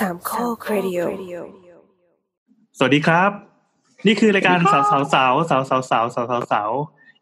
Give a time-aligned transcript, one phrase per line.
[0.00, 0.98] สามข้อครดิโอ
[2.78, 3.30] สวัสดีครับ
[4.06, 6.70] นี่คือรายการสาวสาวสาวสาวสาวสาวสาวสาวสาว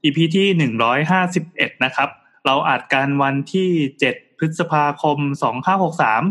[0.05, 2.09] EP ที่หนึ่งร้อยห้าสิบเอ็ดนะครับ
[2.47, 6.23] เราอัดกันวันที่เจ็ดพฤษภาคมสองห้าหกสาม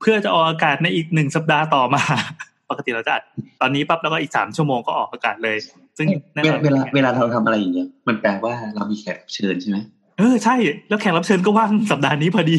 [0.00, 2.02] เพื่อจะออกอากาศในอีกหนึ่งสัปดาห์ต่อมา
[2.70, 3.22] ปกติเราจะอัด
[3.60, 5.56] ตอนนี้ปั๊บแล้วก็อีกสามชั่วโมงก็ออกอากาศเลย
[5.98, 9.78] ซึ่งแน่เวนอลานเวลาเวลาเราทำอะไรอย่างเงี้ยมันแปลว่าเรามีแขกรับเชิญใช่ไหม
[10.18, 10.54] เออใช่
[10.88, 12.56] แล้วแขกรับเชิญก็ว่างสัปดาห์นี้พอดี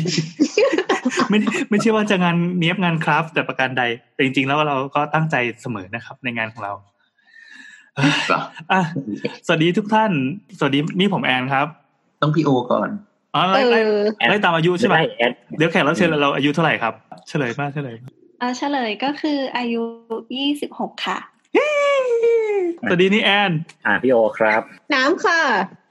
[1.29, 1.37] ไม่
[1.69, 3.83] ไม่ใช่ว่าจะงานเนี้ยบงานคราฟต์แต่ประการใด
[4.13, 6.73] แต่จริง ๆ แล้วเราก็ตั้งใจเสมอนะครับ ในงานของเรา
[7.95, 8.41] เอ้ยเหรอ
[8.71, 8.81] อะ
[9.45, 10.11] สวัสดีทุกท่าน
[10.57, 11.67] สวัสดีนี่ผมแอนครับ
[12.21, 12.89] ต้องพี่โอก่อน
[13.35, 13.79] อ๋อไล่ไล่
[14.29, 16.93] ไล่ตามอายุใช่ไหมได้แอดเดี๋ยวแขกรับเชิญเราอายุเท่าไหร่ครับ
[17.29, 18.09] เฉลยมาเฉลยมา
[18.41, 19.83] อ่าเฉลยก็คืออายุ
[20.37, 21.19] ยี่สิบหกค่ะ
[22.89, 23.51] สวัสดีนี่แอน
[23.85, 24.61] อ่าพี่โอครับ
[24.93, 25.41] น้ำค่ะ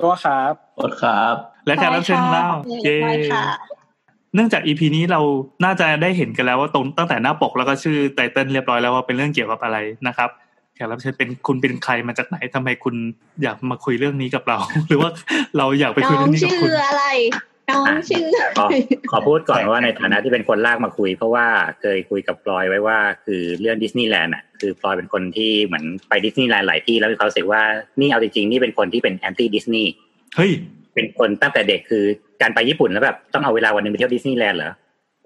[0.01, 1.35] ตัวครับโอดครับ
[1.67, 2.49] และแขกรับเชิญของเรา
[2.85, 2.97] เย้
[4.35, 5.21] เย้ค่ะเนื่องจากอีพีนี้เรา
[5.65, 9.79] น่าจะได้เห็นกันแล้วว่าตรงตั้งแต่หน้าปกแล้วก็ชื่อไตเติ้ลเรียบร้อยแล้วว่าเป็นเรื่องเกี่ยวกับอะไร
[10.09, 10.31] นะครับ
[10.75, 12.95] แขกรับเชิญเป็นคุณเป็นใครมาจากไหนทำไมคุณ
[13.43, 14.59] อยากมาคุยเรื่องนี้กับเรา
[14.89, 15.11] หรือว่า
[15.59, 17.05] เราอยากไปน้คุยอเรื่งองนี้กับชื่คุณออะไร
[17.71, 18.27] น้องชื่อ
[18.59, 18.67] ขอ
[19.11, 21.47] ขอพูดก่อนว่าในฐานะที่เป็นคนลากมาคุย เพราะว่า
[21.81, 27.63] เคยคุยกับพลอยไว้ว่า คือเรื่องดิสนีย์แลนด์อะคือพลอยเป็นคนที่เหมือนไปดิสนีย์แลนด์หลายที่แล้วมีความรู้สึกว่า
[28.01, 29.91] นี่เอาจริงๆนี่เป็นคนที่เป็น anti ดิสนีย์
[30.37, 30.53] เฮ้ย
[30.95, 32.05] เป็นคนตั้งแต่เด็กคือ
[32.43, 34.73] การไปญี่ปุ่นแล้วแบบต้องเอาเวลาวันหนึ่งไปเที่ยวดิสนีย์แลนด์เหรอ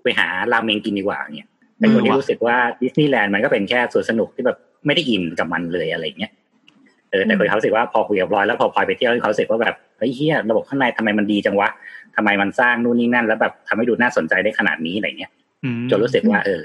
[0.02, 1.48] ไปหาราเมงกินดีกว่าเนี่ย
[1.78, 6.32] เป็นคนที่รู้สึกว่าดิสนีย์แลนด์มันก็เป็นแค่สวนสนุกที่แบบไม่ได้อินกับมันเลยอะไรเงี้ย
[7.10, 11.68] เออแต่เคยเขารู้สึกว่าพอคุยกับพลอยแล้วพอพลอยไปเที่ยวเขารู้สึกว่าแบบเฮ้ยเฮ้ยระบบข้างในทำไมมันดีจังวะ
[12.16, 15.30] ทำไมมันสร้างนู่นนี่นั่น แล้วแบบทำให้ดูน่าสนใจได้ขนาดนี้อะไรเงี้ย
[15.64, 16.60] อืมจนรู้สึกว่าเออ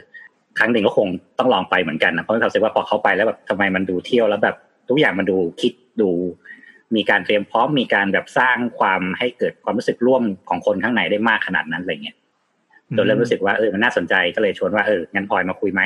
[0.59, 1.08] ครั้งหนึ่งก็คง
[1.39, 4.55] ต้องลองไปเหมือนกันนะเพราะเขารู้สึกว่าพอเขาไปแล้วแบบทำไมมันดูเที่ยวแล้วแบบ
[4.89, 6.09] ทุกอย่างมันดูคิดดู
[6.95, 12.18] มีการเตรียมพร้อมมีการแบบสร้างความให้เกิดความรู้สึกร่วมของคนข้างในได้มากขนาดนั้นอะไรเงี้ย
[12.98, 15.82] จนเริ่มรู้สึกว่าเออมันน่าสนใจก็เลยชวนว่าเอองั้นพลอยมาคุยไหม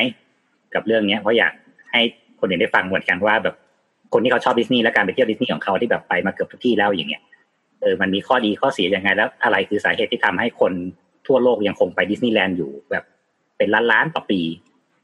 [0.73, 1.53] กับเรื่องเนี้ยเพราะอยาก
[1.91, 2.01] ให้
[2.39, 3.55] คนอื่นได้ฟังเหมือนกันว่าแบบ
[4.13, 7.21] คนที่เขาชอบดิสนีย์และการไปเที่ยวดิสนีย์ของเขาที่แบบไปมาเกือบทุกที่แล้วอย่างเงี้ย
[7.81, 10.73] เออมันมีข้อดีข้อเสียยังไงแล้ว อะไรคือสาเหตุที่ทำให้คน
[11.27, 13.03] ทั่วโลกยังคงไปดิสนีย์แลนด์อยู่แบบ
[13.57, 14.39] เป็นล้านล้านๆต่อปี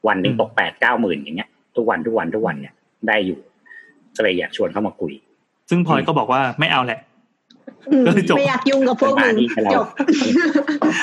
[0.08, 2.74] วันหนึ่งตกแปดเก้าหมื่นอย่างเงี้ย ทุกวันทุกวันทุกวันเนี่ย
[3.08, 3.40] ได้อยู่
[4.16, 5.14] ก็เลยอยากชวนเข้ามาคุย
[5.70, 7.00] ซึ่งพลอยก็บอกว่าไม่เอาแหละ
[7.92, 9.88] อืมก็คือจบไม่อยากยุ่งกับพวกมึงเป็นหน้าที่ให้เราจบ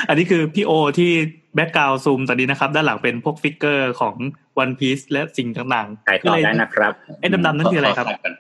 [0.09, 1.11] อันนี้คือพี่โอที่
[1.55, 4.15] แบ็กกราวซูมตอนนี้นะครับ ด้านหลังเป็นพวกฟิกเกอร์ของ
[4.59, 8.35] วันพีซและสิ่งต่างขายๆต่อได้นะครับไอ้ดำๆนั่นคืออะไรครับขขัดกัน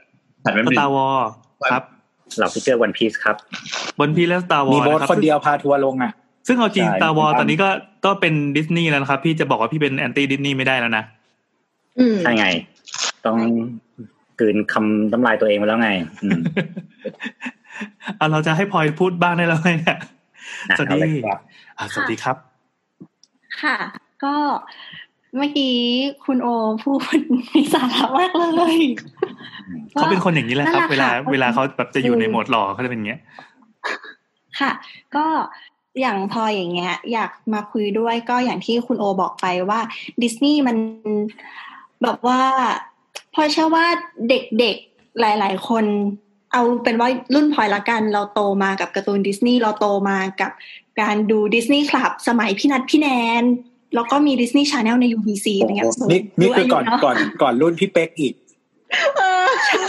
[0.44, 1.18] ขัดแป๊บสนึงตาร์วอล
[1.70, 1.82] ครับ
[2.38, 3.36] เราพิเจอร์วันพีซครับ
[4.00, 6.12] วันพีซและสตาร์วอมีลโบสคนเดียวพาทัวร์ลงอะ
[6.46, 7.68] ซึ่งเอาจริงใช่สตาร์วอลมีบ้างตอนนี้ก็
[8.04, 11.04] ก็เป็นดิสนีย์แล้วนะครับ พี่จะบอกว่าพี่เป็นแอนตี้ดิสนีย์ไม่ได้แล้วนะ
[11.98, 12.46] อืมใช่ไง
[13.26, 13.38] ต้อง
[14.40, 15.90] กลืนคำน้ำลายตัวเองมาแล้วไง
[16.22, 16.40] อืม
[18.16, 19.98] เอาเราจะให้พลอยพูดบ้างได้แล้วไหมเนี่ย
[20.70, 21.40] อะสวัสเอาดีเลยครับ
[21.78, 22.36] อะสวัสดีครับ
[23.62, 23.76] ค่ะ
[24.24, 24.34] ก็
[25.36, 25.74] เมื่อกี้
[26.24, 26.48] คุณโอ
[26.82, 26.98] พูด
[27.54, 28.78] มีสาระมากเลย
[29.92, 33.20] เขาเป็นคนอย่างนี้แหละครับนั่นเวแหลาละค่ะเวลาเขาแบบจะอยู่อืมในโหมดหล่อเขาจะเป็นอย่างเงี้ย
[34.60, 34.70] ค่ะ
[35.16, 35.26] ก็
[36.00, 39.80] อย่างพออย่างเงี้ย อยากมาคุยด้วยก็อย่างที่คุณโอบอกไปว่า
[40.22, 40.76] ดิสนีย์มัน
[42.02, 42.40] แบบว่า
[43.36, 43.86] พลอยเชื่อว่า
[44.28, 45.84] เด็กๆหลาย ๆ คน
[46.52, 50.52] เอาเป็นว่ารุ่นพลอยละกันเราโตมากับการ์ตูนดิสนีย์เราโตมากับ
[51.00, 53.08] การดูดิสนีย์คลับสมัยพี่นัทพี่แน
[53.42, 53.44] น
[53.94, 58.34] แล้วก็มี Disney Channel ใน UBC อะไรเงี้ยนี่นี่คือก่อนดูายุเะก่อนก่อนรุ่นพี่เป๊กอีก
[59.16, 59.88] เออใช่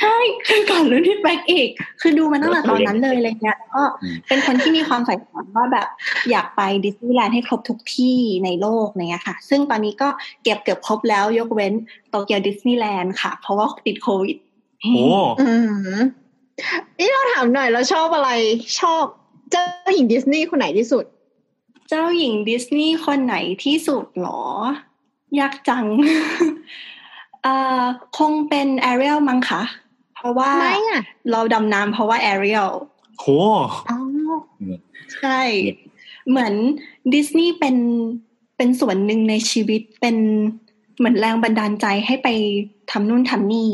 [0.00, 0.16] ใช่
[0.46, 1.68] คือก่อนรุ่นพี่เป๊กอีก
[2.00, 5.88] คือดูมาตั้งแต่ตอนนั้นเลยอะไรเงี้ยก็อืมเป็นคนที่มีความใฝ่ฝันว่าแบบ
[6.30, 10.08] อยากไปดิสนีย์แลนด์ให้ครบทุกที่ในโลกเนี้ยค่ะ ซึ่งตอนนี้ก็
[10.42, 11.72] เก็บเกือบครบแล้วยกเว้น
[12.10, 14.36] โตเกียวดิสนีย์แลนด์ค่ะ เพราะว่าติดโควิด
[14.82, 14.92] โอ้
[15.40, 15.52] อื
[15.96, 15.98] ม
[16.98, 18.30] นี่เราถามหน่อยเราชอบอะไร
[18.80, 19.04] ชอบ
[19.50, 21.04] เจ้าหญิงดิสนีย์คนไหนที่สุด
[21.88, 24.28] เจ้าหญิงดิสนีย์คนไหนที่สุดหร
[25.36, 25.84] อยากจัง
[27.42, 27.84] เอ่อ
[28.18, 29.62] คงเป็นแอเรียลมั้งคะ
[30.20, 32.70] เพราะว่าไม่อะเราดำน้ำเพราะว่าแอเรียล
[33.20, 33.26] โห
[33.90, 33.98] อ๋อ
[35.14, 35.40] ใช่
[36.28, 36.54] เหมือน
[37.14, 37.76] ดิสนีย์เป็น
[38.56, 40.16] เป็นส่วนหนึ่งในชีวิตเป็น
[40.98, 42.28] เหมือนแรงบันดาลใจให้ไป
[42.90, 43.70] ทำนู่นทำนี่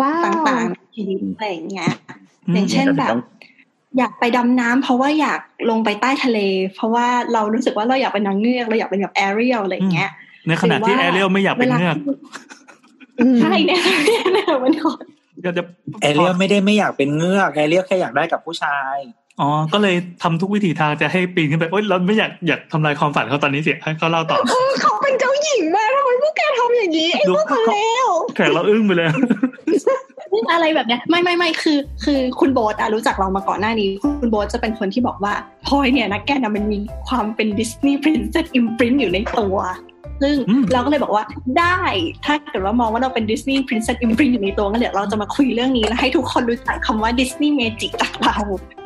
[0.00, 1.92] ว้าวต่างๆในชีวิตอะไรอย่างเงี้ย
[2.46, 3.22] อืมอย่างเช่นแบบต้อง
[3.98, 5.40] อยากไปดำน้ำเพราะว่าอยาก
[5.70, 6.38] ลงไปใต้ทะเล
[6.74, 10.10] เพราะว่าเรารู้สึกว่าเราอยากเป็นนางเงือกเราอยากเป็นแบบแอเรียลอะไรอย่างเงี้ย
[10.46, 11.96] ในขณะที่หแอว่าเรียลไม่อยากเป็นเงือก
[13.20, 13.80] อืมใช่เนี่ย
[14.32, 15.04] เนี่ยมันคน
[15.44, 15.62] ก็จะ
[16.02, 18.96] แอเรียลไม่ได้ไม่อยากเป็นเงือกแอเรียลแค่อยากได้กับผู้ชาย
[19.40, 27.76] อ๋อ ก็เลยทำทุกวิถีทางจะให้ปีนขึ้นไปโอ๊ยเราไม่อยากอยากทำลายความฝันเขาตอนนี้เสียให้เขาเล่าต่อเออเขาเป็นเจ้าหญิงมากทำไมพวกแกทำอย่างนี้ไอ้ดูพวกคนเล
[28.06, 29.08] วแขกเราอึ้งไปเลย
[30.52, 35.32] อะไรแบบเนี้ยไม่ไม่ไม่คือ คือคุณโบ๊ทอะรู้จักเรามาก่อนหน้านี้ คุณโบ๊ทจะเป็นคนที่บอกว่า
[35.66, 36.78] พลอยเนี่ยนะแกนะมันมี
[37.08, 39.56] ความเป็น Disney princess imprint อยู่ในตัว
[40.22, 41.24] ซึ่งอืมเราก็เลยบอกว่า
[41.58, 41.78] ได้
[42.24, 48.36] ถ้าเกิดว่ามองว่าเราเป็น Disney princess imprint อยู่ในตัวงั้นเดี๋ยวเราจะมาคุยเรื่องนี้แล้วให้ทุกคนรู้จักคำว่า Disney magic จากเรา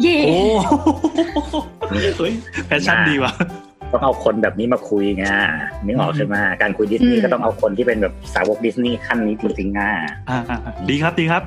[0.03, 0.39] เย่โอ้
[1.89, 2.33] เฮ้ย
[2.67, 3.33] passion ดีว่ะ
[3.93, 5.25] ต้องเอาคนแบบนี้มาคุยไง
[5.85, 9.91] นึกออกใช่ไหมการคุยดิสนีย์ก็ต้องเอาคนที่เป็นแบบสาวกดิสนีย์ขั้นนี้จริงๆอะ
[10.31, 11.43] อ่าอ่าอ่าดีครับดีครับ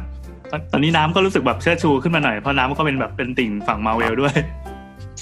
[0.52, 4.36] ตอนตอนนี้น้ำก็รู้สึกแบบเชิดชูขึ้นมาหน่อยเพราะน้ำก็เป็นแบบเป็นติ่งฝั่งมาเวลด้วย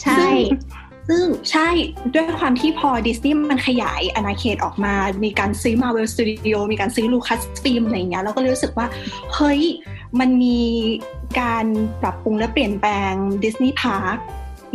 [0.01, 0.25] ใช่
[1.09, 1.69] ซึ่งใช่
[2.13, 8.88] ด้วยความที่พอดิสนีย์มันขยายอาณาเขตออกมา มีการซื้อ Marvel Studio มีการซื้อ Lucas Film อะไรอย่างเงี้ยเราก็เลยรู้สึกว่า
[9.35, 9.61] เฮ้ย
[10.19, 10.61] มันมี
[11.41, 11.65] การ
[12.01, 13.13] ปรับปรุงและเปลี่ยนแปลง
[13.44, 14.17] Disney Park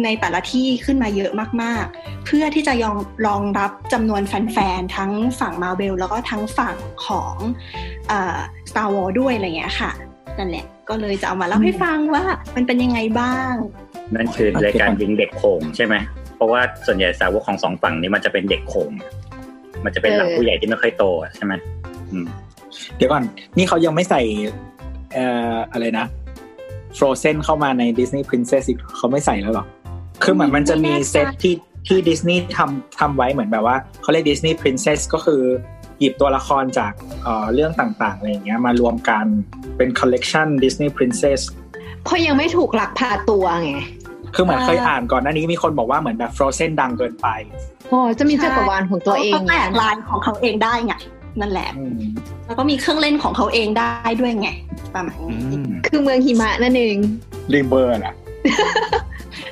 [0.05, 1.33] ในแต่ละที่ขึ้นมาเยอะ
[1.63, 2.97] มาก ๆ เพื่อที่จะยอง
[3.27, 6.77] รองรับจำนวนแฟน ๆ ทั้งฝั่ง Marvel แล้วก็ทั้งฝั่ง
[7.07, 7.35] ของ
[8.09, 8.39] เอ่อ
[8.71, 9.91] Star Wars ด้วยอะไรอย่างเงี้ยค่ะ
[10.39, 12.25] นั่นแหละ ก็เลยจะเอามาเล่าให้ฟังว่า
[12.57, 13.55] มันเป็นยังไงบ้าง
[14.15, 15.95] นั่นคือรายการยิงเด็กโขงใช่ไหม
[16.35, 18.93] เพราะว่าส่วนใหญ่สาวกของสองฝั่งนี้มันจะเป็นเด็กโขง
[19.85, 21.53] มันจะเป็นหลังผู้ใหญ่ที่ไม่ค่อยโตอะใช่ไหม
[22.11, 22.27] อืม
[22.97, 23.23] เดี๋ยวก่อน
[23.57, 24.23] นี่เขายังไม่ใส่
[25.15, 26.07] เอ่ออะไรนะ
[26.99, 29.65] Frozen เข้ามาใน Disney Princess อีกเขาไม่ใส่แล้วหรอ
[30.23, 31.55] คือเหมือนมันจะมีเซตที่
[31.87, 35.43] ที่ดิสนีย์ทำทำไว้เหมือนแบบว่าเขาเรียก Disney Princess ก็คือ
[36.01, 36.93] หยิบตัวละครจาก
[37.23, 39.27] เอ่อเรื่องต่างๆอะไรอย่างเงี้ยมารวมกัน
[39.77, 41.41] เป็น collection Disney Princess
[42.05, 43.75] เพราะยังไม่ถูกหลักพาตัวไง
[44.35, 47.29] คือเหมือนอ่าเคยอ่านก่อนหน้านี้มีคนบอกว่าเหมือนแบบ Frozen ดังเกินไป
[47.89, 50.95] โอ้จะมีจักรวาลของตัวเองเขาไงแตกลายของเขาเองได้ไง
[51.41, 52.01] นั่นแหละอืม
[52.47, 54.49] แล้วก็มีเครื่องเล่นของเขาเองได้ด้วยไง
[54.95, 56.97] ประมาณอืนี้มคือเมืองหิมะนั่นเอง
[57.55, 58.15] รีเบอร์อะ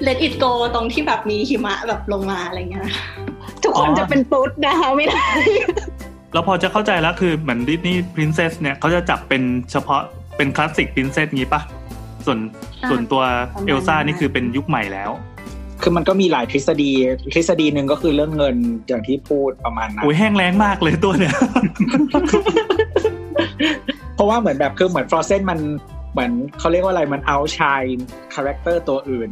[0.06, 2.94] Let it go ตรงที่แบบมีหิมะแบบลงมาอะไรเงี้ยนะ
[3.62, 5.26] ทุกคนอ๋อจะเป็นตุ๊ดนะคะไม่ได้
[6.32, 10.00] เราพอจะเข้าใจแล้วคือเหมือน Disney princess เนี่ยเขาจะจับเป็นเฉพาะ
[10.37, 11.61] เป็น classic princess งี้ปะ
[12.26, 12.38] ส่วน
[12.82, 13.22] อ่าส่วนตัว
[13.54, 15.10] ประมาณเอลซ่านั้นนี่คือเป็นยุคใหม่แล้ว
[15.82, 16.90] คือมันก็มีหลายทฤษฎี
[17.34, 18.56] ทฤษฎีหนึ่งก็คือเรื่องเงิน
[18.88, 21.34] อย่างที่พูดประมาณนั้นโอ้ยแห้งแล้งมากเลยตัวเนี่ย
[24.14, 25.58] เพราะว่าเหมือนแบบคือเหมือน Frozen มัน
[26.12, 29.30] เหมือนเขาเรียกว่าอะไรมัน outshine character ตัวอื่น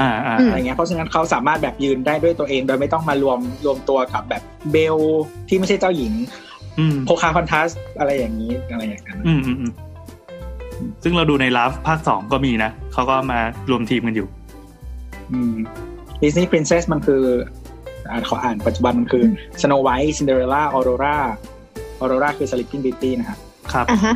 [0.00, 4.42] อ่าอ่าอืมอะไรเงี้ยเพราะฉะนั้นเขาสามารถแบบยืนได้ด้วยตัวเองโดยไม่ต้องมารวมรวมตัวกับแบบ
[4.72, 4.96] เบล
[5.48, 6.12] ที่ไม่ใช่เจ้าหญิง
[6.78, 7.68] อืมโพคาฮอนทัส
[7.98, 9.72] อะไรอย่างนี้อะไรอย่างนั้นอืมอืมอืม
[11.02, 13.38] ซึ่งเราดูใน Ralph ภาคสองก็มีนะเขาก็มา
[13.70, 14.28] รวมทีมกันอยู่
[16.22, 17.22] ดิสนีย์พรินเซสมันคือ
[18.10, 19.24] อ่านขออ่านปัจจุบันมันคือ
[19.60, 21.16] Snow White Cinderella Aurora
[22.02, 23.38] Aurora คือ Sleeping Beauty นะครับ
[23.72, 24.14] ครับอะฮะ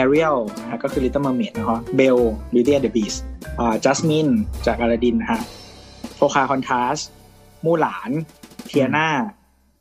[0.00, 3.18] Ariel นะฮะก็คือ Little Mermaid นะครับ Belle Beauty and the Beast
[3.58, 4.30] อ่า Jasmine
[4.66, 5.40] จากอลาดินนะฮะ
[6.16, 6.98] โฟคาคอนทัส
[7.64, 8.10] มู่หลาน
[8.66, 9.08] เทียนา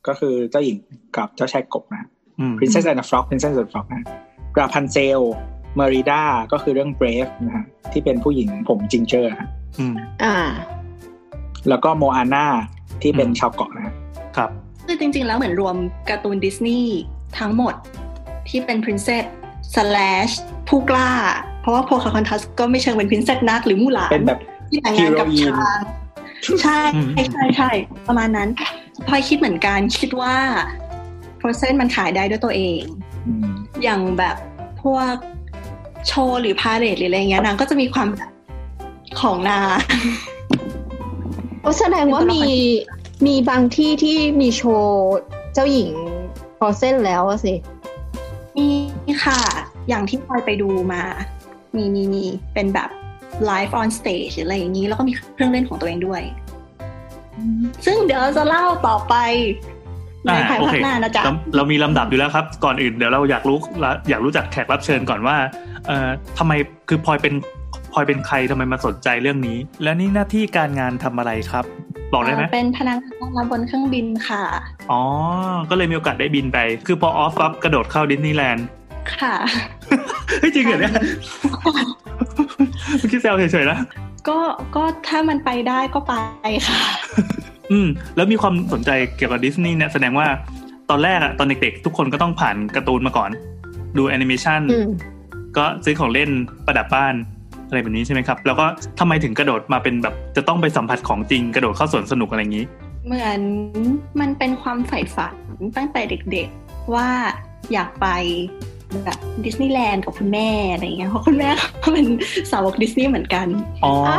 [0.08, 0.78] ก็คือเจ้าหญิง
[1.18, 2.10] กับเจ้าชายกบนะ
[2.40, 4.04] อืม Princess and the Frog Princess and the Frog นะ
[4.60, 5.22] ราพันเซล
[5.76, 6.22] เมริดา
[6.52, 10.36] ก็คือเรื่อง Brave นะฮะที่เป็นผู้หญิงผม ginger ฮะอืมอ่า
[11.70, 12.46] แล้วก็โมอาน่า
[13.02, 13.94] ที่เป็นอืมชาวเกาะนะฮะ
[14.38, 14.50] ครับ
[14.88, 15.76] คือจริง ๆ แล้วเหมือนรวม
[16.10, 16.96] การ์ตูนดิสนีย์
[17.40, 17.74] ทั้งหมด
[18.50, 19.26] ที่เป็น princess
[19.74, 20.34] slash
[20.70, 21.12] ผู้กล้า
[21.62, 24.40] เพราะว่าโพคาฮอนทัสก็ไม่เชิงเป็น princess นักหรือมู่หลานเป็นแบบ
[24.70, 25.82] ที่แต่งงานกับ Heroine ช้าง
[26.64, 27.70] ใช่อืมใช่ใช่ใช่
[28.08, 28.50] ประมาณนั้น
[29.08, 30.36] พลอยคิดเหมือนกันคิดว่า
[31.40, 32.82] Frozen มันขายได้ด้วยตัวเอง
[33.28, 33.52] อืม
[33.84, 34.36] อย่างแบบ
[34.84, 35.16] พวก
[36.08, 38.32] โชว์หรือพาเลทหรืออะไรเงี้ยนางก็จะมีความแบบ
[39.22, 39.78] ของนาง
[41.62, 42.44] โอ้แสดงว่ามี
[43.28, 44.96] มีบางที่ที่มีโชว์
[45.54, 45.92] เจ้าหญิง
[46.58, 47.54] พอเส้นแล้วอะสิ
[48.58, 48.68] มี
[49.24, 49.40] ค่ะ
[49.90, 51.02] อย่างที่พลอยไปดูมา
[51.76, 52.24] มีมีมี
[52.54, 52.90] เป็นแบบ
[53.50, 56.22] live on stage หรืออะไรอย่างนี้ แล้วก็มีเครื่องเล่นของตัวเองด้วย
[57.86, 59.16] ซึ่งเดี๋ยวเราจะเล่าต่อไป
[60.26, 65.36] ในอ่าภายโอภาคเคหน้านะจ๊ะเราเรามีลำดับอยู่แล้วครับ ก่อนอื่นเดี๋ยวเราอยากรู้ละอยากรู้จักแขกรับเชิญก่อนว่า
[65.88, 66.52] เอ่อทำไม
[66.90, 67.34] คือพลอยเป็น
[67.94, 71.66] พลอยเป็นใครทำไมมาสนใจเรื่องนี้ แล้วนี่หน้าที่การงานทำอะไรครับ
[72.14, 74.44] บอกได้ไหมเป็นพนักงานต้อนรับบนเครื่องบินค่ะ
[74.92, 75.02] อ๋อ
[75.70, 78.66] ก็เลยมีโอกาสได้บินไป คือพอออฟปั๊บกระโดดเข้าดิสนีย์แลนด์
[79.18, 79.34] ค่ะ
[80.40, 80.94] เฮ้ยจริงเหรอเนี่ย
[83.00, 83.78] เมื่อกี้แซวเฉยๆนะ
[84.28, 84.40] ก็
[84.76, 86.14] ก็ถ้ามันไปได้ก็ไป
[86.68, 86.82] ค่ะ
[87.72, 90.28] อืม แล้วมีความสนใจเกี่ยวกับดิสนีย์เนี่ยแสดงว่า
[90.90, 93.30] ตอนแรกอะตอนเด็กๆ ทุกคนก็ต้องผ่านการ์ตูนมาก่อน
[93.98, 94.90] ดูแอนิเมชันอืม
[95.58, 96.30] ก็ซื้อของเล่น
[96.66, 97.14] ประดับบ้าน
[97.68, 98.66] อะไรแบบนี้ใช่ไหมครับ แล้วก็
[99.00, 102.66] ทำไมถึงกระโดดมาเป็นแบบจะต้องไปสัมผัสของจริงกระโดดเข้าสวนสนุกอะไรอย่างนี้
[103.06, 103.42] เหมือน
[104.20, 105.36] มันเป็นความใฝ่ฝัน
[105.78, 107.10] ตั้งแต่เด็กๆว่า
[107.74, 108.08] อยากไป
[109.06, 111.50] แบบดิสนีย์แลนด์กับคุณแม่อะไรอย่างเงี้ยเพราะคุณแม่
[111.84, 112.06] ก็เป็น
[112.52, 113.48] สาวกดิสนีย์เหมือนกัน
[113.84, 114.12] อ๋อ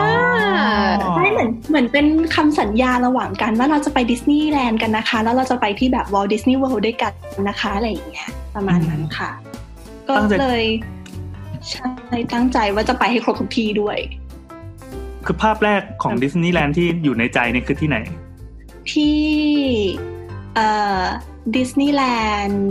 [1.16, 7.12] ใช่เหมือนเหมือนเป็นคำสัญญาระหว่างกันว่าเราจะไปดิสนีย์แลนด์กันนะคะ แล้วเราจะไปที่แบบ Walt Disney World ด้วยกัน
[7.48, 9.30] นะคะอะไรอย่างเงี้ยประมาณนั้นค่ะ
[10.08, 10.64] ก็เลย
[11.70, 11.90] ใช่
[12.32, 13.98] ตั้งใจว่าจะไปให้ครบทุกที่ด้วย
[15.26, 17.98] คือภาพแรกของดิสนีย์แลนด์ที่อยู่ในใจเนี่ยคือที่ไหน
[18.92, 19.18] ที่
[20.54, 20.68] เอ่
[21.00, 21.02] อ
[21.56, 22.02] ดิสนีย์แล
[22.44, 22.64] นด์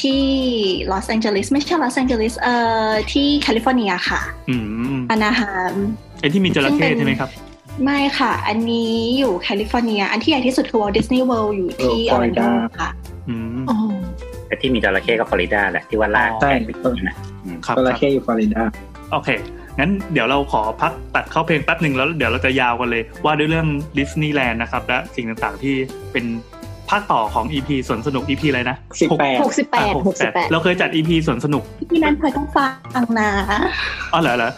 [0.00, 0.22] ที่
[0.90, 2.54] ลอสแองเจลิสไม่ใช่ลอสแองเจลิสเอ่
[2.88, 4.56] อที่แคลิฟอร์เนียค่ะอื
[4.96, 5.74] มอนาฮาม
[6.20, 7.30] ไอที่มีจระเข้ใช่ไหมครับ
[7.84, 12.40] ไม่ค่ะ อันนี้อยู่แคลิฟอร์เนีย อันที่ใหญ่ที่สุดคือ Walt Disney World อยู่ที่ออร์แลนโด
[12.80, 12.90] ค่ะ
[13.28, 13.76] อืมอ๋อ
[14.46, 18.62] แต่ที่มีจระเข้ก็ฟลอริดาแหละที่ว่าลากใช่ไปตรงนั้นนะอืมครับจคระรับเข้อยู่ฟลอริดา
[19.12, 19.28] โอเค
[19.78, 23.66] งั้นเดี๋ยวเราขอพักตัดเข้าเพลงแป๊บหนึ่งแล้วเดี๋ยวเราจะยาวกันเลยว่าด้วยเรื่อง
[23.98, 25.74] ดิสนีย์แลนด์นะครับและสิ่งต่างๆที่
[26.12, 26.24] เป็น
[26.90, 32.66] ภาคต่อของ EP สวนสนุก EP อะไรนะสิบแปดหกสิบแปดอะหกสิบแปดเราเคยจัด EP สวนสนุกที่นั้นเคยต้องฟั
[33.02, 33.30] งนะ
[34.12, 34.52] อ๋อเหรอเหรอ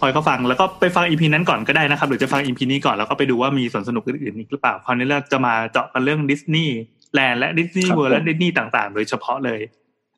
[0.00, 6.76] พลอยก็ฟังแล้วก็ไปฟัง EP นั้นก่อนก็ได้นะครับ หรือจะฟัง EP นี้ก่อนแล้วก็ไปดูว่ามีสวนสนุกอื่นๆอีกหรือเปล่าคราวนี้เราจะมาเจาะกันเรื่องดิสนีย์
[7.14, 9.60] แลนด์และดิสนีย์เวิลด์และดิสนีย์ต่างๆ โดยเฉพาะเลย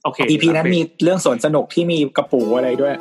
[0.04, 2.94] โอเค EP นั้นมีเรื่องสวนสนุกที่มีกระปูอะไรด้วย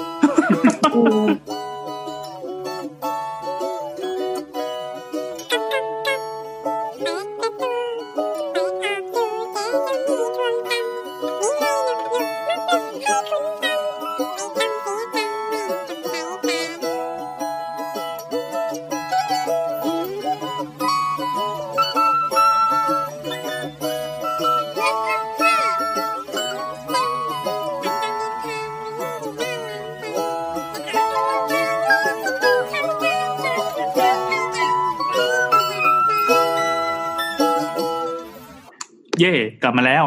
[39.63, 40.05] กลับมาแล้ว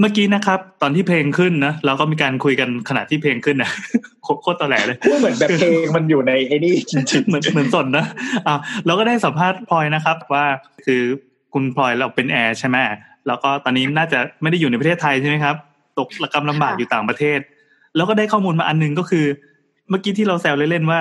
[0.00, 3.70] เมื่อกี้นะครับ ตอนที่เพลงขึ้นนะเราก็มีการคุยกันขณะที่เพลงขึ้นนะ
[4.22, 8.06] โคโคตรตอแหลเลยเหมือนแบบเพลงมันอยู่ในไอ้นี่จริงเหมือนเหมือนสนนะ
[8.46, 10.44] อ่าเราก็ได้สัมภาษณ์พลอยนะครับ ว่า
[10.86, 11.02] คือ
[11.54, 12.76] คุณพลอยเราเป็นแอร์ใช่ไหม
[13.26, 15.56] แล้วก็ตอนนี้น่าจะไม่ได้อยู่ในประเทศไทยใช่ไหมครับ
[15.98, 17.38] ตกระกำลำบากอยู่ต่างประเทศ
[17.96, 19.24] แล้วก็ได้ข้อมูลมาอันหนึงก็คือ
[19.88, 21.00] เมื่อกี้ที่เราแซวเล่นๆว่า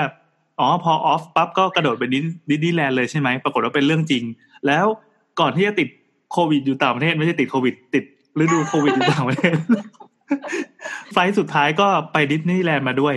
[0.60, 2.20] อ๋อพอออฟปั๊บก็กระโดดไปดิ
[2.50, 4.24] ดิสนีย์แลนด์เลยใช่ไหมปรากฏว่าเป็นเรื่องจริง
[4.68, 4.86] แล้ว
[5.40, 5.88] ก่อนที่จะติด
[6.36, 8.04] โควิดอยู่ต่างประเทศไม่ใช่ติดโควิด ติด
[8.42, 9.56] ฤดูโควิดอยู่ต่างประเทศ
[11.14, 13.16] ไฟล์สุดท้ายก็ไปดิสนีย์แลนด์มาด้วย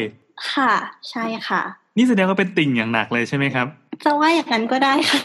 [0.52, 0.72] ค่ะ
[1.10, 1.62] ใช่ค่ะ
[1.96, 3.66] นี่แสดงว่าเป็นติ่งอย่างหนักเลยใช่ไหมครับ
[4.04, 5.20] จะว่าอย่างนั้นก็ได้ค่ะ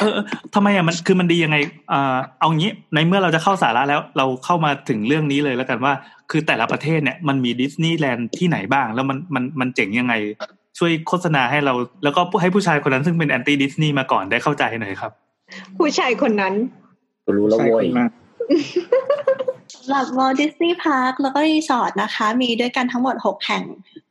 [0.00, 0.24] เออเออ
[0.54, 1.56] ทำไมอะมันคือมันดียังไง
[1.92, 5.92] อ่าเอางี้ในเมื่อเราจะเข้าสาระแล้วเราเข้ามาถึงเรื่องนี้เลยแล้วกันว่า
[6.30, 10.14] คือแต่ละประเทศเนี่ยมันมีดิสนีย์แลนด์ที่ไหนบ้าง แล้วมันมันมันเจ๋งยังไง
[10.78, 11.74] ช่วยโฆษณาให้เรา
[12.04, 15.12] แล้วก็ให้ผู้ชายคนนั้นซึ่งเป็นแอนตี้ดิสนีย์มาก่อนได้เข้าใจหน่อยครับ
[15.78, 16.54] ผู้ชายคนนั้น
[17.26, 18.10] กูรู้แล้วใช่โว้คยนมาก
[19.74, 23.64] สำหรับ Walt Disney Park แล้วก็รีสอร์ทนะคะ มีด้วยกันทั้งหมด 6 แห่ง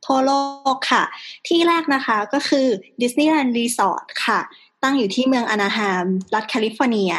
[0.06, 0.32] ทั่วโล
[0.74, 1.04] กค่ะ
[1.48, 2.66] ที่แรกนะคะก็คือ
[3.00, 4.40] Disneyland Resort ค่ะ
[4.82, 6.04] ตั้งอยู่ที่เมืองอนาฮาม
[6.34, 7.12] รัฐแคลิฟอร์เนีย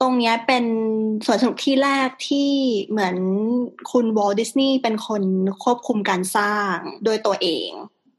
[0.00, 0.64] ตรงเนี้ยเป็น
[1.26, 2.50] สวนสนุกที่แรกที่
[2.90, 3.16] เหมือน
[3.92, 5.22] คุณ Walt Disney เป็นคน
[5.64, 6.74] ควบคุมการสร้าง
[7.04, 7.70] โดยตัวเอง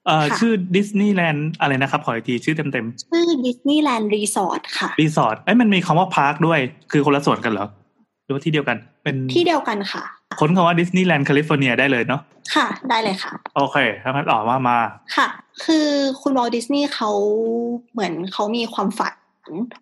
[0.05, 6.59] เอ่อค่ะชื่อดิสนีย์แลนด์อะไรนะครับ ขออีกทีชื่อเต็มเต็มชื่อ Disneyland Resort ค่ะ รีสอร์ทไอ้ยมันมีคำว่า park ด้วย
[6.91, 7.67] คือคนละส่วนกันเหรอ
[8.25, 10.03] หรือว่าที่เดียวกัน เป็นที่เดียวกันค่ะ
[10.39, 12.21] ค้นคำว่าดิสนีย์แลนด์แคลิฟอร์เนียได้เลยเนาะ
[12.55, 14.77] ค่ะ ได้เลยค่ะ โอเคถ้างั้นออกมามา
[15.15, 15.27] ค่ะ
[15.65, 15.87] คือ
[16.21, 17.11] คุณ Walt Disney เขา
[17.93, 19.15] เหมือนเขามีความฝัน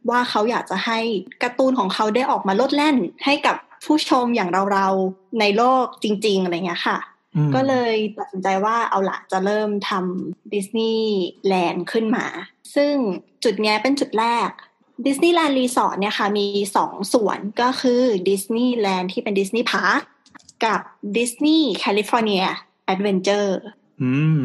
[0.10, 1.00] ว่าเขาอยากจะให้
[1.44, 7.13] การ์ตูนของเขาได้ออกมาโลดแล่นให้กับผู้ชมอย่างเราๆในโลกจริง ๆอะไรเงี้ยค่ะอืม
[7.56, 11.08] ก็เลยตัดสินใจว่าเอาละจะเริ่มทำดิสนีย์
[11.48, 12.26] แลนด์ขึ้นมา
[12.76, 12.94] ซึ่ง
[13.44, 14.50] จุดเนี้ยเป็นจุดแรก
[15.06, 20.02] ดิสนีย์แลนด์รีสอร์ทเนี่ยค่ะมีสองส่วนก็คือดิสนีย์แลนด์ที่เป็น Disney Park
[20.66, 20.80] กับ
[21.18, 23.60] Disney California Adventure
[24.04, 24.44] อืม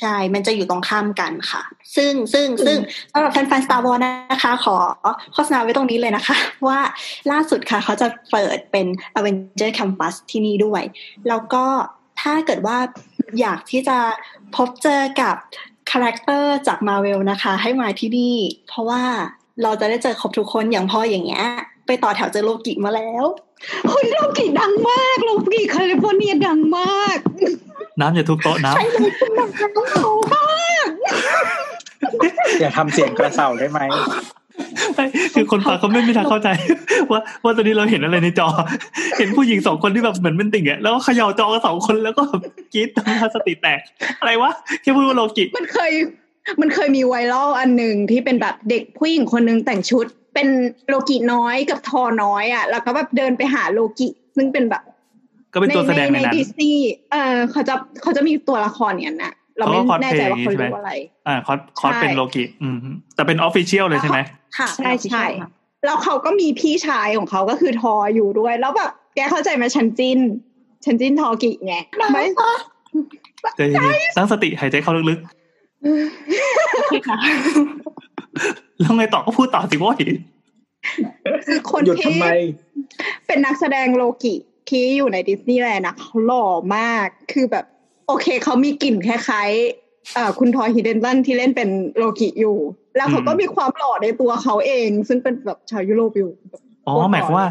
[0.00, 1.62] ใช่ มันจะอยู่ตรงข้ามกันค่ะ
[1.96, 2.78] ซึ่งซึ่งซึ่ง
[3.12, 4.76] สำหรับแฟนๆ Star Wars นะคะ ขอ
[5.32, 6.78] โฆษณาไว้ตรงนี้เลยนะคะ ว่า
[7.30, 8.86] ล่าสุดค่ะเขาจะเปิดเป็น
[9.18, 10.82] Avenger Campus ที่นี่ด้วย
[11.28, 11.64] แล้วก็
[12.20, 12.78] ถ้าเกิดว่า
[13.40, 13.98] อยากที่จะ
[14.56, 15.34] พบเจอกับ
[15.90, 18.36] character จาก Marvel นะคะ ให้มาที่นี่
[18.68, 19.02] เพราะว่า
[19.62, 21.46] เราจะได้เจอครบทุกคนอย่างพ่ออย่างเงี้ย
[21.86, 23.24] ไปต่อแถวเจอโลกิมาแล้ว
[23.88, 27.18] เฮ้ยโลกิดังมาก โลกิแคลิฟอร์เนียดังมาก
[28.00, 29.68] น้ำอย่าทุบโต๊ะน้ำใช่เลยคุณหนังเขา
[32.60, 33.80] อย่าทำเสียงกระเสาได้ไหม
[34.94, 36.48] ไม่คือคนฟังเขาไม่มีทางเข้าใจ
[37.10, 38.48] ว่าว่าตอนนี้เราเห็นอะไรในจอ
[39.18, 42.42] เห็นผู้หญิงสองคนที่แบบเหมือนเป็นติ่งอะแล้วก็เขย่าจอกันสองคนแล้วก็แบบ
[42.74, 43.80] กรี๊ดทำท่าสติแตก
[44.20, 44.50] อะไรวะ
[44.82, 45.92] แค่พูดว่าโลกิมันเคย
[46.60, 50.48] มันเคยมีไวรัลอันหนึ่งที่เป็นแบบเด็กผู้หญิงคนหนึงแต่งชุด เป็น
[50.88, 54.82] โลกิน้อยกับทอน้อยอะแล้วก็แบบเดินไปหาโลกิ ซึ่งเป็นแบบ
[55.58, 60.92] ก็เป็นตัวแสดงในนั้นดิสนีย์เออเขาจะเขาจะมีตัวละครอย่างนั้นนะเราไม่เขาก็ cosplay แน่ใจว่าเขาอย่างงี้ใช่ไหมเรียกว่าอะไร
[61.28, 62.76] อ่าคอสคอสใช่เป็นโลกิอืม
[63.14, 64.18] แต่เป็น official เลยใช่ไหม
[64.58, 65.24] ค่ะใช่ใช่
[65.84, 70.18] แล้วเขาก็มีพี่ชายของเขาก็คือธอร์อยู่ด้วย แล้วแบบแกเข้าใจไหมฉัน ship
[70.84, 71.74] ฉัน ship Thorki ไง
[72.12, 72.24] ไม่
[73.56, 75.18] ใจเย็นๆตั้งสติหายใจเข้าลึก
[77.08, 77.18] ค่ะ
[78.80, 79.96] แล้วไงต่อก็พูดต่อสิโว้ย
[81.46, 82.26] คือคนหยุดที่ทำไม
[83.26, 84.34] เป็นนักแสดงโลกิ
[84.70, 86.46] ที่อยู่ในดิสนีย์แลนด์นะเขาหล่อ
[86.76, 87.64] มาก คือแบบ
[88.08, 92.56] โอเคเขามีกลิ่นคล้ายๆเอ่อคุณทอมฮิดเดิลสตันที่เล่นเป็นโลกิอยู่
[92.96, 97.48] แล้วเขาก็มีความหล่อในตัวเขาเอง ซึ่งเป็นแบบชาวยุโรปอยู่แบบอ๋อหมายความว่า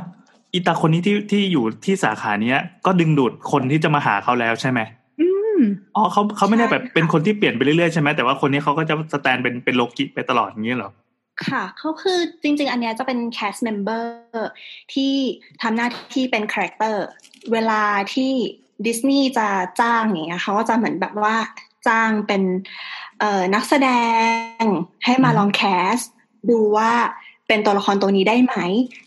[0.54, 4.80] อีตาคนนี้ที่ที่อยู่ที่สาขาเนี้ย ก็ดึงดูดคนที่จะมาหาเขาแล้วใช่ไหม
[5.20, 5.60] อืม
[5.96, 10.92] อ๋อเขาเขาไม่ได้แบบใช่ค่ะเป็นคนที่เปลี่ยนไปเรื่อยๆใช่ไหมแต่ว่าคนนี้เขาก็จะ stand เป็นเป็นโลกิไปตลอดอย่างนี้เหรอ
[11.48, 14.06] ค่ะเขาคือจริง ๆ อันเนี้ยจะเป็น cast member
[14.94, 15.14] ที่
[15.62, 17.04] ทำหน้าที่เป็น character
[17.52, 17.82] เวลา
[18.14, 18.32] ที่
[18.86, 19.48] ดิสนีย์จะ
[19.80, 21.36] จ้างอย่างเงี้ยเขาก็จะเหมือนแบบว่า
[21.88, 22.42] จ้างเป็น
[23.56, 23.90] นักแสด
[24.62, 24.64] ง
[25.06, 25.98] ให้มาลอง cast
[26.50, 26.92] ดูว่า
[27.48, 28.56] เป็นตัวละครตัวนี้ได้ไหม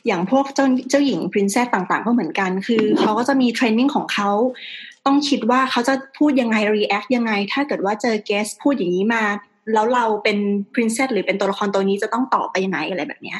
[0.06, 4.30] อย่างพวกเจ้าเจ้าหญิง princess ต่างๆ ก็เหมือนกัน คือเขาก็จะมี training ของเขา
[5.06, 9.24] ต้องคิดว่าเขาจะพูดยังไง react ยังไง ถ้าเกิดว่าเจอ guest พูดอย่างนี้มา
[9.74, 10.38] แล้วเราเป็น
[10.74, 13.38] princess หรือเป็นตัวละครตัวนี้จะต้องตอบไปยังไงอะไรแบบเนี้ย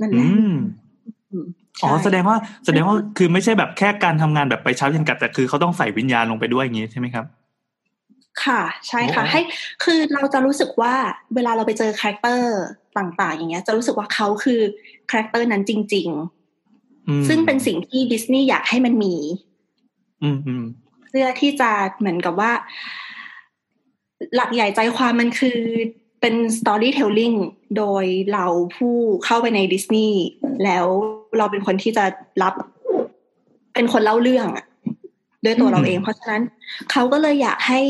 [0.00, 0.54] นั่นแหอืละม
[1.32, 1.46] อืม
[1.82, 7.24] อ๋อใช่แสดงว่าแสดงว่าคือไม่ใช่แบบแค่การทำงานแบบไปเช้าเย็นกลับแต่คือเขาต้องใส่วิญญาณลงไปด้วยอย่างนี้ใช่ไหมครับ
[8.44, 9.40] ค่ะ ใช่ค่ะโอ้ให้
[9.84, 10.94] คือเราจะรู้สึกว่า
[11.34, 12.58] เวลาเราไปเจอ character
[12.98, 14.60] ต่าง ๆ อย่างเงี้ย จะรู้สึกว่าเขาคือ
[15.10, 16.08] character นั้นจริง
[17.08, 19.14] อืมๆซึ่งเป็นสิ่งที่ดิสนีย์อยากให้มันมี
[20.22, 20.64] อืมอืม
[21.08, 22.52] เพื่อที่จะเหมือนกับว่า
[24.36, 25.58] หลักใหญ่ใจความมันคือ
[26.20, 27.36] เป็น storytelling
[27.76, 28.46] โดยเรา
[28.76, 30.20] ผู้เข้าไปในดิสนีย์
[30.64, 30.86] แล้ว
[31.38, 32.04] เราเป็นคนที่จะ
[32.42, 32.54] รับ
[33.74, 34.66] เป็นคนเล่าเรื่องอะ
[35.44, 36.42] ด้วยตัวเราเอง เพราะฉะนั้น
[36.90, 37.80] เขาก็เลยอยากให้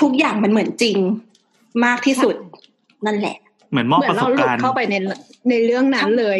[0.00, 0.98] ทุกอย่างมันเหมือนจริง
[1.84, 2.34] มากที่สุด
[3.06, 3.36] นั่นแหละ
[3.70, 4.94] เหมือนมอบเหมืปอนระสเราบหลุกาดรณ์เข้าไปใน
[5.50, 6.38] ในเรื่องนั้นเลย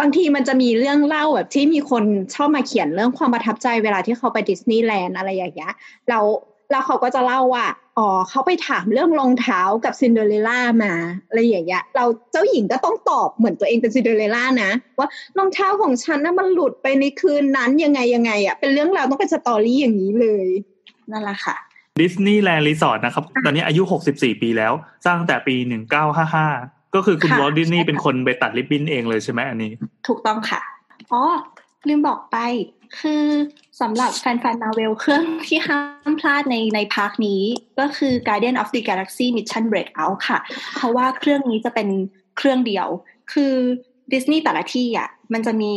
[0.00, 2.04] บางทีมันจะมีเรื่องเล่าแบบที่มีคน
[2.34, 5.72] ชอบมาเขียนเรื่องความประทับใจเวลาที่เขาไปดิสนีย์แลนด์อะไรอย่างเงี้ย
[6.08, 6.24] แล้ว
[6.70, 7.66] แล้วเขาก็จะเล่าว่า
[7.98, 10.92] อ๋อเขาไปถามเรื่องรองเท้ากับซินเดอเรลล่ามา
[11.28, 15.08] อะไรอย่างเงี้ยเราเจ้าหญิงก็ต้องตอบเหมือนตัวเองเป็นซินเดอเรลล่านะ ว่า
[15.38, 20.46] รองเท้าของฉันน่ะมันหลุดไปในคืนนั้นยังไงยังไงอะเป็นเรื่องราวต้องเป็น story อย่างนี้เลย
[21.10, 21.56] นั่นแหละค่ะ
[22.00, 23.82] ดิสนีย์แลนด์รีสอร์ทนะครับ ตอนนี้อายุ
[24.12, 24.72] 64 ปีแล้ว
[25.04, 25.54] สร้างตั้งแต่ปี
[26.24, 29.70] 1955 ก็คือคุณค่ะวอลต์ดิสนีย์ใช่ค่ะเป็นคนไปตัดริบบิ้นเองเลยใช่ไหมอันนี้
[30.08, 30.60] ถูกต้องค่ะ
[31.12, 31.22] อ๋อ
[31.88, 32.36] ลืมบอกไป
[32.98, 33.24] คือ
[33.80, 34.24] สำหรับแฟ
[34.54, 37.42] นๆมาเวลเครื่องที่ห้ามพลาดในใน park นี้
[37.78, 40.38] ก็คือ Guardian of the Galaxy Mission Breakout ค่ะ
[40.76, 41.88] เพราะว่าเครื่องนี้จะเป็น
[42.36, 42.86] เครื่องเดียว
[43.32, 43.54] คือ
[44.12, 45.74] ดิสนีย์แต่ละที่อะมันจะมี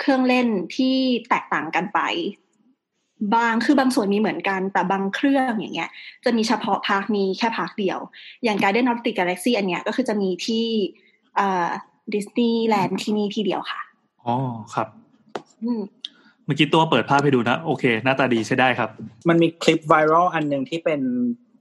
[0.00, 0.94] เครื่องเล่นที่
[1.28, 2.00] แตกต่างกันไป
[3.34, 5.90] บางคือบางส่วนมีเหมือนกันแต่บางเครื่องอย่างเงี้ย
[6.24, 7.98] จะมีเฉพาะ park นี้แค่ park เดียว
[8.44, 10.66] อย่าง Guardian of the Galaxy อันเนี้ยก็คือจะมีที่
[12.14, 13.80] ดิสนีย์แลนด์ที่นี่ที่เดียวค่ะ
[14.26, 14.36] อ๋อ
[14.74, 14.88] ครับ
[15.62, 18.90] อืมเมื่อกี้ตัวเปิดภาพให้ดูนะ โอเค หน้าตาดีใช้ได้ครับ
[19.28, 21.00] มันมีคลิป viral อันหนึ่งที่เป็น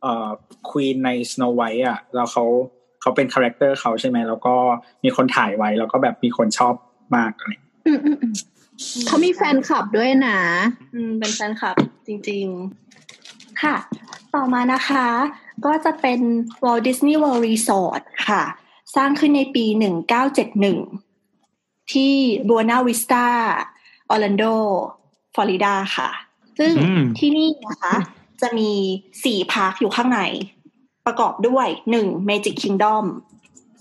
[0.01, 0.29] เอ่อ
[0.69, 2.45] queen ใน Snow White อะแล้วเขา
[3.01, 4.55] เขาเป็น character เขาใช่ไหมแล้วก็
[5.03, 6.73] มีคนถ่ายไว้ แล้วก็แบบมีคนชอบ
[7.15, 7.51] มากอะไร
[7.87, 8.33] อืมอืมอืม
[9.07, 10.39] เขามีแฟนคลับด้วยนะ
[10.93, 11.75] อืมเป็นแฟนคลับ
[12.07, 12.45] จริง
[13.03, 13.75] ๆ ค่ะ
[14.35, 15.07] ต่อมานะคะ
[15.65, 16.19] ก็จะเป็น
[16.63, 18.43] Walt Disney World Resort ค่ะ
[18.95, 19.65] สร้างขึ้นในปี
[20.97, 22.13] 1971 ที่
[24.09, 24.53] Buena Vista Orlando
[25.35, 26.09] ฟลอริดาค่ะ
[26.59, 27.95] ซึ่งอืมที่นี่นะคะ
[28.41, 28.71] จะมี
[29.23, 30.21] สี่พาร์คอยู่ข้างใน
[31.05, 33.03] ประกอบด้วยหนึ่ง Magic Kingdom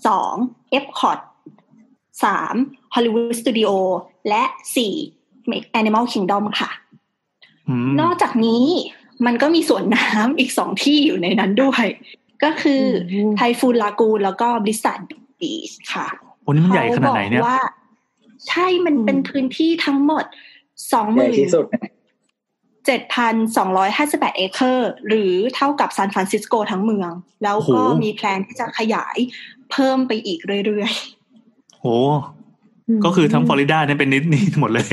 [0.07, 0.33] สอง
[0.77, 1.19] Epcot
[2.23, 2.55] สาม
[2.93, 3.71] Hollywood Studio
[4.29, 4.43] และ
[4.75, 4.93] สี่
[5.79, 6.71] Animal Kingdom ค่ะ
[7.69, 8.65] อืมนอกจากนี้
[9.25, 11.85] มันก็มีสวนน้ำอีกสองที่อยู่ในนั้นด้วย
[12.43, 14.97] ก็คืออม Typhoon Lagoon แล้วก็ Blizzard
[15.39, 16.07] Beach ค่ะ
[16.43, 17.59] โอ้นี่มันใหญ่ขนาดไหนเนี่ยขบอกว่า
[18.49, 20.25] ใช่มันเป็นพื้นที่ทั้งหมด
[20.93, 21.65] ใหญ่ที่สุดสองหมื่น
[22.85, 27.11] เจ็ดพันสองร้อยห้าสิบแปดเอเคอร์ หรือเท่ากับซานฟรานซิสโกทั้งเมือง
[27.43, 29.17] แล้วก็โอ้โหมี plan ที่จะขยาย
[29.71, 30.91] เพิ่มไปอีกเรื่อย
[31.79, 31.85] โห
[33.05, 34.87] ก็คือทั้งฟลอริดาเนี่ยเป็นนิดนี่หมดเลย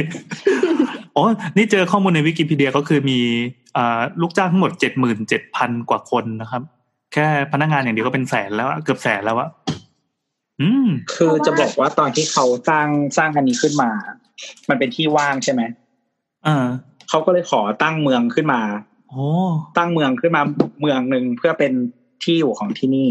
[1.16, 1.24] อ๋อ
[1.56, 3.18] นี่เจอข้อมูลในวิกิพีเดียก็คือมี
[3.76, 6.62] อ่าลูกจ้างทั้งหมดเจ็ดหมื่นเจ็ดพันกว่าคนนะครับ
[7.12, 9.73] แค่พนักงานอย่างเดียวก็เป็นแสนแล้วอะเกือบแสนแล้วอะอืม
[11.14, 13.90] คือจะบอกว่าตอนที่เขาสร้างสร้างอันนี้ขึ้นมา
[14.68, 15.62] มันเป็นที่ว่างใช่ไหม
[16.46, 16.66] อ่า
[17.08, 18.60] เขาก็เลยขอตั้งเมืองขึ้นมา
[19.10, 19.26] โอ้
[19.78, 20.42] ตั้งเมืองขึ้นมา
[20.80, 21.72] เมืองหนึ่งเพื่อเป็น
[22.24, 23.08] ที่อยู่ของที่นี่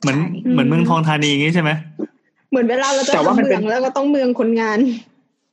[0.00, 0.18] เหมือน
[0.52, 1.70] เหมือนเมืองทองธานีอย่างงี้ใช่ไหม
[2.50, 4.78] เหมือนเวลาเราจะแต่ว่าทำมันเมืเป็อนงแล้วก็ต้องเมืองคนงาน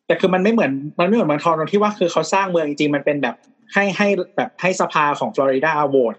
[0.07, 3.35] แต่คือมันไม่เหมือนมันไม่เหมือนเมืองทองตรงที่ว่าคือเขาสร้างเมืองจริงๆมันเป็นแบบ
[3.73, 6.15] ให้ให้แบบให้สภาของฟลอริดาโหวต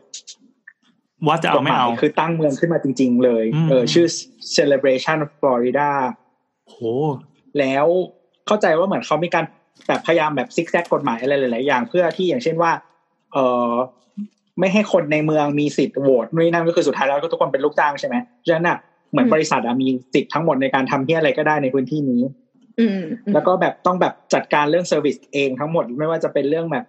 [1.27, 4.07] ว่าจะเอาไม่เอากฎหยคือตั้งเมืองขึ้นมาจริง ๆ เลยอืมเออ ชื่อ
[4.57, 5.91] celebration of Florida
[6.69, 6.77] โห
[7.59, 7.87] แล้ว
[8.47, 9.45] เข้าใจว่าเหมือนเขามีการ
[9.89, 12.73] แบบพยายามแบบซิกแซกกฎหมายอะไรหลายๆอย่างเพื่อที่อย่างเช่นว่า
[13.33, 13.39] เอ
[13.71, 13.73] อ
[14.61, 18.79] ไม่ให้คนในเมืองมีสิทธิ์โหวตนู่นนนั่นก็คือสุดท้ายแล้วก็ทุกคนเป็นลูกจ้างใช่ไหมฉะนั้นอะ
[19.11, 22.23] เหมือนบริษัทอะมีสิทธิ์ทั้งหมดในการทำที่อะไรก็ได้ในพื้นที่นี้
[22.81, 23.01] อืม
[23.35, 26.85] แล้วก็แบบต้องแบบจัดการเรื่อง service เองทั้งหมดไม่ว่าจะเป็นเรื่องแบบ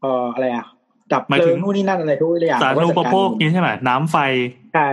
[0.00, 0.66] เอ่ออะไรอะ
[1.12, 4.16] ดับเพลิงหมายถึงนู่นนี่นั่นอะไรทุกอย่างสาธารณูปโภคก็จัดการนี้ใช่ไหมน้ำไฟ
[4.74, 4.88] ใช่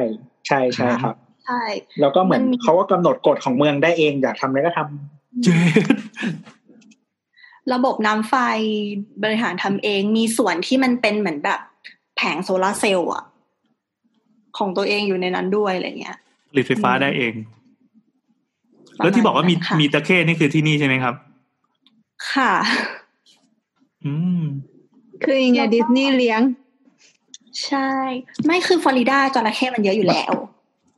[0.47, 1.61] ใช่ใช่ครับใช่
[1.99, 5.57] แล้วก็เหมือนมันมีเขาก็กำหนดกฎของเมืองได้เองอยากทำอะไรก็ทำเจ็ด
[7.73, 8.35] ระบบน้ำไฟ
[9.23, 11.59] บริหารทำเองมีส่วนที่มันเป็นเหมือนแบบ
[12.15, 13.23] แผงโซลาร์เซลล์อะ
[14.57, 16.17] ของตัวเองอยู่ในนั้นด้วยอะไรเงี้ย
[16.49, 17.33] ผลิตไฟฟ้าได้เอง
[18.97, 21.15] แล้วที่บอกว่ามีประณนั้นค่ะมีตะเข้นี่คือที่นี่ใช่ไหมครับ
[22.31, 22.53] ค่ะ
[24.05, 24.42] อืม
[25.25, 26.41] คือยังไงดิสนีย์เลี้ยง
[27.65, 27.89] ใช่
[28.45, 30.33] ไม่คือฟลอริดาจระเข้มันเยอะอยู่แล้ว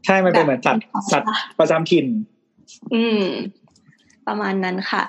[0.05, 1.27] ใช่มันเป็นเหมือนสัตว์แบบสัตว์
[1.59, 2.05] ประจำถิ่น
[2.93, 3.23] อืม
[4.27, 5.03] ประมาณนั้นค่ะ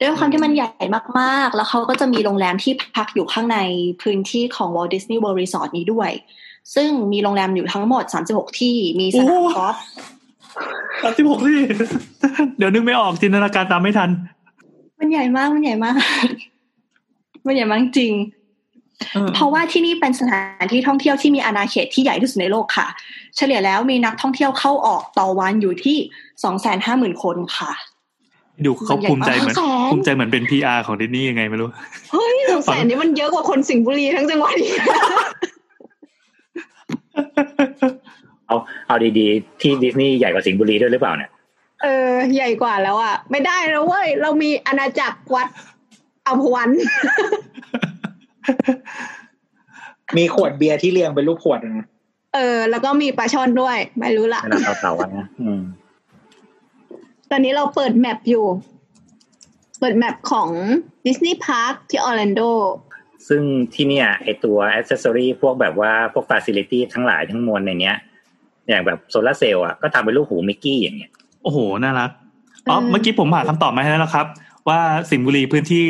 [0.00, 0.84] ด้วยความที่มันใหญ่
[1.18, 3.58] มากๆ แล้วเขาก็จะมีโรงแรมที่พักอยู่ข้างใน
[4.02, 6.10] พื้นที่ของ Walt Disney World Resort นี้ด้วย
[6.74, 9.76] ซึ่งมีโรงแรมอยู่ทั้งหมด 36 ที่ มีสนามกอล์ฟ
[11.02, 11.58] สามสิบหกที่
[12.58, 14.10] เดี๋ยวนึกไม่ออกจินตนาการตามไม่ทัน
[14.98, 15.94] มันใหญ่มาก มันใหญ่มาก
[17.46, 18.12] มันใหญ่มากจริง
[19.34, 22.86] เพราะว่าที่นี่เป็นสถานที่ท่องเที่ยวที่มีอาณาเขตที่ใหญ่ที่สุดในโลกค่ะ
[23.36, 25.98] เฉลี่ยแล้วมีนักท่องเที่ยวเข้าออกต่อวันอยู่ที่
[26.44, 27.72] สองแสนห้าหมื่นคนค่ะ
[28.64, 31.68] ดูเขาภูมิใจเหมือนแสนภูมิใจเหมือนเป็น PR ของดิสนีย์ยังไงไม่รู้
[32.12, 34.74] เฮ้ยสองแสนนี่มันเยอะกว่าคนสิงห์บุรีทั้งจังหวัดอีก
[38.46, 41.30] เอาเอาดีๆ ที่ดิสนีย์ใหญ่กว่าสิงห์บุรีด้วยหรือเปล่าเนี่ย
[41.82, 45.48] เออใหญ่กว่าแล้วอะ ไม่ได้แล้วเว้ย เรามีอาณาจักรวัด
[46.26, 46.70] อัมพวัน
[50.16, 51.86] มีขวดเบียร์ที่เรียงเป็นรูปขวดอะนะ
[52.34, 55.60] เออ แล้วก็มีปลาช่อนด้วย ไม่รู้ละไม่น่าเต่าๆอะนะอืม
[57.30, 58.46] ตอนนี้เราเปิด map อยู่
[59.80, 60.48] เปิด map ของ
[61.06, 62.40] ดิสนีย์ park ที่ออร์แลนโด
[63.28, 63.42] ซึ่ง
[63.74, 67.96] ที่เนี่ยไอตัวอ c เซสซอรีพวกแบบว่าพวกฟ a ซิลิตี้ทั้งหลายทั้งมวลในเนี้ย
[68.68, 71.10] อย่างแบบโซลาร์เซลล์อะก็ทำเป็นรูปหูมิกกี้อย่างเงี้ย
[71.42, 72.10] โอ้โห น่ารัก
[72.70, 74.26] อ๋อเออเมื่อกี้ผมหาคำตอบมาให้แล้วนะครับ
[74.68, 75.82] ว่าสิงห์บุรีพื้นที่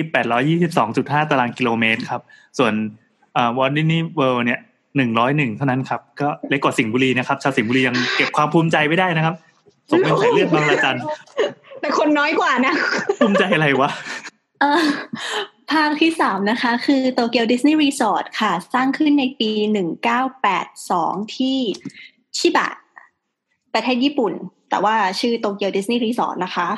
[0.77, 2.23] 822.5 ตารางกิโลเมตรครับ
[2.59, 2.73] ส่วน
[3.37, 4.61] อ่าวอลดินี่เวิลด์เนี่ย
[5.09, 9.35] 101เท่านั้นครับ ก็เล็กกว่าสิงห์บุรีนะครับ ชาวสิงห์บุรียังเก็บความภูมิใจไว้ได้นะครับ
[9.91, 10.99] สมเป็นสายเลือดบางระจัน
[11.81, 12.75] แต่คนน้อยกว่านะ
[13.21, 13.91] ภูมิใจอะไรวะ
[14.61, 14.83] เอ่อ
[15.73, 21.59] park ที่สามนะคะ คือโตเกียวดิสนีย์รีสอร์ทค่ะ สร้างขึ้นในปีหนึ่งเก้าแปดสองที่
[22.38, 22.69] ชิบะ
[23.75, 24.33] ประเทศญี่ปุ่น
[24.71, 26.69] แต่ว่าชื่อโตเกียวดิสนีย์รีสอร์ทนะคะ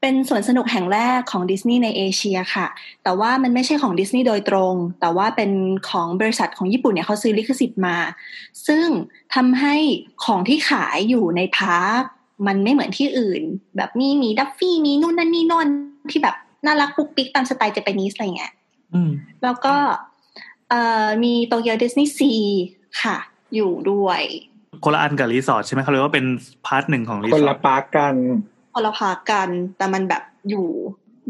[0.00, 2.66] เป็นสวนสนุกแห่งแรกของดิสนีย์ในเอเชียค่ะ
[3.04, 5.50] แต่ว่ามันไม่ใช่ของดิสนีย์โดยตรง แต่ว่าเป็น
[5.90, 7.96] ของบริษัทของญี่ปุ่นเนี่ยเขาซื้อลิขสิทธิ์มา
[8.66, 8.86] ซึ่ง
[9.34, 9.74] ทำให้
[10.24, 12.02] ของที่ขายอยู่ใน park
[12.46, 13.42] มันไม่เหมือนที่อื่น
[13.76, 15.66] แบบมีหมีดัฟฟี่มีนู่นนั่นนี่โน่น
[16.10, 18.52] ที่แบบน่ารักปุ๊กปิ๊กตามสไตล์ Japanese อะไรเงี้ย
[18.94, 19.10] อืม
[19.42, 19.74] แล้วก็
[20.70, 22.32] เอ่อมีโตเกียวดิสนีย์ซี
[23.02, 23.16] ค่ะ
[23.54, 24.22] อยู่ด้วย
[24.84, 26.26] คนละอันกับรีสอร์ทใช่ไหมเขาเรียกว่าเป็น
[26.66, 28.14] พาร์ทหนึ่งของรีคสนอละร์ทปาร์กกัน
[28.76, 30.66] คนละพากัน แต่มันแบบอยู่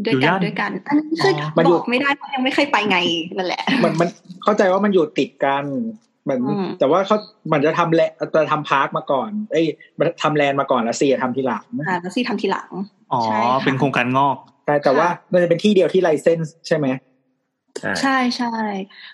[0.05, 2.97] ด้วยอยู่กันย่านด้วยกัน อันนี้คืออมันอยู่บอกไม่ได้เพราะยังไม่เคยไปไง
[3.37, 4.09] นั่นแหละ มันมัน
[4.43, 5.63] เข้าใจว่ามันอยู่ติดกัน
[6.23, 7.17] เหมือนอืมแต่ว่าเขา
[7.51, 8.01] มันจะทำแล
[8.35, 9.65] จะทำพาร์คมาก่อน เอ้ย
[10.21, 12.69] ทำแลนด์มาก่อนแล้วเซียทำทีหลังอ่าแล้วซีทำทีหลัง
[13.13, 16.87] อ๋อใช่ค่ะเป็นโครงการงอก แต่แต่ว่ามันจะเป็นที่เดียวที่ไลเซนส์ใช่ไหม
[17.81, 18.55] ใช่ใช่ใช่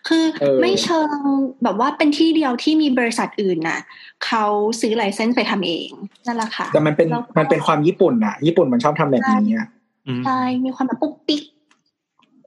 [0.08, 1.18] คือเออไม่เชิง
[1.64, 3.80] แบบว่าเป็นที่เดียวที่มีบริษัทอื่นน่ะ
[4.26, 4.46] เขา
[4.82, 5.90] ซื้อไลเซนส์ไปทำเอง
[6.26, 9.68] นั่นแหละค่ะแต่มันเป็นแล้วก็มันเป็นความญี่ปุ่นอะญี่ปุ่นมันชอบทำแบบนี้อะ
[10.08, 11.44] อืมใช่มีความแบบปุ๊กปิ๊ก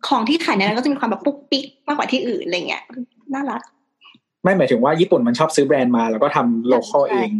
[0.08, 2.84] ของที่ขายในนั้นก็จะมีความแบบปุ๊กปิ๊กมากกว่าที่อื่นอะไรเงี้ย
[3.34, 3.62] น่ารัก
[4.44, 7.30] ไม่หมายถึงว่าญี่ปุ่นมันชอบซื้อแบรนด์มา แล้วก็ทำโลคอลใช่เอง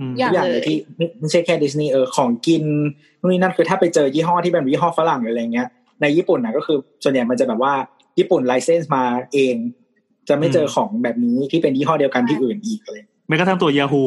[0.00, 2.64] อืมอย่าทุกอย่างเลยที่ไม่ไม่ใช่แค่ดิสนีย์เออของกิน
[3.20, 5.68] นู่นนี่นั่นคือถ้าไปเจอยี่ห้อที่เป็นยี่ห้อฝรั่งหรืออะไรเงี้ย
[6.02, 7.72] ในญี่ปุ่นนะก็คือส่วนใหญ่มันจะแบบว่า
[8.18, 9.54] ญี่ปุ่น license มาเอง
[10.28, 14.02] จะไม่เจอของแบบนี้ที่เป็นยี่ห้อเดียวกันที่อื่นอีกเลยแม้กระทั่งตัวยาฮู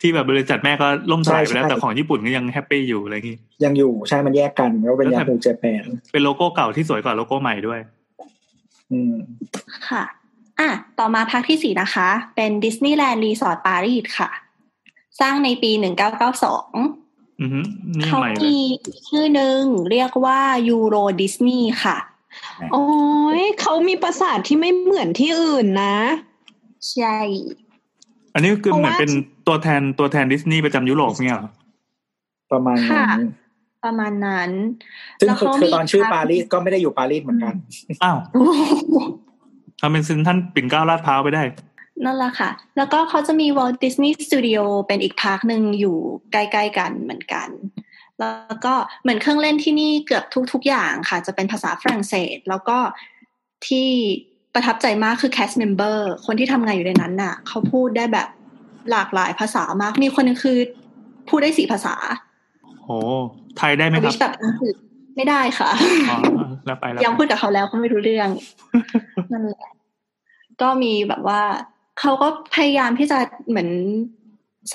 [0.00, 7.80] ที่แบบบริษัทแม่ก็ล่มสลายไปแล้วใช่ใช่แต่ของญี่ปุ่นก็ยัง happy อยู่อะไรอย่างงี้ยังอยู่ใช่มันแยกกันแล้วเป็นแล้วแบบ Yahoo Japanเป็นโลโก้เก่าที่สวยกว่าโลโก้ใหม่ด้วย
[8.92, 9.14] อืม
[9.88, 10.04] ค่ะ
[10.60, 14.30] อะ ต่อมา park ที่สี่นะคะ เป็นดิสนีย์แลนด์รีสอร์ทปารีสค่ะ
[15.20, 16.70] สร้างในปีหนึ่งเก้าเก้าสอง
[17.40, 17.60] อือฮึ
[17.98, 18.58] นี่เขาใหม่เลยมี
[19.08, 21.96] ชื่อหนึ่งเรียกว่ายูโรดิสนีย์ค่ะ
[22.72, 22.84] โอ้
[23.40, 25.96] ยเขามีปราสาทที่ไม่เหมือนที่อื่นนะ
[26.90, 27.18] ใช่
[28.34, 29.10] อันนี้คือเพราะเหมือนว่าเป็น
[29.46, 31.50] ตัวแทนตัวแทนดิสนีย์ประจำยุโรปเนี่ยเหรอ
[32.52, 33.20] ประมาณนั้น
[33.84, 34.50] ประมาณนั้น
[35.20, 37.54] ซึ่งแล้วคือเขาคือมีตอนชื่อภาพปารีสก็ไม่ได้อยู่ปารีสเหมือนกัน
[38.04, 38.18] อ้าว
[39.80, 41.42] ทำเป็นเซ็นทรัลปิ่นเกล้าลาดพร้าวไปได้
[42.04, 45.96] นั่นแหละค่ะ แล้วก็เขาจะมี Walt Disney Studio เป็นอีก park หนึ่งอยู่
[46.32, 47.48] ใกล้ ๆ กันเหมือนกัน
[48.48, 52.78] แล้วก็เหมือนเครื่องเล่นที่นี่เกือบทุก ๆ อย่างค่ะ จะเป็นภาษาฝรั่งเศส แล้วก็
[53.66, 53.88] ที่
[54.54, 58.28] ประทับใจมากคือ cast member คนที่ทำงานอยู่ในนั้นน่ะ เขาพูดได้แบบ
[58.90, 60.58] หลากหลายภาษามาก มีคนหนึงคือ
[61.28, 61.94] พูดได้สี่ภาษา
[62.84, 62.96] โอ้
[63.56, 64.74] ไทยได้ไหมควิรับชแบบอังกฤษ
[65.16, 65.70] ไม่ได้ค่ะ
[66.10, 66.18] อ๋อ
[66.66, 68.28] แล้วไปแล้วยังพูดกับเขาแล้วเขาไม่รู้เรื่อง
[69.32, 69.70] นั่นแหละ
[70.62, 71.42] ก็มีแบบว่า
[72.00, 73.70] เขาก็พยายามที่จะเหมือน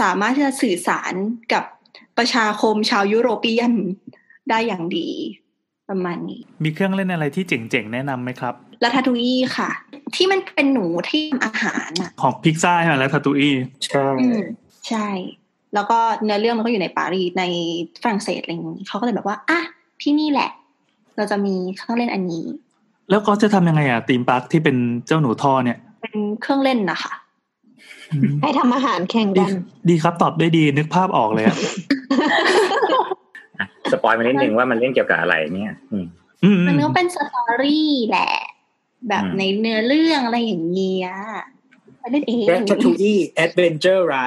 [0.02, 1.14] สามารถที่จะสื่อสาร
[1.54, 1.64] กับ
[2.18, 3.74] ประชาคมชาวยุโรปียน
[4.50, 5.10] ได้อย่างดี
[5.90, 8.54] ประมาณนี้ มีเครื่องเล่นอะไรที่เจ๋งๆ แนะนำไหมครับ
[8.84, 9.70] ลาทาทูอี้ค่ะ
[10.16, 14.42] ที่มันเป็นหนูที่ทำอาหารอะของพิกซ่าใช่ไหมแล้วทาตูอี้ใช่อืม
[14.88, 15.08] ใช่
[15.74, 17.44] แล้วก็เนื้อเรื่องมันก็อยู่ในปารีสใน
[18.02, 19.60] ฝรั่งเศสอะไรอย่างนี้เขาก็เลยแบบว่าอะ
[20.02, 20.50] ที่นี่แหละ
[21.18, 22.46] เราจะมีเครื่องเล่นอันนี้
[23.10, 24.76] แล้วก็จะทำยังไงอะ theme park ที่เป็น
[25.06, 27.14] เจ้าหนูท่อเนี่ย เป็นเครื่องเล่นนะคะ
[28.42, 29.52] ให้ทำอาหารแข่งดีกัน
[29.90, 31.74] ดีครับตอบได้ดีนึกภาพออกเลยอะอะ
[33.92, 36.06] spoil มานิดนึงว่ามันเล่นเกี่ยวกับอะไรเนี่ยอืม
[36.44, 38.32] อืมมันก็เป็น story แหละ
[39.10, 41.10] แบบอืมในเนื้อเรื่องอะไรอย่างเงี้ย
[42.00, 44.18] ไปเล่นเองแ a ททูอี้ adventure ไร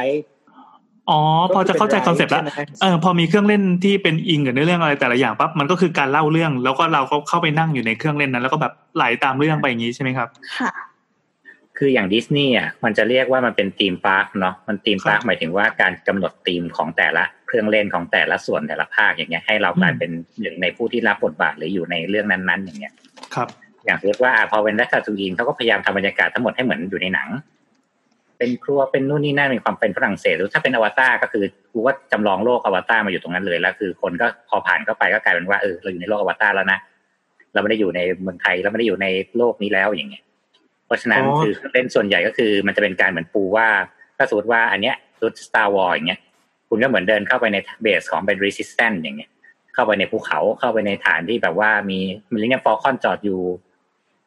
[1.10, 1.20] อ๋อ
[1.54, 10.72] พอจะเข้าใจ concept แล้วใช่ไหมเออพอมีเครื่องเล่นที่เป็นอิงกับเนื้อเรื่องอะไรแต่ละอย่างปั๊บมันก็คือการเล่าเรื่อง แล้วก็เราก็เข้าไปนั่งอยู่ในเครื่องเล่นนั้น แล้วก็แบบไหลตามเรื่องไปอย่างนี้ใช่ไหมครับ ค่ะ
[11.78, 20.10] คืออย่างดิสนีย์อะมันจะเรียกว่ามันเป็น theme park เนาะมันธีมพาร์คครับหมายถึงว่าการกำหนดธีมของแต่ละ เครื่องเล่นของแต่ละส่วนแต่ละภาคอย่างเงี้ยให้เรากลายอืมเป็น
[20.40, 22.94] หนึ่งในผู้ที่รับบทบาทหรืออยู่ในเรื่องนั้นๆ อย่างเงี้ย
[23.34, 23.48] ครับ
[23.84, 27.28] อย่างสมมติว่าอะพอเป็น Ratatouille เขาก็พยายามทำบรรยากาศทั้งหมดให้เหมือนอยู่ในหนัง
[28.38, 36.78] เป็นครัวเป็นนู่นนี่นั่นมีความเป็นฝรั่งเศสหรือถ้าเป็นอวตารก็คือกูก็จำลองโลกอวตารมาอยู่ตรงนั้นเลยแล้วคือคนก็พอผ่านเข้าไปก็กลายเป็นว่าเออเราอยู่ในโลกอวตารแล้วนะ
[37.52, 40.22] เราไม่ได้อยู่ในเมืองไทยเราไม่ได้อยู่ในโลกนี้แล้วอย่างเงี้ย
[40.86, 43.66] เพราะฉะนั้นอ๋อเครื่องเล่นส่วนใหญ่ก็คือมันจะเป็นการเหมือนปูว่า
[44.16, 46.20] ถ้าสมมติว่าอันเนี้ยรุด Star Wars อย่างเงี้ย
[46.72, 49.30] คุณก็เหมือนเดินเข้าไปใน base ของเป็น Resistance อย่างเงี้ย
[49.74, 51.98] เข้าไปในภูเขาเข้าไปในฐานที่แบบว่ามี
[52.33, 53.40] Millennium Falcon จอดอยู่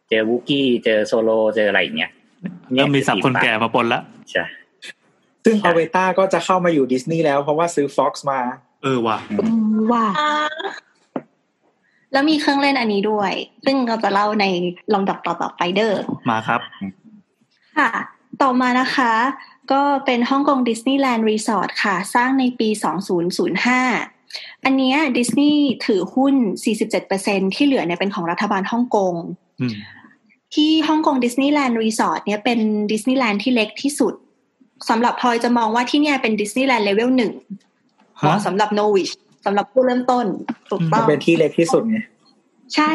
[0.09, 2.11] เจอวูกี้เจอโซโลเจออะไรอย่างเงี้ย
[2.73, 4.01] เริ่มมีศัพท์คนแก่มาปนละ
[4.31, 4.43] ใช่
[5.45, 8.39] ซึ่งอเวต้าก็จะเข้ามาอยู่ดิสนีย์แล้วเพราะว่าซื้อ Fox มา
[8.83, 10.05] เออว่ะอืมว่า
[12.11, 13.31] แล้วมีเครื่องเล่นอันนี้ด้วย
[13.65, 14.45] ซึ่งเราจะเล่าใน
[14.93, 15.93] ลำดับต่อๆไปเด้อ
[16.29, 16.61] มาครับ
[17.77, 17.89] ค่ะ
[18.41, 19.13] ต่อมานะคะ
[19.71, 22.69] ก็เป็นฮ่องกงดิสนีย์แลนด์รีสอร์ทค่ะ สร้างในปี
[23.65, 26.35] 2005 อันเนี้ยดิสนีย์ถือหุ้น
[26.95, 29.13] 47%ที่เหลือเนี่ยเป็นของรัฐบาลฮ่องกง
[29.61, 29.75] อืม
[30.53, 32.59] ที่ฮ่องกงดิสนีย์แลนด์รีสอร์ทเนี่ยเป็น
[32.91, 34.13] ดิสนีย์แลนด์ที่เล็กที่สุด
[34.89, 37.33] สำหรับพลอยจะมองว่าที่เนี่ยเป็นดิสนีย์แลนด์เลเวลหนึ่ง
[38.17, 39.09] เหมาะฮะสำหรับ novice
[39.45, 40.25] สำหรับผู้เริ่มต้น
[40.69, 41.97] ถูกต้มัอนเป็นที่เล็กที่สุดไง
[42.75, 42.93] ใช่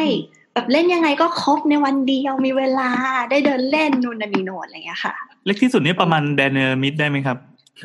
[0.53, 2.89] แบบเล่นยังไงก็ครบในวันเดียวมีเวลา
[3.29, 5.13] ได้เดินเล่นนู่นนี่โน่นอะไรอย่างเงี้ยค่ะ
[5.49, 7.37] เล็กที่สุดนี่ประมาณแดนเนอร์มิดได้ไหมครับ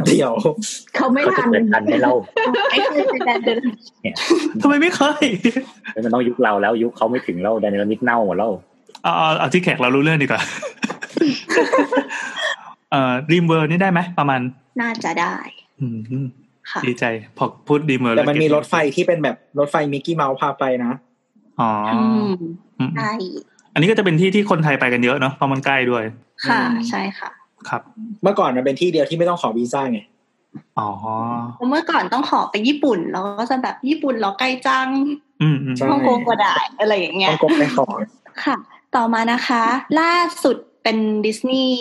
[0.07, 0.35] เดี๋ยว
[0.95, 2.13] เขาไม่เขาจะทันเกิดทันให้เรา
[2.71, 3.63] ไอ้คือเป็นการเดิน
[4.63, 5.25] ทำไมไม่เคย
[6.05, 8.51] มันต้องยุคเราแล้วยุคเขาไม่ถึงแล้วแดนเนรมิตเน่าหมดแล้ว
[9.03, 10.41] เอาเอาเอาที่แขกเรารู้เรื่องดีกว่า
[12.91, 14.41] เอ่อดรีมเวิลด์นี่ได้ไหมประมาณ
[14.81, 15.35] น่าจะได้
[15.81, 16.27] อืม
[16.71, 17.05] ค่ะดีใจ
[17.37, 20.93] พอพูดดรีมเวิลด์แต่มันมีรถไฟที่เป็นแบบรถไฟมิกกี้เมาส์พาไปนะ
[21.61, 21.99] อ๋ออื
[22.29, 22.33] ม
[22.79, 23.13] อืมใช่
[23.73, 26.03] อันนี้ก็จะเป็นที่ที่คนไทยไปกันเยอะเนาะเพราะมันใกล้ด้วย
[26.47, 27.31] ค่ะใช่ค่ะ
[27.69, 27.83] ครับ
[28.23, 30.01] เมื่อก่อนมันเป็นที่เดียวที่ไม่ต้องขอวีซ่าไง
[30.79, 30.91] อ๋อ
[31.69, 34.89] เมื่อก่อนต้องขอไปญี่ปุ่นแล้วก็จะแบบญี่ปุ่นเหรอไกลจัง
[35.43, 37.87] อืมอืมใช่ฮ่องกงก็ได้อะไรอย่างเงี้ย ต้องกดไปขอ
[38.45, 38.57] ค่ะ
[38.97, 39.63] ต่อมานะคะ
[40.01, 40.13] ล่า
[40.45, 41.81] สุดเป็นดิสนีย์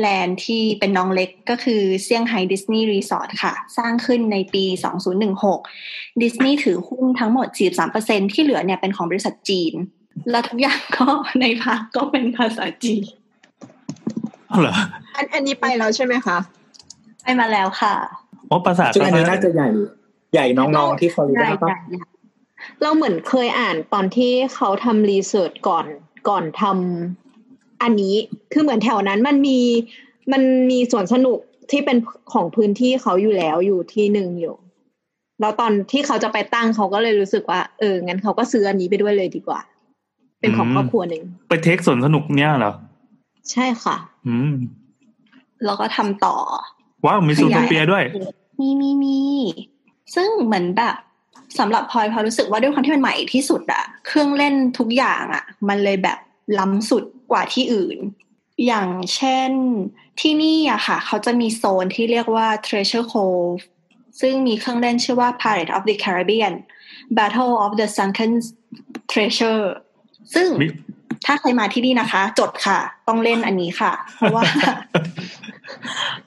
[0.00, 4.64] แลนด์ที่เป็นน้องเล็กก็คือเซี่ยงไฮ้ดิสนีย์รีสอร์ทค่ะ สร้างขึ้นในปี
[5.42, 7.48] 2016 ดิสนีย์ถือหุ้นทั้งหมด
[7.90, 9.72] 43%ที่เหลือเนี่ยเป็นของบริษัทจีน
[10.30, 11.06] แล้วทุกอย่างก็
[11.40, 13.04] ใน park ก็เป็นภาษาจีน
[14.50, 14.74] เอาเหรอ
[15.16, 16.38] อันอันนี้ไปแล้วใช่ไหมคะ
[17.22, 17.94] ไปมาแล้วค่ะ
[18.48, 19.68] โอ้ภาษาซึ่งอันนี้น่าจะใหญ่
[20.32, 21.78] ใหญ่น้องๆที่ฟลอริดาได้ปะได้
[22.82, 25.86] เราเหมือนเคยอ่านตอนที่เขาทำรีเสิร์ชก่อน
[26.28, 28.14] ก่อนทำอันนี้
[28.52, 29.58] คือเหมือนแถวนั้นมันมี
[30.32, 31.38] มันมีสวนสนุก
[31.70, 31.96] ที่เป็น
[32.32, 34.54] ของพื้นที่เขาอยู่แล้วอยู่ที่หนึ่งอยู่
[35.40, 39.60] แล้วตอนที่เขาจะไปตั้งเขาก็เลยรู้สึกว่า เอองั้นเขาก็ซื้ออันนี้ไปด้วยเลยดีกว่า
[40.40, 42.72] เป็นของครอบครัวหนึ่งไปเทคสวนสนุกเนี่ยเหรอ
[43.50, 44.54] ใช่ค่ะ อืม
[45.64, 46.36] แล้วก็ทำต่อ
[47.04, 48.04] ว้าวมีซูโทเปียด้วย
[48.60, 49.18] มีมีมี
[50.14, 50.96] ซึ่งเหมือนแบบ
[51.58, 56.18] สำหรับพลอยพลอยรู้สึกว่าด้วยความที่มันใหม่ที่สุดอะเครื่องเล่นทุกอย่างอะมันเลยแบบ
[56.58, 57.98] ล้ำสุดกว่าที่อื่น
[58.66, 59.50] อย่างเช่น
[60.20, 63.60] ที่นี่อะค่ะ เขาจะมีโซนที่เรียกว่า Treasure Cove
[64.20, 66.54] ซึ่งมีเครื่องเล่นชื่อว่า Pirate of the Caribbean
[67.16, 68.32] Battle of the Sunken
[69.12, 69.64] Treasure
[70.34, 70.66] ซึ่งมี
[71.26, 72.78] ถ้าใครมาที่นี่นะคะ จดค่ะ
[73.08, 74.44] ต้องเล่นอันนี้ค่ะ เพราะว่า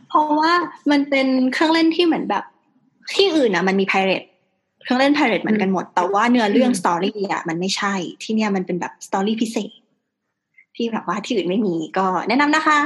[0.10, 0.52] เพราะว่า
[0.92, 2.44] มันเป็นเครื่องเล่นที่เหมือนแบบ
[3.16, 4.28] ที่อื่นอะ มันมี pirate
[4.84, 9.72] เครื่องเล่น pirate เหมือนกันหมด แต่ว่าเนื้อเรื่องอืม story อะมันไม่ใช่ ที่เนี่ยมันเป็นแบบ story พิเศษ
[10.76, 12.78] ที่แบบว่าที่อื่นไม่มีก็แนะนำนะคะ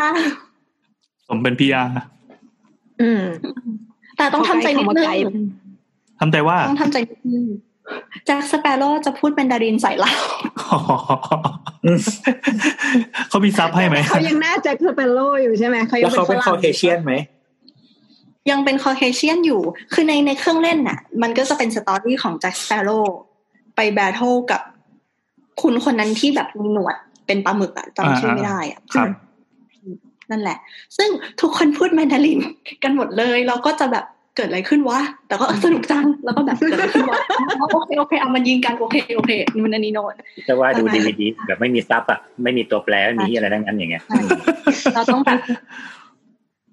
[1.29, 1.83] ผมเป็น PR
[3.01, 3.23] อืม
[4.17, 5.47] แต่ต้องทำใจนิดนึเข้าใกล้คำว่าไกด์
[6.19, 7.45] ทำใจว่าต้องทำใจนิดนึง
[8.25, 10.11] แจ็คสแปร์โรว์จะพูดเป็นแมนดารินใส่เรา
[13.29, 17.13] เขามีซับให้ไหมเขายังน่าจะคือเป็นโลอยู่ใช่ไหมเขายัแล้วเขาเป็นฝรั่ง Caucasian ไหม
[18.49, 19.61] ยังเป็น Caucasian อยู่
[19.93, 22.97] คือในในเครื่องเล่นน่ะ มันก็จะเป็น story ของ Jack Sparrow
[23.75, 24.61] ไป battle กับ
[25.61, 26.95] คุณคนนั้นที่แบบมีหนวด
[27.27, 29.09] เป็นปลาหมึกอะจำชื่อไม่ได้อะครับ
[30.31, 30.57] นั่นแหละ
[30.97, 31.09] ซึ่ง
[31.41, 32.39] ทุกคนพูดแมนดาริน
[32.83, 34.05] กันหมดเลย เราก็จะแบบ
[34.37, 37.19] เกิดอะไรขึ้นวะ แต่ก็สนุกจัง แล้วก็แบบเกิดอะไรขึ้นวะ
[37.73, 39.31] โอเคโอเคเอามันยิงกันโอเคโอเค
[39.63, 40.13] มันอันนี้โนด
[40.47, 44.03] แต่ว่าดูประมาณดีวดีแบบไม่มีซับอะไม่มีตัวแปลไม่มีอะไรทั้งนั้นอย่างเงี้ย
[44.93, 45.39] เราต้องแบบ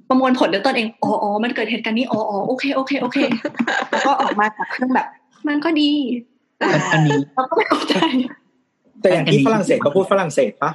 [0.08, 3.18] ประมวลผลด้วยตนเอง อ๋ออ๋อมันเกิดเหตุการณ์นี้ อ๋ออ๋อโอเคโอเคโอเค
[3.90, 5.06] แล้วก็ออกมาจากเครื่องแบบ
[5.48, 5.90] มันก็ดี
[6.58, 7.96] แต่อันนี้เราก็ไม่เข้าใจ
[9.00, 10.70] แต่อย่างที่ฝรั่งเศสก็พูดฝรั่งเศสปะ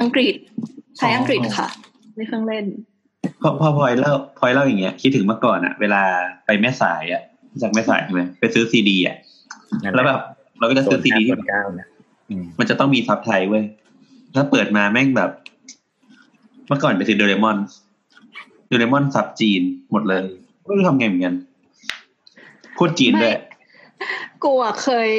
[0.00, 0.34] อังกฤษ
[0.98, 1.68] ใช้อังกฤษค่ะ
[2.16, 2.64] ในเครื่องเล่น
[3.42, 6.02] พอพอพลอยเล่าพลอยเล่าอย่างเงี้ยคิดถึงเมื่อก่อนอะเวลา
[6.46, 7.22] ไปแม่สายอะ
[7.62, 9.16] จากแม่สายใช่ไหมไปซื้อซีดีอะ
[9.94, 10.20] แล้วแบบ
[10.58, 11.86] เราก็จะซื้อซีดีที่โซนห้าดีโซนเก้านะ
[12.30, 13.64] อืมมันจะต้องมีซับไทยเว้ย
[14.34, 15.30] แล้วเปิดมาแม่งแบบ
[16.68, 17.58] เมื่อก่อนไปซื้อโดเรมอน
[18.68, 20.22] โดเรมอนซับจีนหมดเลย
[20.64, 21.34] ไม่รู้ทำไงเหมือนกัน
[22.76, 23.36] พูดจีนด้วย
[24.44, 25.10] กูอะเคย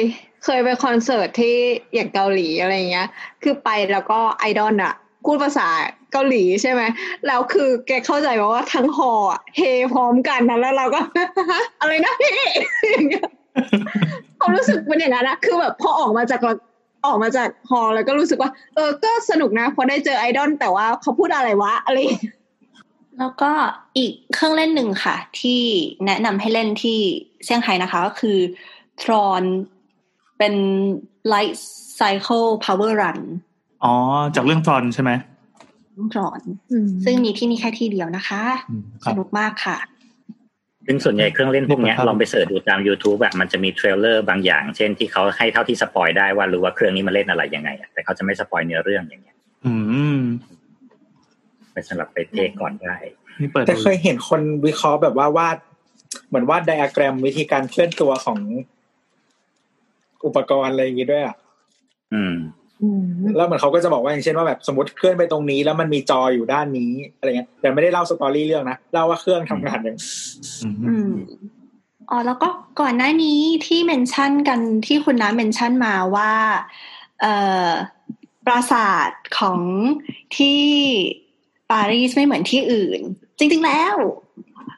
[0.44, 1.56] เคยไปคอนเสิร์ตที่
[1.94, 3.08] อย่างเกาหลีอะไรเงี้ย
[3.42, 4.94] คือไปแล้วก็ไอดอลอะ
[5.26, 5.68] พูดภาษา
[6.12, 6.82] เกาหลีใช่ไหม
[7.26, 9.60] แล้วคือแกเข้าใจไหมว่าทั้งฮอลล์เฮ
[9.92, 11.00] พร้อมกันนะแล้วเราก็
[11.80, 12.40] อะไรนะพี่
[12.90, 13.28] อย่างเงี้ย
[14.38, 16.40] ความรู้สึกเป็นอย่างนั้นนะคือแบบพอออกมาจาก
[17.06, 21.96] ออกมาจากฮอร์แล้วก็รู้สึกว่า เออก็สนุกนะเพราะได้เจอไอดอลแต่ว่าเขาพูดอะไรวะอะไร
[23.18, 23.50] แล้วก็
[23.96, 25.62] อีกเครื่องเล่นหนึ่งค่ะ ที่
[26.06, 26.98] แนะนำให้เล่นที่
[27.44, 28.38] เซี่ยงไฮ้นะคะก็คือ
[29.02, 29.44] Tron
[30.38, 30.54] เป็น
[31.32, 31.56] Light
[31.98, 33.20] Cycle Power Run
[33.84, 33.94] อ๋อ
[34.36, 35.12] จากเรื่อง Tron ใช่ไหม
[36.14, 36.40] Tron
[37.04, 39.78] ซึ่งมีที่นี่แค่ที่เดียวนะคะอืมครับสนุกมากค่ะ
[40.86, 49.36] ซึ่งส่วนใหญ่เครื่องเล่นพวกเนี้ยครับลองไป search ดูตาม YouTube แบบมันจะมี trailer บางอย่าง เช่นที่เขาให้เท่าที่ spoil ได้ว่ารู้ว่าเครื่องนี้มันเล่นอะไรยังไงอะแต่เขาจะไม่ spoil เนื้อเรื่องอย่างเงี้ย
[49.66, 49.74] อื
[50.16, 50.18] ม
[51.72, 52.96] ไปสำหรับไป take ก่อนได้
[53.40, 55.56] นี่เปิดแต่ดูเคยเห็นคนวิเคราะห์แบบว่าวาด
[56.28, 58.38] เหมือนวาดไดอะแกรมวิธีการเคลื่อนตัวของ
[60.26, 61.36] อุปกรณ์อะไรอย่างงี้ด้วยอะ
[62.12, 62.34] อืม
[63.36, 69.98] แล้วเหมือนเขาก็จะบอกว่าอย่างเช่นว่าแบบสมมติเคลื่อนไปตรงนี้ แล้วมันมีจออยู่ด้านนี้อะไรเงี้ยแต่ไม่ได้เล่า story เรื่องนะเล่าว่าเครื่องทำงานอย่าง
[70.64, 71.12] อืมอืม
[72.10, 72.48] อ๋อแล้วก็
[72.80, 76.32] ก่อนหน้านี้ที่ mention กันที่คุณน้า mention มาว่า
[77.20, 77.34] เอ่
[77.68, 77.70] อ
[78.46, 79.60] ปราสาทของ
[80.36, 80.62] ที่
[81.70, 83.00] ปารีสไม่เหมือนที่อื่น
[83.38, 83.94] จริง ๆ แล้ว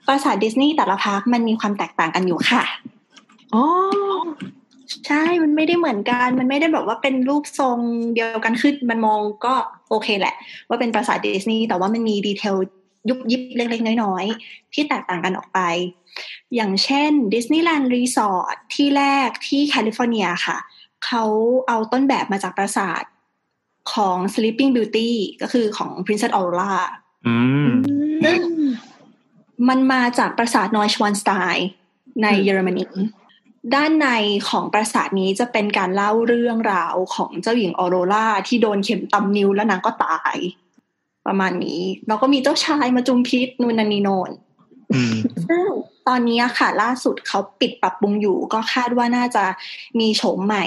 [0.07, 2.63] ปราสาทดิสนีย์แต่ละ park มันมีความแตกต่างกันอยู่ค่ะ
[3.55, 3.65] อ๋อ
[5.07, 7.79] ใช่ มันไม่ได้เหมือนกัน มันไม่ได้แบบว่าเป็นรูปทรง
[8.15, 9.55] เดียวกันคือมันมองก็
[9.91, 10.35] โอเคแหละ
[10.69, 12.57] ว่าเป็นปราสาทดิสนีย์แต่ว่ามันมี detail
[13.09, 15.61] ยุบยิบเล็กๆ น้อยๆ ที่แตกต่างกันออกไป
[16.55, 20.59] อย่างเช่นดิสนีย์แลนด์รีสอร์ทที่แรกที่แคลิฟอร์เนียค่ะ
[21.07, 21.25] เขา
[21.69, 23.03] เอาต้นแบบมาจากปราสาท
[23.93, 25.11] ของ Sleeping Beauty
[25.43, 26.73] ก็คือของ Princess Aurora
[27.27, 27.69] อืม
[28.25, 28.41] ซึ่ง
[29.69, 31.69] มันมาจากปราสาทนอยชวานสไตน์
[32.23, 32.85] ในเยอรมนี
[33.75, 34.09] ด้านใน
[34.49, 40.37] ของปราสาทนี้จะเป็นการเล่าเรื่องราวของเจ้าหญิงออโรราที่โดนเข็มตำนิ้วแล้วนางก็ตาย
[41.27, 44.31] ประมาณนี้แล้วก็มีเจ้าชายมาจุมพิษนูนนันนีโนน
[44.93, 45.17] อืม
[45.49, 45.65] ซึ่ง
[46.09, 49.45] ตอนนี้ค่ะ ล่าสุดเขาปิดปรับปรุงอยู่ ก็คาดว่าน่าจะ
[50.01, 50.67] มีโฉมใหม่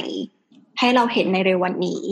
[0.80, 2.04] ให้เราเห็นในเร็ววันนี้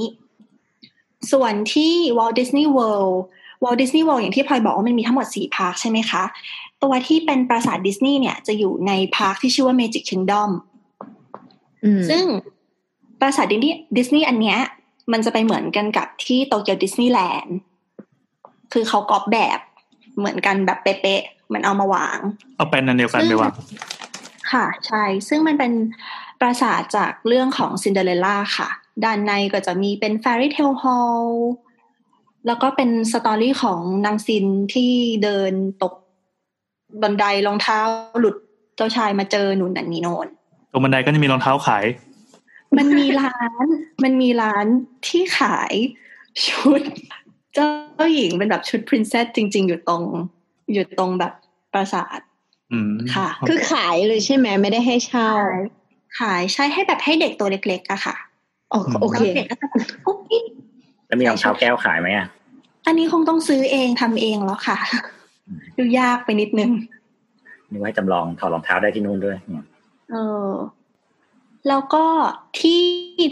[1.31, 3.15] ส่วนที่ Walt Disney World
[3.63, 6.23] Walt Disney World อย่างที่พลอยบอกว่ามันมีทั้งหมดสี่ park ใช่ไหมคะ
[6.83, 10.49] ตัวที่เป็นปราสาทดิสนีย์เนี่ยจะอยู่ใน park ที่ชื่อว่า Magic Kingdom
[12.09, 12.23] ซึ่ง
[13.19, 14.59] ปราสาทดิสนีย์ดิสนีย์อันเนี้ย
[15.11, 17.55] มันจะไปเหมือนกันกับที่โตเกียวดิสนีย์แลนด์
[18.73, 19.59] คือเขาก๊อปแบบ
[20.17, 22.19] เหมือนกันแบบเป๊ะๆเหมือนเอามาวาง
[22.57, 23.53] เอาเป็นอันเดียวกันไปวาง
[24.51, 25.73] ค่ะ ใช่ ซึ่งมันเป็น
[26.39, 28.69] ปราสาทจากเรื่องของซินเดอเรลล่าค่ะ
[29.03, 31.29] ด้านในก็จะมีเป็น Fairy Tale Hall
[32.47, 34.91] แล้วก็เป็นสตอรี่ของนางซินที่
[35.23, 35.53] เดิน
[35.83, 35.93] ตก
[37.01, 37.79] บันไดรองเท้า
[38.19, 38.35] หลุด
[38.75, 40.27] เจ้าชายมาเจอหนุนนันนีโนน
[40.71, 41.85] ตรงบันไดก็จะมีรองเท้าขาย
[42.77, 43.65] มันมีร้าน
[44.03, 44.65] มันมีร้าน
[45.07, 45.73] ที่ขาย
[46.47, 46.81] ชุด
[47.53, 50.03] เจ้าหญิงเป็นแบบชุดพรินเซสจริง ๆ อยู่ตรง
[50.73, 51.33] อยู่ตรงแบบ
[51.73, 52.19] ปราสาท
[52.71, 55.29] อืมค่ะ คือขายเลยใช่ไหมไม่ได้ให้เช่า
[56.19, 58.15] ขายใช่ให้แบบให้เด็กตัวเล็กๆอะค่ะ
[58.69, 59.67] โอโอเคแล้วเด็กก็จะ
[60.05, 60.45] กุ๊กกิ๊ก
[61.07, 62.27] แล้วมีรองเท้าแก้วขายไหมอะ
[62.85, 64.77] อันนี้คงต้องซื้อเองทำเองแล้วค่ะ
[65.77, 66.71] ดูยากไปนิดนึง
[67.71, 69.65] มีไว้จำลองถอดรองเท้าได้ที่นู่นด้วยเนี่ย
[70.11, 70.15] เอ
[70.49, 70.51] อ
[71.67, 72.05] แล้วก็
[72.59, 72.81] ที่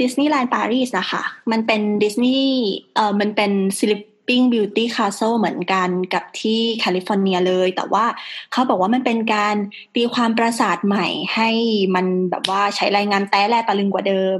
[0.01, 2.55] ดิสนีย์แลนด์ปารีสนะคะมันเป็นดิสนีย์
[2.95, 8.05] เอ่อมันเป็น Sleeping Beauty Castle เหมือนกันกับที่แคลิฟอร์เนียเลย แต่ว่า
[8.51, 9.55] เขาบอกว่ามันเป็นการ
[9.95, 11.49] ตีความปราสาทใหม่ให้
[11.95, 14.39] มันแบบว่าใช้รายงานแต้แลตะลึงกว่าเดิม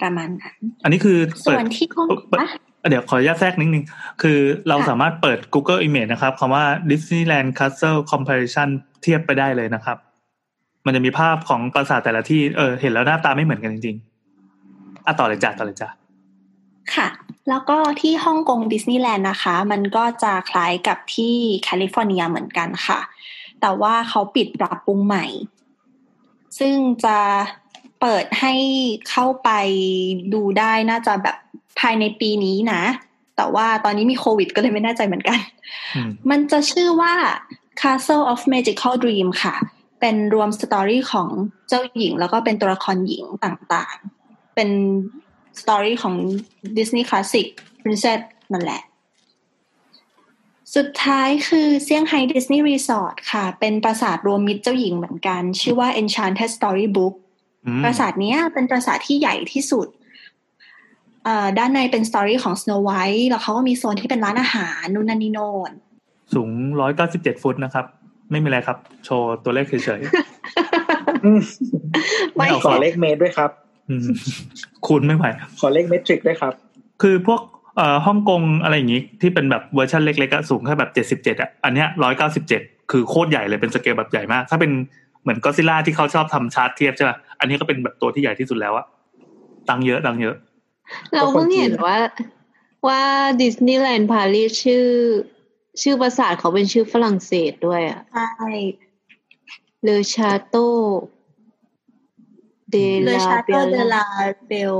[0.00, 3.84] ประมาณนั้น อันนี้คือส่เปิดวนที่ห้องเปิดอะเดี๋ยวขออนุญาตแทรกนิดนึง
[4.22, 8.68] คือเราค่ะสามารถเปิด Google Image นะครับคำว่า Disneyland Castle Comparison
[9.02, 9.96] เทียบไปได้เลยนะครับ
[10.86, 15.88] มันจะมีภาพของปราสาทแต่ละที่เออเห็นแล้วหน้าตาไม่เหมือนกันจริงๆอะต่อเลยจ้ะต่อเลยจ้ะ
[16.94, 17.08] ค่ะ
[17.48, 23.00] แล้วก็ที่ฮ่องกงดิสนีย์แลนด์นะคะ มันก็จะคล้ายกับที่แคลิฟอร์เนียเหมือนกันค่ะ
[23.60, 25.24] แต่ว่าเขาปิดปรับปรุงใหม่
[26.58, 26.74] ซึ่ง
[27.04, 27.18] จะ
[28.00, 28.54] เปิดให้
[29.10, 29.50] เข้าไป
[30.34, 31.36] ดูได้น่าจะแบบ
[31.80, 32.82] ภายในปีนี้นะ
[33.36, 35.38] แต่ว่าตอนนี้มีโควิดก็เลยไม่แน่ใจเหมือนกัน
[35.96, 37.14] อืมมันจะชื่อว่า
[37.80, 39.54] Castle of Magical Dream ค่ะ
[40.00, 41.28] เป็นรวม story ของ
[41.68, 44.70] เจ้าหญิง แล้วก็เป็นตัวละครหญิงต่างๆ เป็น
[45.60, 46.14] story ของ
[46.76, 47.46] Disney Classic
[47.82, 48.20] Princess
[48.52, 48.82] นั่นแหละ
[50.76, 57.14] สุดท้ายคือเซี่ยงไฮ้ดิสนีย์รีสอร์ทค่ะ เป็นปราสาทรวมมิตรเจ้าหญิงเหมือนกัน ชื่อว่า Enchanted Storybook
[57.66, 59.88] อืมปราสาทเนี้ยเป็นปราสาทที่ใหญ่ที่สุด
[61.24, 65.70] เอ่อด้านในเป็น story ของ Snow White แล้วเขาก็มีโซนที่เป็นร้านอาหารนู่นนั่นนี่โน่น
[66.34, 67.84] สูงร้อยเก้าสิบเจ็ดฟุตนะครับ
[68.30, 70.00] ไม่มีอะไรครับ โชว์ตัวเลขเฉย
[71.24, 71.40] อืม
[72.34, 74.06] ไม่เอาขอเลขเมตรด้วยครับๆอืม
[74.86, 75.24] คูณไม่ไหว
[75.60, 76.52] ขอเลขเมตริกด้วยครับ
[77.02, 77.40] คือพวก
[77.76, 84.72] เอ่อฮ่องกงอะไรอย่างงี้ที่เป็นแบบเวอร์ชันเล็กๆอะสูงแค่แบบเจ็ดสิบเจ็ดอะอันเนี้ยร้อยเก้าสิบเจ็ดคือโคตรใหญ่เลยเป็นสเกลแบบใหญ่มาก ถ้าเป็น
[85.22, 88.86] เหมือนก็อดซิลล่าที่เขาชอบทำชาร์ตเทียบใช่ป่ะอันนี้ก็เป็นแบบตัวที่ใหญ่ที่สุดแล้วอะ
[89.68, 90.36] ตังค์เยอะตังค์เยอะ
[91.12, 91.96] เราเพิ่งเห็นว่า
[92.88, 93.02] ว่า
[93.42, 94.86] ดิสนีย์แลนด์ปารีสชื่อ
[95.82, 98.50] ชื่อปราสาทเขาเป็นชื่อฝรั่งเศสด้วยอะใช่
[99.82, 100.56] เลอชาโต
[102.70, 104.04] เดเลลาชาเบโตลเดลา
[104.48, 104.76] เบล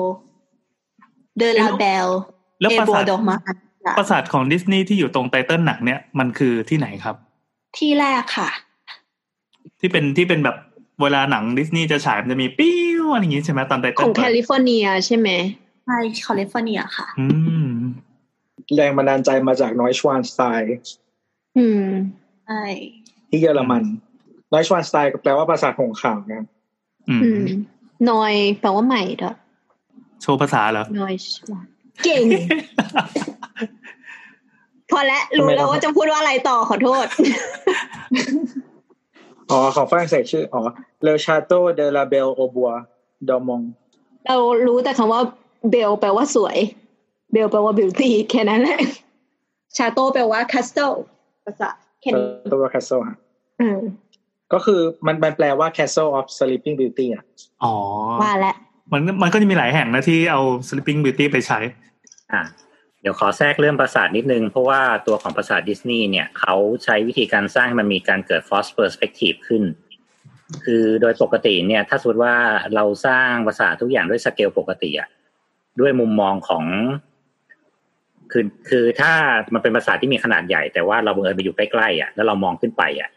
[1.38, 2.09] เดลาเบล
[2.61, 3.36] แล้วเอปราโบสาทดอกมา
[3.99, 7.16] ปราสาทของดิสนีย์ที่อยู่ตรงไตเติ้ลหนังเนี่ยมันคือที่ไหนครับ
[7.78, 8.51] ที่แรกค่ะ
[9.80, 10.57] ที่เป็นที่เป็นแบบ
[11.03, 15.28] เวลาหนังดิสนีย์จะฉายมันจะมีปิ้วอะไรอย่างงี้ใช่ไหมตอนไตขเติ้อลงแคลิฟอร์เนียใช่ไหม
[15.84, 17.26] ใช่แคลิฟอร์เนียค่ะ อื
[17.64, 17.66] ม
[18.74, 20.68] แรงบันดาลใจมาจากน้อยชวานสไตล์
[21.58, 21.84] อืม
[22.46, 22.62] ใช่
[23.30, 23.82] ที่เยอรมัน
[24.52, 26.44] น้อยชวานสไตล์ก็แปลว่าปราสาทหงส์ขาวนะ
[27.08, 27.46] อืมอืม
[28.10, 29.36] นอยแปลว่าใหม่ด้วย
[30.22, 31.66] โชว์ภาษาเหรอนอยชวาน
[32.04, 32.24] เก่ง
[34.90, 37.06] พอแล้วรู้แล้วว่าจะพูดว่าอะไรต่อขอโทษ
[39.50, 40.62] อ๋อของฝรั่งเศสชื่อ อ๋อ
[41.02, 42.70] เลชาโตเดลาเบลโอบัว
[43.28, 43.60] ดอมง
[44.26, 44.36] เรา
[44.66, 45.20] รู้แต่คำว่า
[45.70, 46.56] เบลแปลว่าสวย
[47.32, 48.80] Belle แปลว่า beauty แค่นั้นแหละ
[49.76, 50.92] château แปลว่า castle
[51.44, 51.68] ภาษา
[52.00, 53.16] แค่นี้ตัว castle ฮะ
[53.60, 53.80] อืม
[54.52, 57.24] ก็คือมันมันแปลว่า Castle of Sleeping Beauty อะ
[57.64, 57.74] อ๋อ
[58.22, 58.56] ว่าแล้ว
[58.92, 61.58] มันมันก็จะมีหลายแห่งนะที่เอา Sleeping Beauty ไปใช้
[62.32, 62.42] อะ
[63.00, 66.54] เดี๋ยวขอแทรกเรื่องปราสาทนิดนึง เพราะว่าตัวของปราสาทดิสนีย์เนี่ยเขา
[66.84, 69.62] ใช้วิธีการสร้างให้มันมีการเกิด false perspective ขึ้น
[70.64, 72.34] คือโดยปกติเนี่ย ถ้าสมมติว่า
[72.74, 75.08] เราสร้างปราสาททุกอย่างด้วยสเกลปกติอะ
[75.80, 76.64] ด้วยมุมมองของ
[78.32, 79.12] คือคือถ้า
[79.54, 83.10] มันเป็นปราสาทที่มีขนาดใหญ่แต่ว่าเราบังเอิญไปอยู่ใกล้ๆอะแล้วเรามองขึ้นไปอะ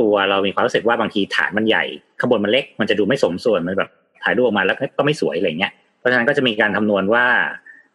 [0.00, 1.84] ตัวเรามีความรู้สึกว่าบางทีฐานมันใหญ่
[2.18, 3.90] ข้างบนมันเล็ก มันจะดูไม่สมส่วนมันแบบ
[4.24, 7.24] ถ่ายรูปออกมาแล้วก็ไม่สวยอะไรเงี้ยเพราะฉะนั้นก็จะมีการคำนวณว่า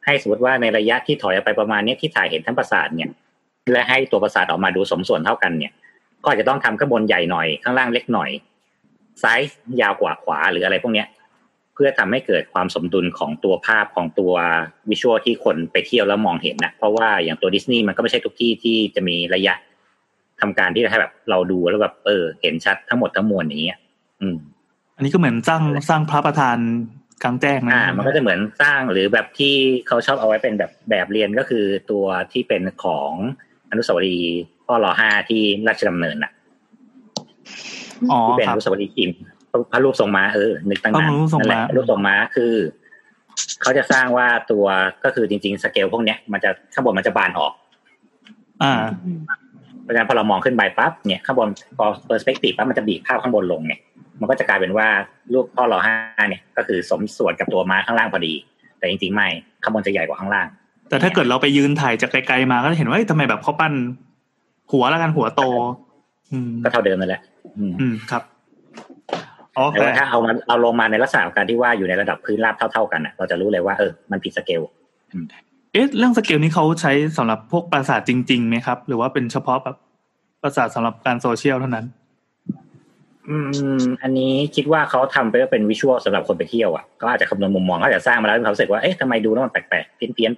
[0.05, 3.09] ให้สมมติว่าในระยะที่ถอยออกไปประมาณเนี้ยที่ถ่ายเห็นทั้งปราสาทเนี่ย
[3.73, 5.71] และให้ตัวปราสาทออกมาดูสมส่วนเท่ากันเนี่ย
[6.23, 8.29] ก็อาจจะต้องทำข้างบนใหญ่หน่อยข้างล่างเล็กหน่อย
[9.23, 9.39] ซ้าย
[9.81, 11.07] ยาวกว่าขวาหรืออะไรพวกเนี้ย
[11.74, 14.34] เพื่อทำให้เกิดความสมดุลของตัวภาพของตัว
[14.89, 19.53] วิชวลที่คนไปเที่ยวแล้วมองเห็นนะเพราะว่าอย่างตัวดิสนีย์มันก็ไม่ใช่ทุกที่ที่จะมีระยะ
[20.41, 23.80] ทำการที่จะให้แบบเราดูแล้วแบบเออ เห็นชัดทั้งหมดทั้งมวลอย่างเงี้ย
[24.21, 24.38] อืม
[24.95, 26.57] อันนี้ก็เหมือนสร้างสร้างพระประธาน
[27.24, 29.53] กลางแจ้งนะอ่า มันก็จะเหมือนสร้างหรือแบบที่
[29.88, 33.11] เขาชอบเอาไว้เป็นแบบแบบเรียนก็คือตัวที่เป็นของ
[33.69, 36.32] อนุสาวรีย์พ่อรอห้าที่ราชดำเนินน่ะ
[38.11, 39.11] อ๋อที่เป็นคอรับนุสาวรีย์พิม
[39.62, 42.54] พ์พระรูปทรงม้าเออนึกตั้งนานพระรูปทรงม้านั่นแหละรูปทรงม้าคือ
[43.62, 44.66] เขาจะสร้างว่าตัว
[45.04, 47.54] ก็คือจริง ๆ สเกลพวกเนี้ยมันจะข้างบนมันจะบานออก
[48.64, 48.74] อ่า
[49.84, 53.80] เพราะฉะนั้นพอเรามองขึ้นไปปั๊บเนี่ยข้างบนพอเปอร์สเปกทีฟปั๊บมันจะบีบภาพข้างบนลงเนี่ย
[54.20, 54.88] มันก็จะกลายเป็นว่า
[55.34, 58.34] รูปพ่อรอห้าเนี่ย ก็คือสมส่วนกับตัวม้าข้างล่างพอดี
[58.80, 59.28] แต่จริงๆไม่
[59.64, 60.47] ข้างบนจะใหญ่กว่าข้างล่าง
[60.89, 63.74] แต่ถ้าเกิดเราไปยืนถ่ายจากไกลๆมาก็จะเห็นว่าเอ้ยทำไมแบบเขาปั้น
[64.72, 65.41] หัวแล้วกันหัวโต
[66.32, 67.22] อืมก็เท่าเดิมนั่นแหละ
[67.58, 68.32] อืมอืมครับโอเค
[69.72, 74.62] แต่ว่าถ้าเอามาเอาลงมาในลักษณะของการที่ว่าอยู่ในระดับพื้นราบเท่าๆกันน่ะเราจะรู้เลยว่าเออมันผิดสเกล
[75.74, 79.76] เอ๊ะเรื่องสเกลนี้เขาใช้สำหรับพวกปราสาทจริงๆไหมครับ หรือว่าเป็นเฉพาะแบบ
[80.41, 81.86] ปราสาทสำหรับการโซเชียลเท่านั้น
[83.30, 83.38] อื
[83.82, 90.32] ม อันนี้คิดว่าเขาทำไปว่าเป็นวิชวลสำหรับคนไปเที่ยวอะก็อาจจะคำนวณมุมมองเขาอาจจะสร้างมาแล้วเขารู้สึกว่าเอ๊ะทำไมดูแล้วมันแปลกๆเพี้ยน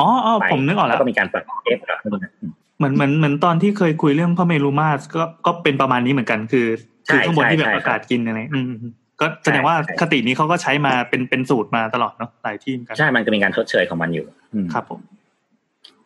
[0.00, 6.66] อ๋ออ๋อๆไปผมนึกออกแล้แล้ววก็มีการปรับเอฟเหรอไม่รู้นะอืมเหมือนเหมือนเหมือนตอนที่เคยคุยเรื่องพระเมรุมาสก็ก็เป็นประมาณนี้เหมือนกันคือ
[6.99, 15.00] ใช่ คือข้างบนที่แบบใช่อากาศกินอะไรอืมอืมก็แสดงใช่ว่าใช่คตินี้เขาก็ใช้มาเป็นเป็นสูตรมาตลอดเนาะหลายที่เหมือนกันใช่มันจะมีการชดเชยของมันอยู่อืมครับผม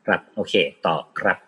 [0.07, 0.55] ครับโอเค
[0.87, 1.39] ต่อครับ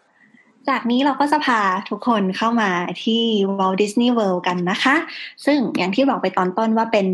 [0.69, 2.71] จากนี้เราก็จะพาทุกคนเข้ามา
[3.05, 3.23] ที่
[3.59, 4.97] Walt Disney World กันนะคะ
[5.45, 7.07] ซึ่งอย่างที่บอกไปตอนต้นว่าเป็น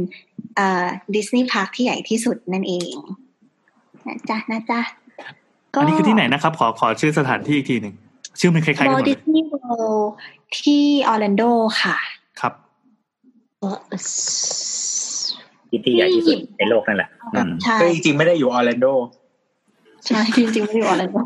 [1.14, 2.94] ดิสนีย์ park ที่ใหญ่ที่สุดนั่นเอง
[4.06, 4.80] นะจ๊ะนะจ๊ะ
[5.74, 7.94] ก็อันนี้คือที่ไหนนะครับ ขอขอชื่อสถานที่อีกทีหนึ่ง
[8.40, 10.06] ชื่อมันคล้ายๆกันหม Walt ดเลย Disney World
[10.58, 11.42] ที่ออร์แลนโด
[11.82, 11.96] ค่ะ
[12.40, 12.52] ครับ
[15.70, 18.86] ที่ที่ใหญ่ที่สุดในโลกนั่นแหละอืมใช่ก็จริงๆไม่ได้อยู่ออร์แลนโด
[20.06, 21.18] ใช่จริงๆไม่ได้อยู่ออร์แลนโด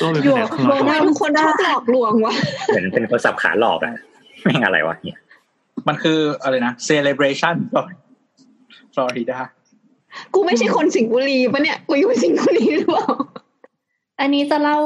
[0.00, 2.34] ตัวเป็นอยู่แผนกของเราทำไมทุกคนชอบหลอกลวงวะ
[2.66, 3.94] เหมือนเป็นคนสับขาหลอกอะ
[4.42, 5.20] แม่งอะไรวะเนี่ย
[5.88, 7.54] มันคืออะไรนะ celebration
[8.94, 9.38] ฟลอริดา
[10.34, 13.08] กูไม่ใช่คนสิงห์บุรีปะเนี่ยกูอยู่สิงห์บุรีหรือเปล่า
[14.20, 14.78] อันนี้จะเล่า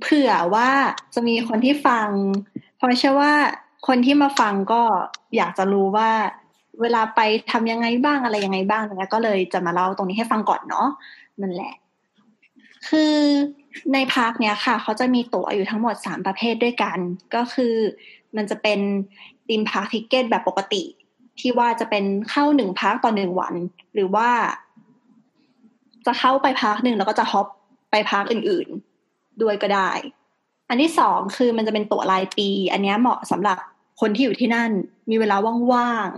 [0.00, 0.70] เผื่อว่า
[1.14, 2.08] จะมีคนที่ฟัง
[2.76, 3.34] เพราะเชื่อว่า
[3.86, 4.82] คนที่มาฟังก็
[5.36, 6.10] อยากจะรู้ว่า
[6.80, 7.20] เวลาไป
[7.50, 10.88] ทำยังไงบ้างอะไรยังไงบ้างนะก็เลยจะมาเล่าตรงนี้ให้ฟังก่อนเนาะ
[11.40, 11.74] นั่นแหละ
[12.88, 13.14] คือ
[13.92, 16.98] ใน park เนี้ยค่ะ เขาจะมีตั๋วอยู่ทั้งหมดสามประเภทด้วยกัน
[17.34, 17.74] ก็คือ
[18.36, 18.80] มันจะเป็น
[19.46, 20.82] theme park ticket แบบปกติ
[21.40, 23.54] ที่ว่าจะเป็นเข้าหนึ่ง park ต่อหนึ่งวัน
[23.94, 24.30] หรือว่า
[26.06, 27.46] จะเข้าไป park หนึ่งแล้วก็จะ hop
[27.90, 28.68] ไป park อื่น
[29.04, 29.90] ๆ ด้วยก็ได้
[30.68, 33.58] อันที่สองคือมันจะเป็นตั๋วรายปี อันนี้เหมาะสำหรับ
[34.00, 34.70] คนที่อยู่ที่นั่น
[35.10, 35.36] มีเวลา
[35.72, 36.08] ว่าง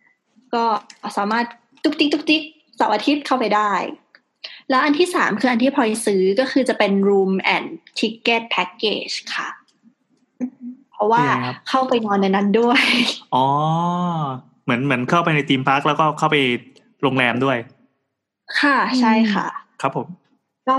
[0.00, 0.64] ๆ ก็
[1.16, 1.44] สามารถ
[1.82, 2.42] ตุกติ๊กตุกติ๊ก
[2.76, 3.72] เสาร์อาทิตย์เข้าไปได้
[4.70, 7.66] แล้วอันที่สามคืออันที่พลอยซื้อก็คือจะเป็น room and
[7.98, 9.48] ticket package ค่ะ
[10.92, 12.82] เพราะว่าคือไงครับเข้าไปนอนในนั้นด้วย
[13.34, 13.46] อ๋อ
[14.64, 16.36] เหมือนเหมือนเข้าไปใน theme park แล้วก็เข้าไป
[17.02, 17.58] โรงแรมด้วย
[18.60, 19.46] ค่ะใช่ค่ะ
[19.82, 20.06] ครับผม
[20.68, 20.78] ก็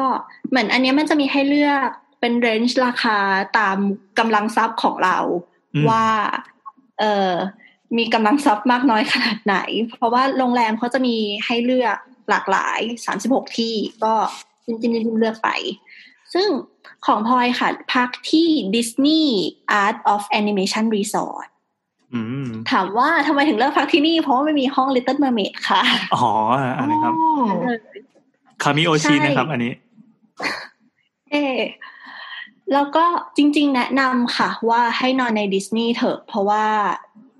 [0.49, 1.89] เหมือนอันเนี้ยมันจะมีให้เลือก
[2.19, 3.17] เป็น range ราคา
[3.59, 3.77] ตาม
[4.19, 5.54] กำลังทรัพย์ของเราอืม
[5.89, 6.05] ว่า
[6.99, 7.31] เออ
[7.97, 9.57] มีกำลังทรัพย์มากน้อยขนาดไหน
[9.97, 11.15] เพราะว่าโรงแรมเขาจะมี
[11.45, 11.97] ให้เลือก
[12.29, 13.73] หลากหลายสามสิบหกที่
[14.03, 14.13] ก็
[14.65, 15.49] จิ้มจิ้มจิ้มเลือกไป
[16.33, 16.47] ซึ่ง
[17.05, 19.25] ของพลอยค่ะ พักที่ Disney
[19.83, 21.47] Art of Animation Resort
[22.13, 25.81] อืมถามว่าทำไมถึงเลือกพักที่นี่ เพราะว่าไม่มีห้อง Little Mermaid ค่ะ
[26.15, 26.27] อ๋อ
[26.77, 27.13] อันนี้ครับ
[28.63, 29.73] คามิโอชิใช่นะครับ อันนี้
[31.31, 31.59] เออ
[32.73, 33.05] แล้วก็
[33.37, 36.65] จริง ๆ แนะนำค่ะ ว่าให้นอนในดิสนีย์เถอะเพราะว่า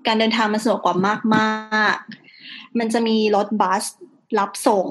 [0.06, 0.96] การเดินทางมันสะดวกกว่า
[1.36, 1.96] มาก
[2.38, 3.84] ๆ มันจะมีรถบัส
[4.38, 4.86] รับส่ง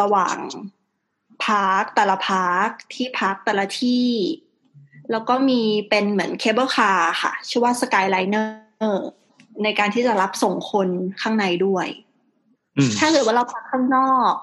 [0.00, 0.36] ระหว่าง
[1.44, 4.08] park แต่ละ park ที่พักแต่ละที่
[5.10, 9.06] แล้วก็มีเป็นเหมือน cable car ค่ะ ชื่อว่า Skyliner
[9.62, 10.88] ในการที่จะรับส่งคน
[11.20, 11.86] ข้างในด้วย
[12.76, 14.34] อืมถ้าเกิดว่าเราพักข้างนอก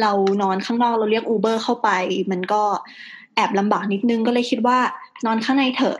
[0.00, 0.12] เรา
[0.42, 1.90] นอนข้างนอกเราเรียก Uber เข้าไป
[2.30, 2.62] มันก็
[3.19, 4.78] แอบลำบากนิดนึงก็เลยคิดว่า
[5.26, 5.98] นอนข้างในเถอะ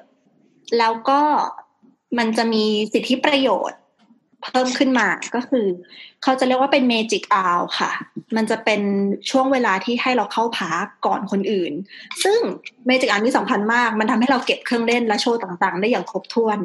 [0.78, 1.20] แล้วก็
[2.18, 3.78] มันจะมีสิทธิประโยชน์
[4.42, 5.66] เพิ่มขึ้นมาก็คือ
[6.22, 7.90] เขาจะเรียกว่าเป็นเมจิกอ r วค่ะ
[8.36, 8.80] มันจะเป็น
[9.30, 11.72] ช่วงเวลาที่ให้เราเข้า park ก่อนคนอื่น
[12.24, 12.38] ซึ่ง
[12.86, 16.58] เมจิกอ r นี่สำคัญมาก มันทำให้เราเก็บเครื่องเล่นและโชว์ต่างๆ ได้อย่างครบถ้วน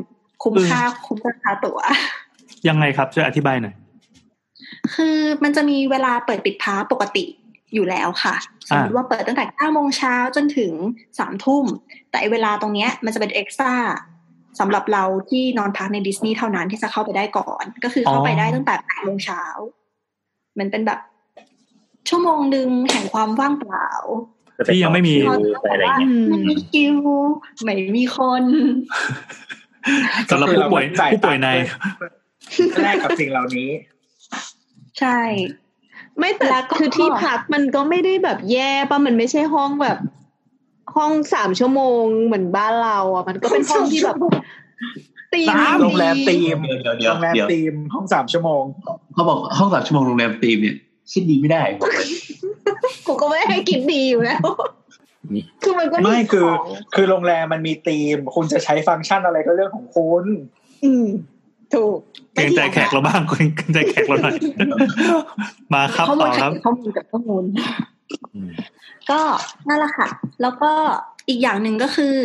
[0.44, 1.80] คุ้มค่าคุ้มราคาตั๋ว
[2.68, 3.76] ยังไงครับช่วยอธิบายหน่อย
[4.96, 7.26] คือมันจะมีเวลาเปิดปิด park ปกติ
[7.74, 8.36] อยู่แล้วค่ะ
[8.68, 10.74] สมมติว่าเปิดตั้งแต่9โมงเช้าจนถึง
[11.12, 11.66] 3ทุ่ม
[12.10, 13.74] แต่ไอ้เวลาตรงเนี้ยมันจะเป็น extra
[14.60, 19.44] สำหรับเราที่นอนพักในดิสนีย์เท่านั้นที่จะเข้าไปได้ก่อน ก็คือเข้าไปได้ตั้งแต่8โมงเช้า
[20.54, 21.00] เหมันเป็นแบบ
[22.10, 23.90] ชั่วโมงหนึ่งแห่งความว่างเปล่า
[24.68, 26.98] ที่ยังไม่มีไปต่อคิวไปอะไรเงี้ยไม่มีคิว
[27.64, 28.44] ไม่มีคน
[30.30, 31.50] สำหรับผู้ป่วยผู้ป่วยใน
[32.84, 33.70] แรกกับสิ่งเหล่านี้
[35.00, 35.20] ใช่
[36.20, 39.98] ไม่แต่แล้วก็คือที่พักมันก็ไม่ได้แบบแย่ป่ะมันไม่ใช่ห้องแบบ
[40.96, 44.18] ห้องสามชั่วโมงเหมือนบ้านเราอะ มันก็เป็นห้องที่แบบ
[45.34, 48.64] ตีมสามโรงแรมตีมเดี๋ยวเดี๋ยวเดี๋ยโรวงแรมเดี๋ยวตีมห้องสามชั่วโมง
[49.14, 50.76] เขาบอกห้องสามชั่วโมงโรงแรมตีมเนี่ย
[51.12, 51.64] คิดดีไม่ได้
[53.08, 54.42] กูก็ไม่ได้ให้กินดีอยู่แล้ว
[55.64, 60.26] คือมันก็ไม่คือของคือโรงแรมมันมีธีม คุณจะใช้ฟังก์ชันอะไรก็เรื่องของคุณ
[60.86, 61.08] อืม
[61.76, 61.98] ถูก
[62.36, 64.36] เกรงใจแขกเราบ้างเกรงใจแขกเราหน่อย
[65.74, 67.44] มาครับข้อมูต่ลอครับข้อมูลกับข้อมูล
[68.36, 68.52] อืม
[69.10, 69.22] ก็
[69.68, 70.08] นั่นแหละค่ะ
[70.42, 70.72] แล้วก็
[71.30, 72.16] อีกอย่างหนึ่งก็คือ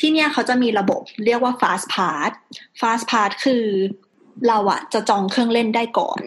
[0.00, 2.30] ที่เนี่ยเขาจะมีระบบเรียกว่า fast pass
[2.80, 3.64] fast pass คือ
[4.48, 6.20] เราอะจะจองเครื่องเล่นได้ก่อน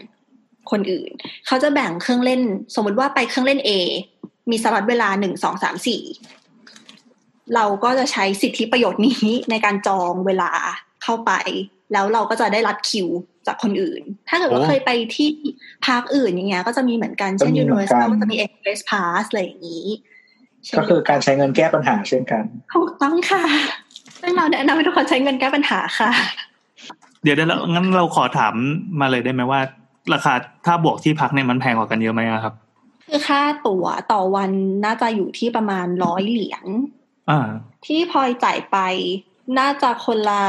[0.72, 1.12] คนอื่น
[1.48, 2.42] เขาจะแบ่งเครื่องเล่น
[2.76, 3.70] สมมติว่าไปเครื่องเล่น A
[4.50, 6.02] มีสล็อตเวลาหนึ่งสองสามสี่
[7.56, 10.52] เราก็จะใช้สิทธิประโยชน์นี้ในการจองเวลา
[11.04, 11.32] เข้าไป
[11.94, 13.08] แล้วเราก็จะได้รัดคิว
[13.48, 15.30] จากคนอื่น ถ้าเกิดว่าโอ้เคยไปที่
[15.86, 19.88] พาร์คอื่นอย่างเงี้ย ก็จะมีเหมือนกัน เช่นก็มีเหมือนกัน Universal ก็จะมี Express Pass อะไรอย่างนี้
[20.66, 23.44] เช่นก็คือการใช้เงินแก้ปัญหาเช่นกัน ถูกต้องค่ะ
[24.22, 26.12] ซึ่งเราแนะนำให้ทุกคนใช้เงินแก้ปัญหาค่ะ
[27.24, 28.54] เดี๋ยวเดี๋ยวเรางั้นเราขอถาม
[29.00, 29.60] มาเลยได้ไหมว่า
[30.14, 30.34] ราคา
[30.66, 32.54] ถ้าบวกที่พักเนี่ยมันแพงกว่ากันเยอะไหมอะครับ
[33.08, 34.52] คือค่าตั๋วต่อวัน
[34.86, 36.66] น่าจะอยู่ที่ประมาณร้อยเหรียญ
[37.30, 37.50] อ่า
[37.86, 38.78] ที่พลอยจ่ายไป
[39.60, 40.44] น่าจะคนละ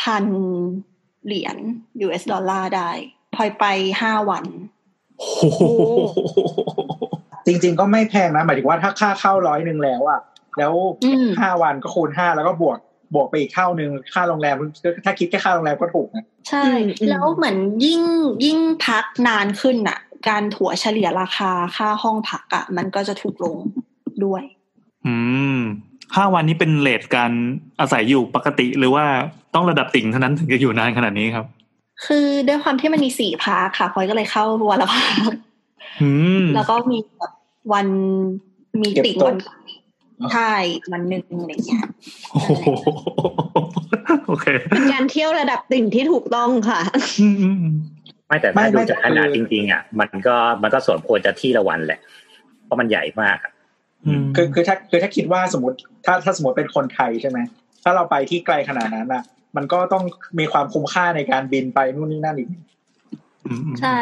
[0.00, 0.24] พัน
[1.26, 1.56] เหรียญ
[2.06, 2.90] US ดอลลาร์ได้
[3.34, 3.64] พลอยไป
[4.00, 4.44] ห้าวัน
[5.18, 5.62] โอ้โห
[7.46, 10.20] จริง ๆ ก็ไม่แพงนะ หมายถึงว่าถ้าค่าเข้าร้อยหนึ่งแล้วอะ
[10.58, 10.72] แล้ว
[11.04, 12.78] อืมห้าวันก็คูณห้าแล้วก็บวก
[13.14, 14.56] บวกไปอีกเท่าหนึ่งค่าโรงแรม
[15.04, 18.02] ถ้าคิดแค่ค่าโรงแรมก็ถูกนะใช่อืมอืมแล้วเหมือนยิ่ง
[18.44, 23.56] ยิ่งพักนานขึ้นน่ะการถัวเฉลี่ยราคาค่าห้องพักอะมันก็จะถูกลง
[24.24, 24.42] ด้วย
[25.06, 25.16] อื
[25.56, 25.58] ม
[26.16, 27.32] ห้าวันนี้เป็นเลทการ
[27.80, 29.04] อาศัยอยู่ปกติหรือว่า
[29.54, 31.46] ต้องระดับติ่งเท่านั้นถึงจะอยู่นานขนาดนี้ครับ
[32.06, 35.32] คือด้วยความที่มันมีสี่พักค่ะพลอยก็เลยเข้าวันละพัก
[36.02, 36.10] อื
[36.42, 37.32] มแล้วก็มีแบบ
[37.72, 37.86] วัน
[38.80, 39.36] มีเก็บติ่งตกวัน
[40.32, 40.52] ใช่
[40.92, 41.84] วันหนึ่งอะไรเงี้ย
[42.32, 42.50] โอ้โห
[44.26, 46.80] โอเคเป็นการเที่ยวระดับติ่งที่ถูกต้องค่ะ
[47.20, 47.74] อืมอืม
[48.26, 52.00] ไม่แต่ไม่ถ้าดูไม่จากขนาดคือจริง ๆ อะ มันก็มันก็สมควรจะที่ละวันแหละ
[52.64, 53.52] เพราะมันใหญ่มากอะ
[54.06, 57.38] อืมคือคือถ้าคือถ้าคิดว่าสมมติ ถ้าถ้าสมมติเป็นคนไทยใช่ไหม
[57.84, 59.22] ถ้าเราไปที่ไกลขนาดนั้นอะ
[59.56, 60.04] มันก็ต้อง
[60.38, 62.48] มีความคุ้มค่าในการบินไปนู่นนี่นั่นอีก
[63.46, 64.00] อืมใช่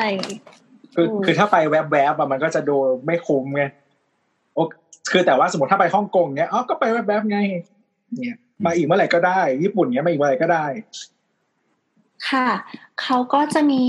[0.95, 2.77] คืออืมคือถ้าไปแวบๆอะมันก็จะดู
[3.07, 3.65] ไม่คุ้มไง
[4.55, 4.59] โอ
[5.13, 7.39] คือแต่ว่าสมมติถ้าไปฮ่องกงเนี้ยอ๋อก็ไปแวบๆไง
[8.23, 10.65] เนี่ย มาอีกเมื่อไหร่ก็ได้ ญี่ปุ่นเนี้ยมาอีกเมื่อไหร่ก็ได้
[12.29, 12.49] ค่ะ
[13.03, 13.85] เขาก็จะมี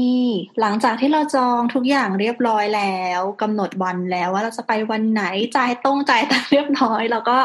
[0.59, 5.23] หลังจากที่เราจองทุกอย่างเรียบร้อยแล้วกำหนดวันแล้วว่าเราจะไปวันไหน
[5.55, 7.37] จ่ายต้องจ่ายตังค์เรียบร้อย แล้วก็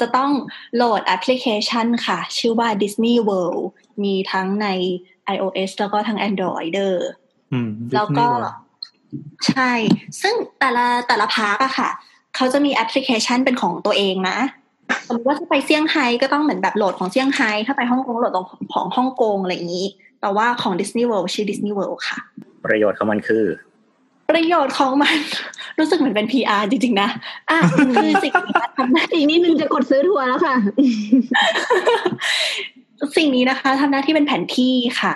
[0.00, 0.30] จะต้อง
[0.74, 3.64] โหลดแอปพลิเคชันค่ะ ชื่อว่า Disney World
[4.02, 4.68] มีทั้งใน
[5.34, 6.96] iOS แล้วก็ทั้ง Android เด้อ
[7.52, 8.60] อืมแล้วก็ Disney World
[9.46, 9.72] ใช่
[10.20, 11.90] ซึ่งแต่ละแต่ละ park อะค่ะ
[12.36, 14.38] เขาจะมีแอปพลิเคชันเป็นของตัวเองนะ
[15.06, 19.86] สมมติว่าถ้าไปเซี่ยงไฮ้ก็ต้องเหมือนแบบโหลดของเซี่ยงไฮ้ถ้าไปฮ่องกงโหลดของของฮ่องกงอะไรอย่างนี้
[20.22, 22.18] แต่ว่าของ Disney World ชื่อ Disney World ค่ะ
[22.66, 23.44] ประโยชน์ของมันคือ
[24.30, 25.16] ประโยชน์ของมัน
[25.78, 27.08] รู้สึกเหมือนเป็น PR จริงๆนะ
[27.50, 27.58] อะ
[27.94, 30.56] คือสิ่งนี้ทำหน้าอีกนิดนึงจะกดซื้อทัวร์แล้วค่ะ
[33.16, 35.14] สิ่งนี้นะคะทำหน้าที่เป็นแผนที่ค่ะ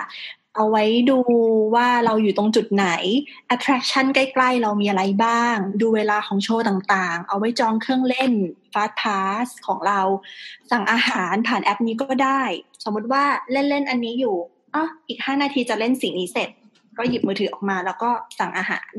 [0.55, 1.19] เอาไว้ดู
[1.75, 2.87] ว่าเราอยู่ตรงจุดไหน
[3.53, 8.31] attraction ใกล้ๆ เรามีอะไรบ้าง ดูเวลาของโชว์ต่างๆ เอาไว้จองเครื่องเล่น
[8.73, 10.01] fast pass ของเรา
[10.71, 12.41] สั่งอาหารผ่านแอปนี้ก็ได้
[12.83, 14.35] สมมติว่าเล่นๆ อันนี้อยู่
[14.77, 16.49] อะอีกห้านาทีจะเล่นสิ่งนี้เสร็จ
[16.97, 18.09] ก็หยิบมือถือออกมา แล้วก็
[18.39, 18.91] สั่งอาหาร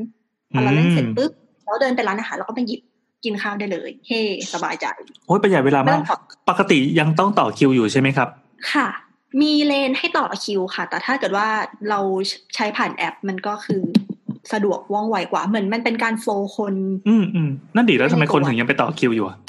[0.51, 1.31] พอเราเล่นเสร็จปุ๊บ
[1.65, 2.81] เราเดินไปร้านอาหารเราก็ไปหยิบ
[3.23, 4.21] กินข้าวได้เลย เฮ้
[4.53, 4.85] สบายใจ
[5.27, 6.17] โอ้ยประหยัดเวลาไม่มาต้กองต่อ
[6.49, 8.27] ปกติยังต้องต่อคิวอยู่ใช่ไหมครับ
[8.71, 8.87] ค่ะ
[9.41, 11.47] มีเลนให้ต่อคิวค่ะ แต่ถ้าเกิดว่า
[11.89, 11.99] เรา
[12.55, 13.81] ใช้ผ่านแอปมันก็คือ
[14.53, 16.75] สะดวกว่องไวกว่าเหมือนมันเป็นการโฟล์คน
[17.07, 19.37] อืมอืมนั่นดีแล้วทำไมคนถึงยังไปต่อคิวอยู่อะ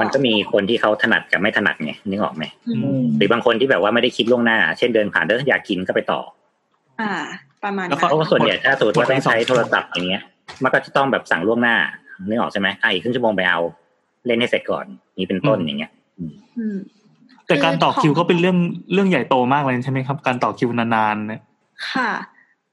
[0.00, 6.20] มันก็มีคนที่เขาถนัดกับไม่ถนัดไงนึกออกไหมอืมหรือบางคนที่แบบว่าไม่ได้คิดล่วงหน้า เช่นเดินผ่านแล้วอยากกินก็ไปต่อ
[7.00, 7.12] อ่า
[7.64, 10.22] ประมาณแล้วนั้ก็นเพราะว่าส่วนใหญ่ถ้าสมมติว่าต้องใช้โทรศัพท์อย่างเงี้ย
[10.62, 11.76] มันก็จะต้องแบบสั่งล่วงหน้า
[12.28, 13.60] นึกออกใช่ไหมอะอีกครึ่งชั่วโมงไปเอา
[14.26, 14.84] เล่นให้เสร็จก่อน
[15.18, 15.92] นี่เป็นต้นอย่างเงี้ย
[16.58, 16.78] อืม
[17.46, 18.56] แต่การต่อคิวคือของก็เป็นเรื่อง
[18.92, 21.40] เรื่องใหญ่โตมากเลยใช่ไหมครับ การต่อคิวนานๆเนี่ย
[21.92, 22.10] ค่ะ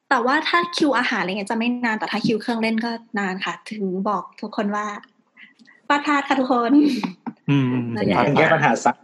[0.09, 4.85] แต่ว่าถ้าคิวอาหารอะไรเงี้ยจะไม่นานแต่ถ้าคิวเครื่องเล่นก็นานค่ะ ถึงบอกทุกคนว่า
[5.89, 6.71] ปาทาดค่ะทุกคน
[7.49, 7.67] อืม
[7.97, 8.95] ส่วนใหญ่เป็นแก้ปัญหาซัก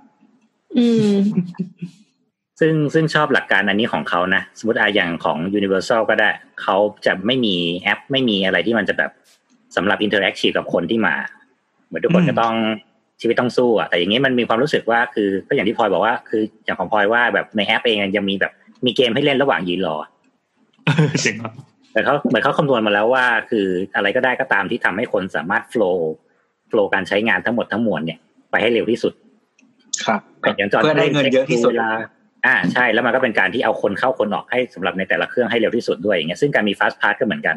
[0.77, 1.11] อืม
[2.59, 6.29] ซึ่งซึ่งชอบหลักการอันนี้ของเขานะ สมมติอะอย่างของ Universal ก็ได้
[6.61, 6.75] เขา
[7.05, 9.11] จะไม่มีแอป ไม่มีอะไรที่มันจะแบบ
[9.75, 11.15] สำหรับ interactive กับคนที่มา
[11.87, 12.55] เหมือนทุกคนอืมก็ต้อง
[13.21, 18.53] ชีวิตต้องสู้อะแต่อย่างนี้มันมีความรู้สึกว่าคือก็อย่างที่พลอยบอกว่า คืออย่างของพลอยว่าแบบในแอปเองยังมีแบบ
[18.85, 19.95] มีเกมให้เล่นระหว่างยืนรอ
[21.23, 21.53] เจ๋งครับ
[21.93, 28.19] แต่เขาเหมือนเขาคำนวณมาแล้วว่า คืออะไรก็ได้ก็ตามที่ทำให้คนสามารถ flow flow การใช้งานทั้งหมดทั้งมวลเนี่ย
[28.51, 29.13] ไปให้เร็วที่สุด
[30.05, 30.21] ครับ
[30.57, 31.91] อย่างจอเพื่อได้เงินเยอะที่สุดเวลา
[32.45, 37.55] อ่าใช่แล้วมันก็เป็นการที่เอาคนเข้าคนออกให้สำหรับในแต่ละเครื่องให้เร็วที่สุดด้วยอย่างเงี้ยซึ่งการมี fast pass ก็เหมือนกัน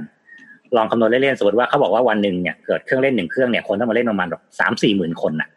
[0.76, 5.48] ลองคำนวณเล่นๆสมมติว่าเขาบอกว่าวันหนึ่งเนี่ยเกิดเครื่องเล่นหนึ่งเครื่องเนี่ยคนต้องมาเล่นประมาณแบบสามสี่หมื่นคนน่ะ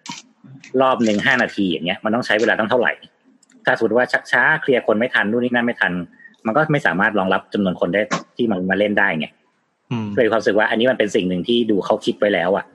[0.81, 2.91] รอบหนึ่งห้านาทีอย่างเงี้ยมันต้องใช้เวลาตั้งเท่าไหร่
[3.65, 5.91] ถ้าสมมติว่าชักช้าเคลียร์คนไม่ทันนู่นนี่นั่นไม่ทัน
[6.45, 8.01] มันก็ไม่สามารถรองรับจำนวนคนได้
[8.37, 9.27] ที่มันมาเล่นได้ไง
[9.91, 12.65] อืมเลยความรู้สึกว่าอันนี้มันเป็นสิ่งหนึ่งที่ดูเขาคิดไว้แล้วอะ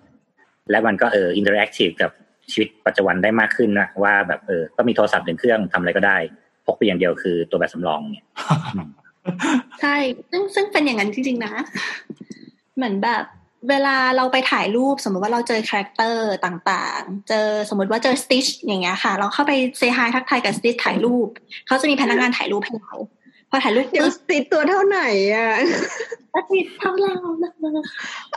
[0.70, 2.10] และมันก็เออ interactive กับ
[2.52, 6.16] ชีวิตปัจจุบันได้มากขึ้นนะว่าแบบเออก็มีโทรศัพท์หนึ่งเครื่องทำอะไรก็ได้
[6.66, 8.26] พกไปอย่างเดียวคือตัวแบตสำรองเนี่ย
[9.80, 9.96] ใช่
[10.30, 11.52] ซึ่งซึ่งเป็นอย่างนั้นจริงๆนะ
[12.76, 13.24] เหมือนแบบ
[13.70, 21.28] เวลาเราไปถ่ายรูปสมมติว่าเราเจอ character ต่างๆ เจอสมมติว่าเจอ Stitch อย่างเงี้ยค่ะ เราเข้าไป say hi ทักทายกับ Stitch ถ่ายรูป
[21.66, 22.94] เขาจะมีพนักงานถ่ายรูปให้เรา
[23.54, 25.00] อถ่ายรูปเดี๋ยวปุ๊บ Stitch ตัวเท่าไหน
[25.34, 25.50] อะ
[26.34, 27.50] Stitch เท่าเรานะ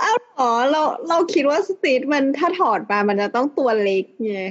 [0.04, 4.42] อ้าวเหรอเราเราคิดว่าสติดมันถ้าถอดมามันจะต้องตัวเล็กไง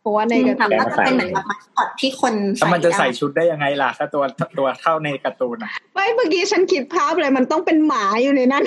[0.00, 4.24] เพราะว่าในกระแต่ตุ้นว่าจะเป็นเหมือนแบบมาสคอตที่คนแล้วใส่มันจะใส่ได้ชุดได้ยังไงล่ะ ถ้าตัว
[4.58, 8.64] ตัวเท่าในการ์ตูนอะไม่เมื่อกี้ฉันคิดภาพเลยมันต้องเป็นหมาอยู่ในนั้น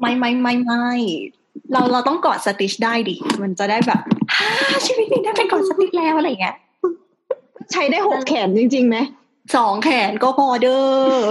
[0.00, 0.90] ไม่ไม่ไม่ไม่
[1.72, 4.00] เราเราต้องกอดสติชได้ดิมันจะได้แบบ
[4.36, 4.48] ฮ่า
[4.86, 6.56] ชีวิตนี้ได้เป็นกอดสติชแล้วอะไรเงี้ย
[7.72, 8.96] ใช้ได้หกแขนจริงๆไหม
[9.56, 11.22] สองแขนก็พอเด้อ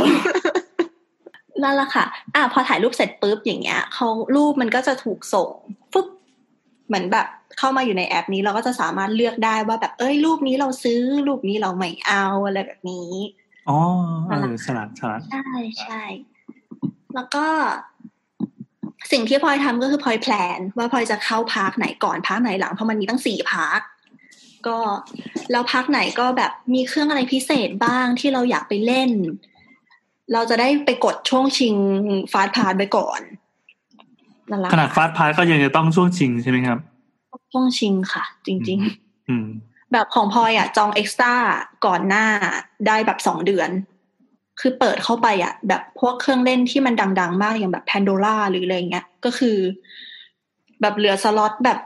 [1.63, 2.05] นั่นแหละค่ะ
[2.35, 5.49] อะพอถ่ายรูปเสร็จปุ๊บอย่างเงี้ยเขารูปมันก็จะถูกส่ง
[5.93, 6.07] ฟึบ
[6.87, 7.27] เหมือนแบบ
[7.57, 13.11] เข้ามาอยู่ในแอปนี้เราก็จะสามารถเลือกได้ว่าแบบเอ้ย รูปนี้เราซื้อ รูปนี้เราไม่เอาอะไรแบบนี้
[13.69, 13.79] อ๋อ
[14.27, 15.47] เออฉลาดฉลาดใช่
[15.81, 16.03] ใช่
[17.15, 17.45] แล้วก็
[19.11, 23.81] สิ่งที่พลอยทำก็คือพลอย plan ว่าพลอยจะเข้า park ไหนก่อน park ไหนหลังเพราะมันมีตั้งสี่ park
[24.67, 24.77] ก็
[25.51, 29.11] แล้ว park ไหนก็แบบมีเครื่องอะไรพิเศษบ้างที่เราอยากไปเล่น
[30.33, 31.75] เราจะได้ไปกดช่วงชิง
[32.31, 33.21] fast pass ไปก่อน
[34.49, 36.79] นั่นแหละขนาด fast pass ก็ยังจะต้องช่วงชิงใช่ไหมครับ
[37.51, 39.47] ช่วงชิงค่ะ จริง ๆ อืม
[39.91, 41.33] แบบของพลอยอะ จอง extra
[41.85, 42.25] ก่อนหน้า
[42.87, 43.69] ได้แบบสองเดือน
[44.59, 49.57] คือเปิดเข้าไปอะ แบบพวกเครื่องเล่นที่มันดัง ๆ มากอย่างแบบ Pandora หรืออะไรเงี้ย ก็คือ
[50.81, 51.79] แบบเหลือสล็อตแบบ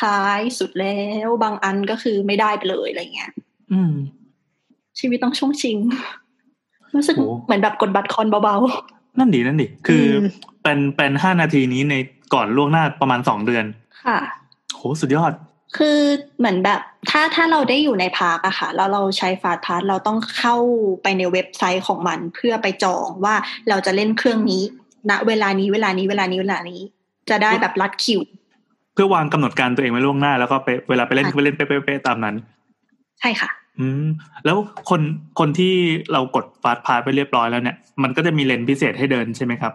[0.00, 3.32] ท้ายสุดแล้ว บางอันก็คือไม่ได้ไปเลยอะไรเงี้ย
[3.72, 3.92] อืม
[4.98, 5.76] ชีวิตต้องช่วงชิง
[6.94, 8.56] รู้สึกโอ้เหมือนแบบกดบัตรคอนเบา
[9.18, 10.26] นั่นดีนั่นดี คืออม
[10.62, 11.94] เป็นเป็นห้านาทีนี้ใน
[12.34, 14.18] ก่อนล่วงหน้าประมาณสองเดือนๆค่ะ
[14.74, 15.32] โหสุดยอด
[15.76, 15.98] คือ
[16.38, 16.80] เหมือนแบบ
[17.10, 20.56] ถ้าถ้าเราได้อยู่ใน park อะค่ะแล้วเราใช้ fast pass เราต้องเข้า
[21.02, 23.34] ไปในเว็บไซต์ของมัน เพื่อไปจองว่า
[23.68, 24.62] เราจะเล่นเครื่องนี้
[25.10, 26.80] ณเวลานี้เวลานี้เวลานี้เวลานี้
[27.30, 28.20] จะได้แบบรัดคิว
[28.94, 32.36] เพื่อวางกำหนดการตัวเองไว้ล่วงหน้า แล้วก็ไปเวลาไปเล่นค่ะก็ไปเล่นเป๊ะๆๆตามนั้น
[33.20, 34.06] ใช่ค่ะ อืม
[34.44, 34.56] แล้ว
[34.90, 35.00] คน
[35.38, 35.74] คนที่
[36.12, 39.72] เรากดฟาสต์พาสไปเรียบร้อยแล้วเนี่ย มันก็จะมีเลนพิเศษให้เดินใช่ไหมครับ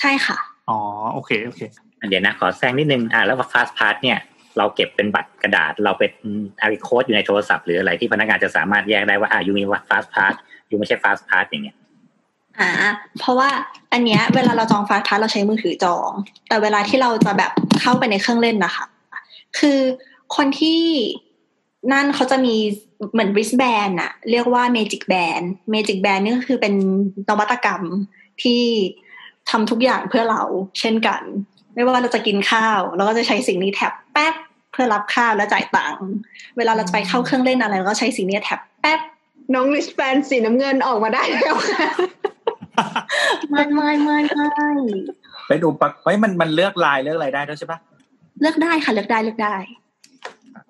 [0.00, 0.36] ใช่ค่ะ
[0.68, 0.78] อ๋อ
[1.12, 1.60] โอเคโอเค
[2.08, 4.18] เดี๋ยวนะขอแซงนิดนึงอ่าแล้วฟาสพาสเนี่ย
[4.58, 6.12] เราเก็บเป็นบัตรกระดาษ เราเป็น
[6.62, 10.34] อาริโค้ดอยู่ในโทรศัพท์หรืออะไรที่พนักงานจะสามารถแยกได้ว่าอ่ายูมีฟาสพาส
[10.70, 11.76] ยูไม่ใช่ฟาสพาสอย่างเงี้ย
[12.60, 12.70] อ่า
[13.18, 13.50] เพราะว่า
[13.92, 16.10] อันเนี้ยเวลาเราจองฟาสต์พาสเราใช้มือถือจอง
[16.48, 18.86] แต่เวลาที่เราจะแบบเข้าไปในเครื่องเล่นนะคะ
[19.58, 19.78] คือ
[20.36, 20.82] คนที่
[21.92, 22.54] นั่นเขาจะมี
[23.12, 25.44] เหมือน wristband อะเรียกว่า magic band
[25.74, 26.74] magic band นี่ก็คือเป็น
[27.28, 27.82] นวัตกรรม
[28.42, 28.62] ที่
[29.50, 30.42] ทำทุกอย่างเพื่อเรา
[30.80, 31.22] เช่นกัน
[31.74, 34.34] ไม่ว่าเราจะกินข้าว เราก็จะใช้สิ่งนี้แท็บแป๊บ
[34.72, 36.06] เพื่อรับข้าวแล้วจ่ายตังค์
[36.56, 39.00] เวลาเราจะไปเข้าเครื่องเล่นอะไรเราก็ใช้สิ่งนี้แท็บแป๊บ
[39.54, 41.88] น้องลิชแฟนสีน้ำเงินออกมาได้แล้วค่ะ
[43.50, 44.48] ไม่ไม่ไม่ไม่
[45.48, 47.78] เป็นอุปกรณ์เฮ้ยมันมันเลือกลายเลือกอะไรได้ด้วยใช่ปะ
[48.40, 49.54] เลือกได้ค่ะเลือกได้เลือกได้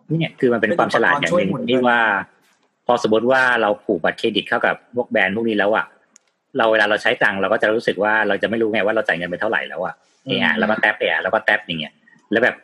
[0.08, 1.98] เนี่ยคือมันเป็นความฉลาดอย่างหนึ่งที่ว่า
[2.86, 5.86] พอสมมติว่าเราผูกบัตรเครดิตเข้ากับพวกแบรนด์พวกนี้แล้วอะ
[6.58, 9.94] เราเวลาเราใช้ตังค์เราก็จะรู้สึกว่าเราจะไม่รู้ไงว่าเราจ่ายเงินไปเท่าไหร่แล้วอะ
[10.40, 11.92] เนี่ยแล้วก็แท็บเนี่ยแล้วก็แท็บอย่างเงี้ย
[12.32, 12.56] แล้วแบบ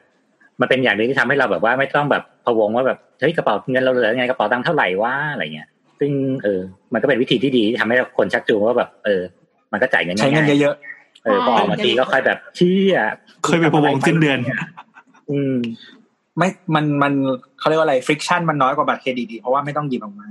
[0.61, 5.69] มันเป็นอย่างหนึ่งที่ทำให้เราแบบว่าไม่ต้องแบบพะวงว่าแบบเฮ้ยกระเป๋าเงินเราเหลือไงกระเป๋าตังค์เท่าไหร่วะอะไรเงี้ย
[6.01, 6.11] ซึ่ง
[6.45, 6.61] เออ
[6.93, 9.23] มันก็เป็นวิธีที่ดีที่ทำให้คนชักจูงว่าแบบเออ
[9.73, 12.99] มันก็จ่ายเงินใช้เงินง่ายเยอะๆเออพอออกมาทีก็ค่อยแบบเชี่ย
[13.45, 14.39] เคยไปพะวงสิ้นเดือน
[15.31, 17.13] อืมๆไม่มันมัน
[17.59, 20.27] เขาเรียกว่าอะไรฟริกชันมันน้อยกว่าบัตรเครดิตอีกเพราะว่าไม่ต้องหยิบออกมา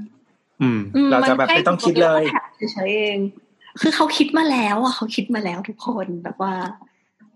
[0.61, 3.17] อืมอืเราจะแบบไม่ต้องคิดเลยมันแค่เฉยๆเอง
[3.81, 6.53] คือเขาคิดมาแล้วอะเขาคิดมาแล้วทุกคนแบบว่า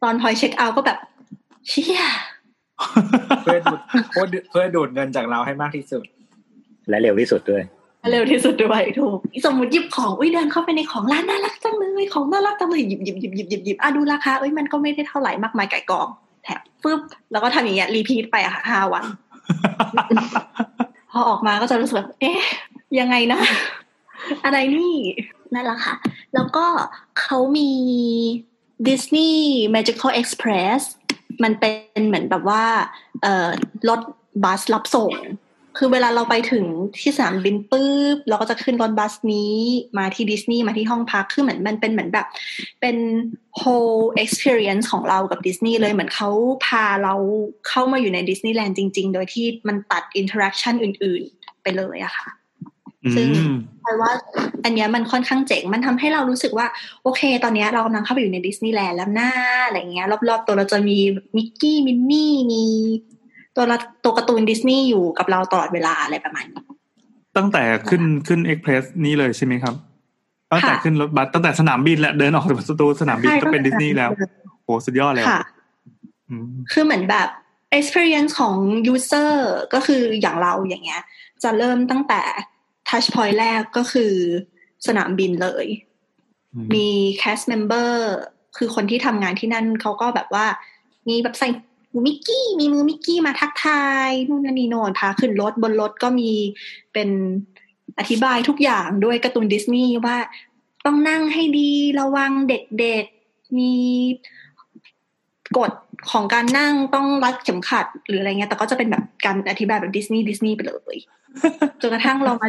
[0.04, 0.98] ตอนพลอยเช็คเอาท์ก็แบบ
[1.68, 2.04] เชี่ย
[3.44, 3.80] เพื่อดูด
[4.12, 6.04] เพื่อดูเพื่อดูดเงินจากเราให้มากที่สุด
[6.90, 7.64] และเร็วที่สุดด้วย
[8.12, 16.08] เร็วที่สุดด้วยถูกสมมติหยิบของอุ้ยเดินเข้าไปในของร้านน่ารักจังเลยของน่ารักจังเลยหยิบหยิบหยิบหยิบหยิบหยิบอะดูราคาเอ้ยมันก็ไม่ได้เท่าไหร่มากมายไก่กอง
[16.44, 17.02] แถบฟึบ
[17.32, 19.06] แล้วก็ทำอย่างเงี้ยรีพีทไปอะค่ะห้าวัน
[21.12, 22.42] พอออกมาก็จะรู้สึกเอ๊ะ
[23.00, 23.40] ยังไงนะ
[24.46, 24.96] อะไรนี่
[25.54, 25.96] นั่นแหละค่ะ
[26.34, 26.66] แล้วก็
[27.22, 27.72] เขามี
[28.88, 29.34] Disney
[29.76, 30.82] Magical Express
[31.44, 32.64] มันเป็นเหมือนแบบว่า
[33.22, 33.48] เอ่อ
[33.90, 34.02] รถ
[34.44, 35.14] บัสรับส่ง
[35.78, 36.66] คือเวลาเราไปถึง
[37.00, 39.56] ที่สนามบินปุ๊บเราก็จะขึ้นรถบัสนี้
[39.98, 42.28] มาที่ดิสนีย์มาที่ห้องพักคือเหมือนมันเป็นเหมือนแบบ
[42.82, 42.98] เป็น
[43.62, 46.30] whole experience ของเรากับดิสนีย์เลยเหมือนเขา
[46.66, 47.16] พาเรา
[47.68, 52.28] เข้ามาอยู่ในดิสนีย์แลนด์จริง ๆ โดยที่มันตัด interaction อื่น ๆ ไปเลยอะค่ะ
[53.06, 54.12] อืซึ่งมเพราะว่า
[54.64, 56.68] อันเนี้ยมันค่อนข้างเจ๋ง มันทำให้เรารู้สึกว่า
[57.04, 59.32] โอเค ตอนเนี้ยเรากำลังเข้าไปอยู่ในดิสนีย์แลนด์แล้วหน้า
[59.66, 60.98] อะไรเงี้ย รอบๆตัวเราจะมี
[61.36, 62.64] มิกกี้มินนี่มี
[63.56, 66.62] ตัวละตัวการ์ตูนดิสนีย์อยู่กับเราตลอดเวลาอะไรประมาณนี้
[67.38, 69.76] ตั้งแต่ขึ้นขึ้น Express นี่เลยใช่ไหมครับ
[70.52, 74.12] ตั้งแต่ค่ะขึ้นรถบัสตั้งแต่สนามบินแหละเดินออกจากประตูสนามบินใช่ก็เป็นดิสนีย์แล้ว
[74.64, 75.42] โหสุดยอดเลยค่ะ
[76.30, 77.28] อืมคือเหมือนแบบ
[77.78, 78.56] experience ของ
[78.94, 79.34] user
[79.74, 81.02] ก็คืออย่างเราอย่างเงี้ย
[81.44, 82.22] จะเริ่มตั้งแต่
[82.88, 84.14] touch point แรกก็คือ
[84.88, 85.66] สนามบินเลย
[86.54, 86.88] อืมมี
[87.22, 87.92] cast member
[88.58, 90.46] คือคนที่ทำงานที่นั่นเขาก็แบบว่า
[91.10, 91.48] มีแบบใส่
[91.94, 96.32] หูมิกกี้มีมือมิกกี้มาทักทายนู่นนั่นนี่โนพาขึ้นรถบนรถก็มี
[96.94, 97.10] เป็น
[98.00, 100.18] อธิบายทุกอย่างด้วยการ์ตูนดิสนีย์ว่า
[100.86, 103.74] ต้องนั่งให้ดีระวังเด็กๆมี
[105.58, 105.72] กฎ
[106.12, 110.98] ของการนั่งต้องรัดเข็มขัด หรืออะไรเงี้ย แต่ก็จะเป็นแบบการอธิบายแบบดิสนีย์ดิสนีย์ไปเลย
[111.82, 112.48] จนกระทั่งเรามา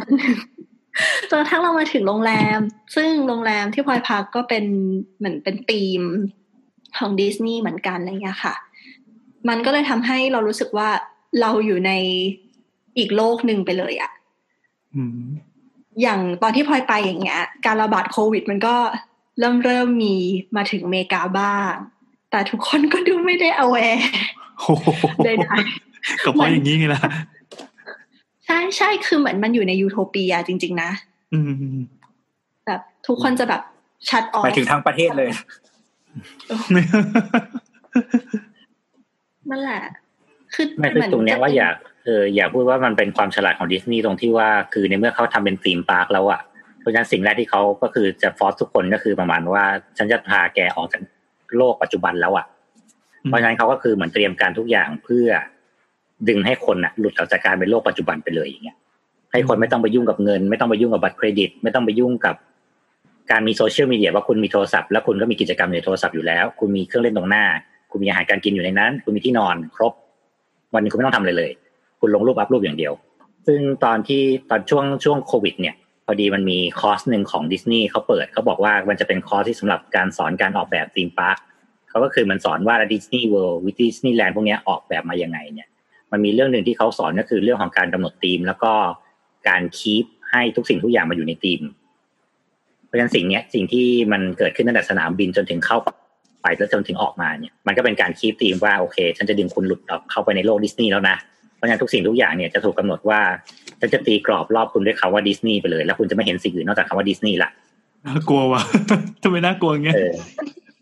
[1.29, 2.61] จนกระทั่งเรามาถึงโรงแรม
[2.97, 4.65] ซึ่งโรงแรมที่พลอยพักก็เป็น
[5.19, 6.03] เหมือนเป็นธีม
[6.99, 8.55] ของดิสนีย์เหมือนกันอะไรเงี้ยค่ะ
[9.49, 10.89] มันก็เลยทำให้เรารู้สึกว่า
[11.41, 11.93] เราอยู่ใน
[12.99, 14.11] อีกโลกหนึ่งไปเลยอะ
[14.95, 15.27] อืม
[16.03, 18.77] อย่างตอนที่พลอยไปอย่างเงี้ย การระบาดโควิด มันก็
[19.39, 20.15] เริ่มเริ่มมี
[20.57, 21.73] มาถึงอเมริกาบ้าง
[22.31, 24.03] แต่ทุกคนก็ดูไม่ได้ aware
[24.59, 24.87] โอ้โห
[25.25, 25.29] ใด
[26.25, 30.91] ก็เพราะอย่างนี้ไงล่ะๆใช่ใช่คือเหมือนมันอยู่ในยูโทเปียจริง ๆ นะ
[31.35, 31.77] อืม
[32.67, 33.63] แบบทุกคนจะแบบ
[34.09, 35.31] ชัดออไปฟถึงทั้งประเทศเลย
[39.51, 39.83] นั่นแหละ
[40.55, 41.75] คือไม่คือตรงเนี้ยจะว่าอยาก
[42.05, 46.41] เอออยากพูดว่ามันเป็นความฉลาดของดิสนีย์ตรงที่ว่าคือในเมื่อเขาทำเป็นธีมพาร์คแล้วอะ
[46.81, 49.65] เพราะฉะนั้นสิ่งแรกที่เขาก็คือจะ force ทุกคนก็คือประมาณว่า
[49.99, 51.01] ฉันจะพาแกออกจาก
[51.57, 52.47] โลกปัจจุบันแล้วอะ
[53.25, 55.29] เพราะฉะนั้นเขาก็คือเหมือนเตรียมการทุกอย่างเพื่อ
[56.29, 58.77] ดึงให้คนอะหลุดออกจากการเป็นโลกปัจจุบันไปเลยอย่างเงี้ย
[59.33, 62.37] ให้คนไม่ต้องไปยุ่งกับเงิน ไม่ต้องไปยุ่งกับบัตรเครดิต ไม่ต้องไปยุ่งกับ
[63.31, 67.45] การมีโซเชียลมีเดียว่าคุณมีโทรศัพท์แล้วคุณก็มีกิจกรรมในโทรศัพท์อยู่แล้ว คุณมีเครื่องเล่นตรงหน้า
[67.95, 69.93] คุณมีอาหารการกินอยู่ในนั้น คุณมีที่นอนครบ
[70.75, 71.51] วันนึงคุณไม่ต้องทำอะไรเลย
[72.01, 72.93] คุณลงรูปอัพรูปอย่างเดียว
[73.47, 75.75] ซึ่งตอนที่ตอนช่วงช่วงโควิด เนี่ย
[76.07, 81.37] พอดีมันมีคอร์สหนึ่งของดิสนีย์เขาเปิดเขาบอกว่ามันจะเป็นคอร์สที่สำหรับการสอนการออกแบบธีมพาร์ค
[81.89, 85.69] เขาก็คือมันสอนว่าดิสนีย์เวิลด์วิดิสนีย์แลนด์พวกนี้ออกแบบมายังไงเนี่ย
[86.13, 88.73] มันมีเรื่องหนึ่งที่เขาสอนก็คือเรื่องของการกำหนดธีม แล้วก็
[89.49, 91.61] การ keep ให้ทุกสิ่งทุกอย่างมาอยู่ในธีม
[92.87, 95.77] เพราะฉะนั้นสิ่งนี้สิ่งที่มันเกิดขึ้นตั้งแต่สนามบินจนถึงเข้า
[96.45, 101.17] ไปแล้วจนถึงออกมาเนี่ยมันก็เป็นการคีปธีมว่าโอเค ฉันจะดึงคุณหลุดออกเข้าไปในโลกดิสนีย์แล้วนะ
[101.57, 103.21] เพราะฉะนั้นทุกสิ่งทุกอย่างเนี่ยจะถูกกาหนดว่า
[103.81, 107.51] ฉันจะตีกรอบรอบคุณด้วยคำว่าดิสนีย์ไปเลย แล้วคุณจะไม่เห็นสิ่งอื่นนอกจากคำว่าดิสนีย์ละ
[108.07, 108.63] น่ากลัวว่ะ
[109.23, 110.13] ทำไมน่ากลัวอย่างเงี้ยเออ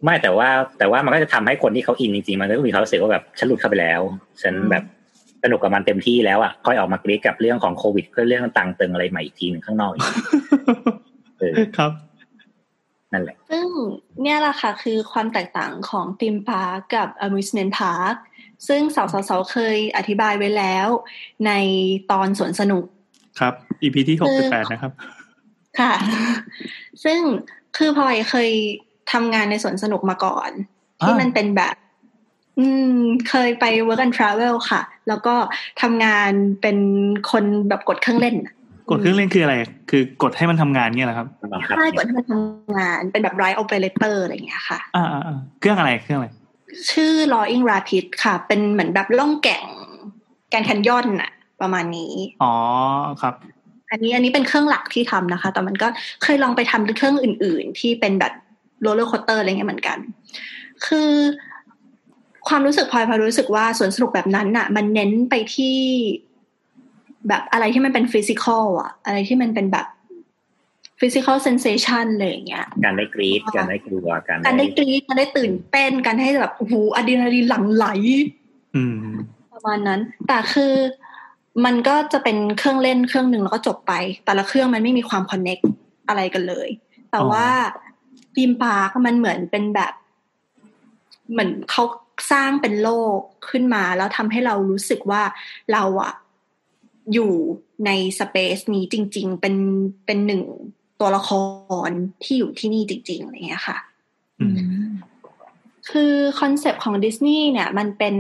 [0.04, 0.48] ไม่แต่ว่า
[0.78, 4.00] แต่ว่ามันก็จะทำให้คนที่เขาอินจริงๆ มันก็มีความรู้สึกว่าแบบฉันหลุดเข้าไปแล้ว
[4.42, 4.84] ฉันแบบ
[5.42, 10.04] สนุกกับมันเต็มที่แล้วอะค่อยออกมากรีดกับเรื่องของโควิดเพื่อเรื่องต่างเติงอะไรใหม่อีกทีหนึ่งข้างนอกอีก
[11.38, 11.90] เออครับ
[13.12, 13.66] นั่นแหละ ซึ่ง
[14.22, 18.16] เนี่ยแหละค่ะคือความแตกต่างของธีมพาร์คกับ amusement park
[18.68, 20.88] ซึ่งเสาเสาเสาเคยอธิบายไว้แล้ว
[21.46, 21.52] ใน
[22.10, 22.84] ตอนสวนสนุก
[23.40, 24.92] ครับ EP ที่หกสิบแปดนะครับ
[25.80, 25.92] ค่ะ
[27.04, 27.20] ซึ่ง
[27.76, 28.50] คือพลอยเคย
[29.12, 30.50] ทำงานในสวนสนุกมาก่อน
[31.00, 31.74] ที่อ่ามัมันเป็นแบบ
[32.58, 32.98] อืม
[33.28, 35.34] เคยไป work and travel ค่ะ แล้วก็
[35.82, 36.32] ทำงาน
[36.62, 36.78] เป็น
[37.30, 38.54] คนแบบกดเครื่องเล่นน่ะ
[38.90, 39.54] กดเครื่องเล่นคืออะไร
[39.90, 46.28] คือกดให้มันทำงานเงี้ยเหรอครับบังคับใช่กดให้มันทำงานเป็นแบบ ride operator อะไรอย่างเงี้ยค่ะอ่าอ่าอ่าเครื่องอะไรเครื่องอะไร
[46.90, 49.64] ชื่อ Roaring Rapids ค่ะ เป็นเหมือนแบบล่องแก่ง
[50.50, 51.30] แกรนด์แคนยอนน่ะ
[51.60, 52.54] ประมาณนี้ อ๋อ
[53.22, 53.34] ครับ
[53.90, 55.88] อันนี้อันนี้เป็นเครื่องหลักที่ทำนะคะ แต่มันก็
[56.22, 58.32] เคยลองไปทำเครื่องอื่น ๆ ที่เป็นแบบ
[58.82, 59.98] โรลเลอร์คอสเตอร์อะไรเงี้ยเหมือนกัน
[60.86, 61.10] คือ
[62.48, 65.76] ความรู้สึกพลอยพลอยรู้สึกว่าสวนสนุกแบบนั้นน่ะ มันเน้นไปที่
[67.28, 69.86] แบบอะไรที่มันเป็น physical อะอะไรที่มันเป็นแบบ
[71.00, 77.86] physical sensation เลยอย่างเงี้ย การได้กรี๊ดการได้กลัวการการได้กรี๊ดการได้ตื่นเต้นการให้แบบโอ้โหอะดรีนาลีนหลั่งไหล
[78.76, 78.96] อืม
[79.52, 80.74] ประมาณนั้น แต่คือ
[81.64, 83.92] มันก็จะเป็นเครื่องเล่นเครื่องหนึ่งแล้วก็จบไป
[84.24, 85.58] แต่ละเครื่องมันไม่มีความ connect
[86.08, 86.68] อะไรกันเลย
[87.10, 87.48] แต่อ๋อว่า
[88.34, 89.92] ธีมพาร์คมันเหมือนเป็นแบบ
[91.32, 91.84] เหมือนเขา
[92.32, 93.18] สร้างเป็นโลก
[93.50, 95.22] ขึ้นมา แล้วทำให้เรารู้สึกว่า
[95.72, 96.12] เราอะ
[97.14, 97.32] อยู่
[97.86, 99.54] ใน space นี้จริง ๆ เป็น
[100.06, 100.42] เป็นหนึ่ง
[101.00, 101.30] ตัวละค
[101.88, 101.90] ร
[102.22, 103.78] ที่อยู่ที่นี่จริงๆอะไรอย่างเงี้ยค่ะ
[104.40, 104.84] อืม
[105.90, 108.16] คือคอนเซปต์ของดิสนีย์เนี่ย มันเป็น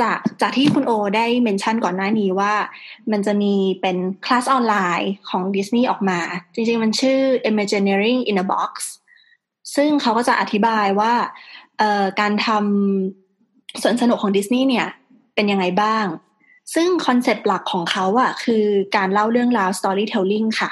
[0.00, 2.54] จากจากที่คุณโอได้ mention ก่อนหน้านี้ว่า
[3.12, 6.20] มันจะมีเป็นคลาสออนไลน์ของดิสนีย์ออกมา
[6.54, 7.18] จริงๆ มันชื่อ
[7.50, 8.72] Imagineering in a Box
[9.74, 11.12] ซึ่งเขาก็จะอธิบายว่า
[11.78, 14.86] เอ่อการทำสวนสนุกของดิสนีย์เนี่ย
[15.34, 16.04] เป็นยังไงบ้าง
[16.74, 18.64] ซึ่งคอนเซปต์หลักของเขาอะคือ
[18.96, 20.70] การเล่าเรื่องราว storytelling ค่ะ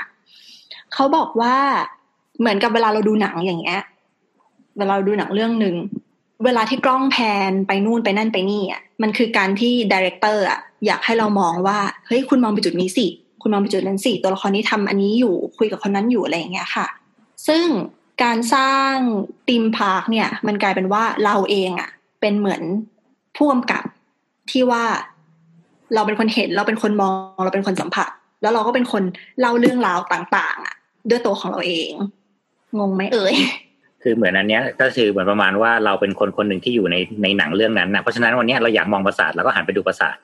[0.94, 1.56] เขาบอกว่า
[2.40, 3.80] เหมือนกับเวลาเราดูหนังอย่างเงี้ย
[4.78, 5.76] เวลาเราดูหนังเรื่องหนึ่ง
[6.44, 7.16] เวลาที่กล้องแพ
[7.50, 13.06] นไปนู่นไปนั่นไปนี่อะ มันคือการที่ director อะอยากให้เรามองว่า เฮ้ยคุณมองไปจุดนี้สิ
[13.42, 16.86] คุณมองไปจุดนั้นสิ ตัวละครนี้ทำอันนี้อยู่ คุยกับคนนั้นอยู่อะไรอย่างเงี้ยค่ะ
[17.48, 17.66] ซึ่ง
[18.22, 18.94] การสร้าง
[19.48, 21.90] ธีมพาร์คเนี่ย มันกลายเป็นว่าเราเองอะ
[22.20, 22.62] เป็นเหมือน
[23.36, 23.84] ผู้กำกับ
[24.50, 24.84] ที่ว่า
[25.94, 28.10] เราเป็นคนเห็น เราเป็นคนมอง เราเป็นคนสัมผัส
[28.42, 29.02] แล้วเราก็เป็นคน
[29.40, 30.74] เล่าเรื่องราวต่าง ๆอะ
[31.10, 31.90] ด้วยตัวของเราเอง
[32.78, 33.34] งงไหมเอ่ย
[34.02, 40.16] คือเหมือนอันเนี้ยก็คือเหมือนประมาณว่าเราเป็นคนคนหนึ่งที่อยู่ในในหนังเรื่องนั้นนะเพราะฉะนั้นวันนี้เราอยากมองปราสาทเราก็หันไปดูปราสาท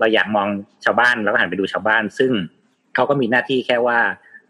[0.00, 0.48] เราอยากมอง
[0.84, 2.32] ชาวบ้านเราก็หันไปดูชาวบ้าน ซึ่ง
[2.94, 3.98] เขาก็มีหน้าที่แค่ว่า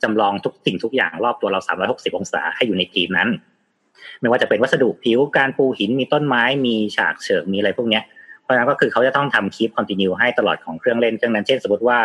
[0.03, 3.29] จำลองทุกสิ่งทุกอย่างรอบตัวเรา 360 องศาให้อยู่ในทีมนั้น
[4.21, 8.05] ไม่ว่าจะเป็นวัสดุผิวการปูหินมีต้นไม้มีฉากเฉิงมีอะไรพวกเนี้ย
[8.51, 11.99] ราะฉะนั้นก็คือเขาจะต้องทำคลิปคอนติเนียให้ตลอดของเครื่องเล่นเครื่องนั้น เช่นสมมติว่า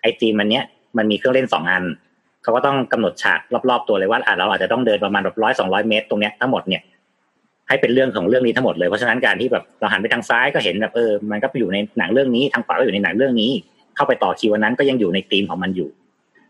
[0.00, 0.64] ไอทีมมันเนี้ย
[0.98, 1.84] มันมีเครื่องเล่นสองอัน
[2.42, 6.82] เขาก็ต้องกำหนดฉากรอบๆตัวเลยว่าอะเราอาจจะต้องเดินประมาณแบบร้อยสองร้อยเมตรตรงเนี้ยทั้งหมดเนี่ย
[7.68, 13.50] ให้เป็นเรื่องของเรื่องนี้ทั้งหมดเลยเพราะฉะนั้นการที่แบบเราหันไปทางซ้ายก็เห็นแบบเออมันก็อยู่ในหนังเรื่องนี้ทางขวาก็อยู่ในหนังเรื่องนี้
[13.96, 15.88] เข้าไปต่อคิววันนั้นก็ยังอยู่ในธีมของมันอยู่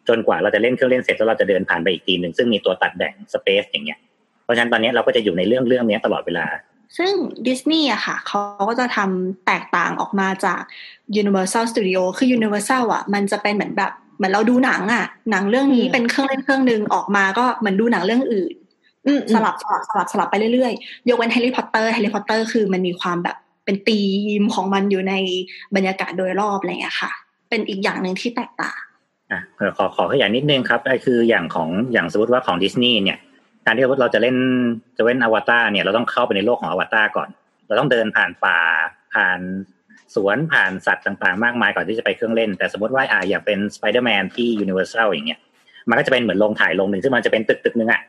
[0.08, 3.98] จนกว่าเราจะเล่นเครื่องเล่นเสร็จแล้วเราจะเดินผ่านไปอีกทีมหนึ่งซึ่งมีตัวตัดแบ่งสเปซอย่างเงี้ย
[4.44, 6.46] เพราะฉะนั้นตอนนี้เราก็จะอยู่ในเรื่องเรื่องนี้ตลอดเวลา
[6.96, 7.12] ซึ่ง
[7.46, 10.60] ดิสนีย์อะค่ะเขาก็จะทำแตกต่างออกมาจาก
[11.20, 18.54] Universal Studio คือ Universal อะมันจะเป็นเหมือนแบบเหมือนเราดูหนังอะหนังเรื่องนี้อืมเป็นเครื่องเล่นเครื่องหนึ่งออกมาก็เหมือนดูหนังเรื่องอื่น
[19.06, 24.00] อืมสลับสลับสลับสลับไปเรื่อยๆ ยกเว้นแฮร์รี่พอตเตอร์แฮร์รี่พอตเตอร์คือมันมีความแบบเป็นธี
[24.40, 25.14] มของมันอยู่ใน
[25.76, 27.10] บรรยากาศโดยรอบอะไรอย่างเงี้ยค่ะ
[27.48, 28.80] เป็นอีกอย่างหนึ่งที่แตกต่าง
[29.32, 29.40] อะ
[29.78, 33.18] ขอขอขยายนิดนึงครับไอ้คืออย่างของอย่างสมมติว่าของดิสนีย์เนี่ย
[33.66, 34.36] การที่เราจะเล่น
[34.96, 37.28] จะเล่นอวตารเนี่ย เราต้องเข้าไปในโลกของอวตารก่อน
[37.66, 38.58] เราต้องเดินผ่านป่า
[39.14, 39.38] ผ่าน
[40.14, 45.40] สวนผ่านสัตว์ต่างๆ มากมายก่อนที่จะไปเครื่องเล่น แต่สมมติว่าอ่าอย่างเป็นสไปเดอร์แมนที่ยูนิเวอร์แซลอย่างเงี้ย
[45.88, 48.00] มันก็จะเป็นเหมือนโรงถ่ายโรงหนึ่งซึ่งมันจะเป็นตึกตึกๆนึงอะ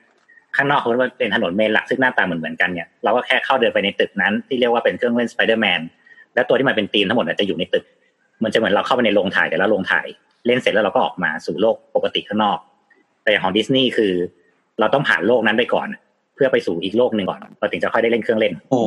[0.55, 0.89] ข้างนอกเขา
[1.19, 5.81] เป็นถนนเมนหลักซึ่งหน้าตาเหมือนเหมือนๆกันเนี่ยเราก็แค่เข้าเดินไปในตึกนั้นที่เรียกว่าเป็นเครื่องเล่นสไปเดอร์แมน
[6.35, 7.85] และตัวที่มันเป็นธีมทั้งหมดจะอยู่ในตึก
[8.43, 10.07] มันจะเหมือนเราเข้าไปในโรงถ่ายแต่ละโรงถ่าย
[10.47, 12.57] เล่นเสร็จแล้วเราก็ออกมาสู่โลกปกติข้างนอก
[13.23, 14.13] แต่ของดิสนีย์คือ
[14.79, 15.87] เราต้องผ่านโลกนั้นไปก่อน
[16.35, 18.81] เพื่อไปสู่อีกโลกหนึ่งก่อนเราถึงจะค่อยได้เล่นเครื่องเล่น โอ้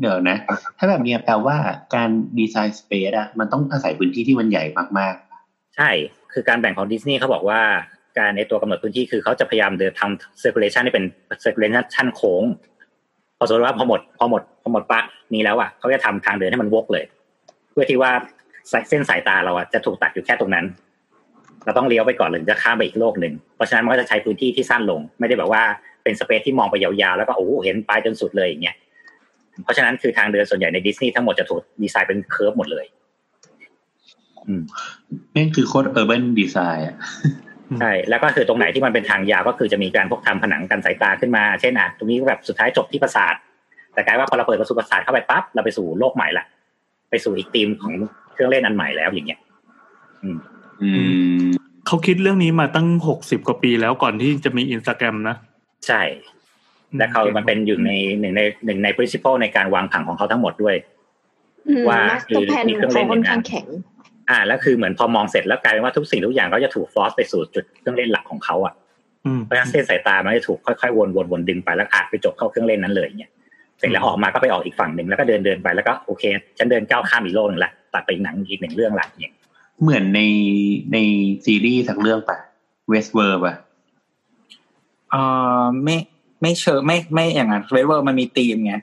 [0.00, 0.38] เดี๋ยวนะ
[0.78, 1.56] ถ้าแบบเนี้ยแปลว่า
[1.94, 4.64] การดีไซน์สเปซอะมันต้องอาศัยพื้นที่ที่มันใหญ่
[4.98, 5.14] มาก
[5.76, 5.90] ใช่
[6.32, 7.60] คือการแบ่งของดิสนีย์เขาบอกว่า
[8.18, 11.04] การในตัวกำหนดพื้นที่คือเขาจะพยายามเดินทำ circulation ให้เป็น
[11.44, 12.44] circulation โค้ง
[13.38, 15.00] พอสมมติว่าพอหมดพอหมดพอหมดปะ
[15.34, 17.04] นี้แล้วอะเขาจะทำทางเดินให้มันวกเลย
[17.72, 18.10] เพื่อที่ว่า
[18.88, 20.64] เส้นสายตาเราอะจะถูกตัดอยู่แค่ตรงนั้น
[21.68, 25.62] เราต้องเลี้ยวไปก่อนหรือจะข้ามไปอีกโลกหนึ่งเพราะฉะนั้นมันก็จะใช้พื้นที่ที่สั้นลง ไม่ได้แบบว่า
[26.02, 28.76] เป็นสเปซที่มองไปยาวๆแล้วก็โอ้โหเห็นปลายจนสุดเลยอย่างเงี้ย
[29.64, 32.84] เพราะฉะนั้นคือทางเดินส่วนใหญ่ในดิสนีย์ทั้งหมดจะถูกดีไซน์เป็นเคิร์ฟหมดเลย
[34.48, 36.96] อืมๆนี่คือโคตรเออร์เบนดีไซน์อะ
[37.80, 43.34] ใช่แล้วก็คือตรงไหนที่มันเป็นทางยาวก็คือจะมีการพวกทำผนังกันสายตาขึ้นมา เช่นอะตรงนี้ก็แบบสุดท้ายจบที่ปราสาท
[43.94, 46.44] แต่กลายว่าพอเราเปิดประตูปราสาทเข้าไปปั๊บเราไปสู่โลกใหม่ละ
[47.10, 47.92] ไปสู่อีกธีมของ
[48.32, 49.40] เครื่องเล่นอันใหม่แล้วอย่างเงี้ย
[50.22, 50.38] อืม
[50.82, 50.88] อื
[51.50, 51.57] ม
[51.88, 55.36] เขาคิดเรื่องนี้มาตั้งหกสิบกว่าปีแล้วก่อนที่จะมีอินสตาแกรมนะ
[55.86, 56.02] ใช่
[56.96, 60.76] และเขามันเป็นอยู่ในหนึ่งในหนึ่งใน principle ในการวางผังของเขาทั้งหมดด้วย
[61.68, 63.66] อืมว่ามาสเตอร์แพลนมีเครื่องเขาเล่นค่อนอย่างนั้ข้างนแข็ง
[64.30, 68.74] อ่า แล้วคือเหมือนพอมองเสร็จแล้วกลายเป็นว่าทุกสิ่งทุกอย่างก็จะถูกฟอสไปสู่จุดเครื่องเล่นหลักของเขาอะ
[69.26, 73.30] อืมเพราะฉะนั้นเส้นสายตามันจะถูกค่อยๆวนวนวนดึงไปแล้วอาจไปจบเข้าเครื่องเล่นนั้นเลยเนี่ย
[73.78, 76.24] เสร็จแล้วออกมาก็ไปออกอีกฝั่งหนึ่งแล้วก็เดินเดินไปแล้วก็โอเค
[76.58, 79.32] ฉันเดินก้าวข้ามอีกโลกหนึ่งละตัดไปอีกหนังอีกหนึ่งเรื่องละเนี่ย
[79.82, 80.20] เหมือนใน
[80.92, 80.98] ใน
[81.44, 82.38] ซีรีส์สักเรื่องปะ
[82.88, 83.54] เวสเวอร์ปะ
[85.10, 85.16] เอ
[85.60, 85.96] อไม่
[86.42, 88.74] ไม่เชิงไม่ไม่อย่างนั้นเวเวอร์มันมีธีมไง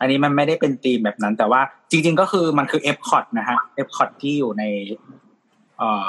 [0.00, 4.64] อันนี้มันไม่ได้เป็นธีมแบบนั้น แต่ว่าจริง ๆ ก็คือมันคือ Epcot นะฮะ Epcot ที่อยู่ใน
[5.78, 6.06] เอ่อ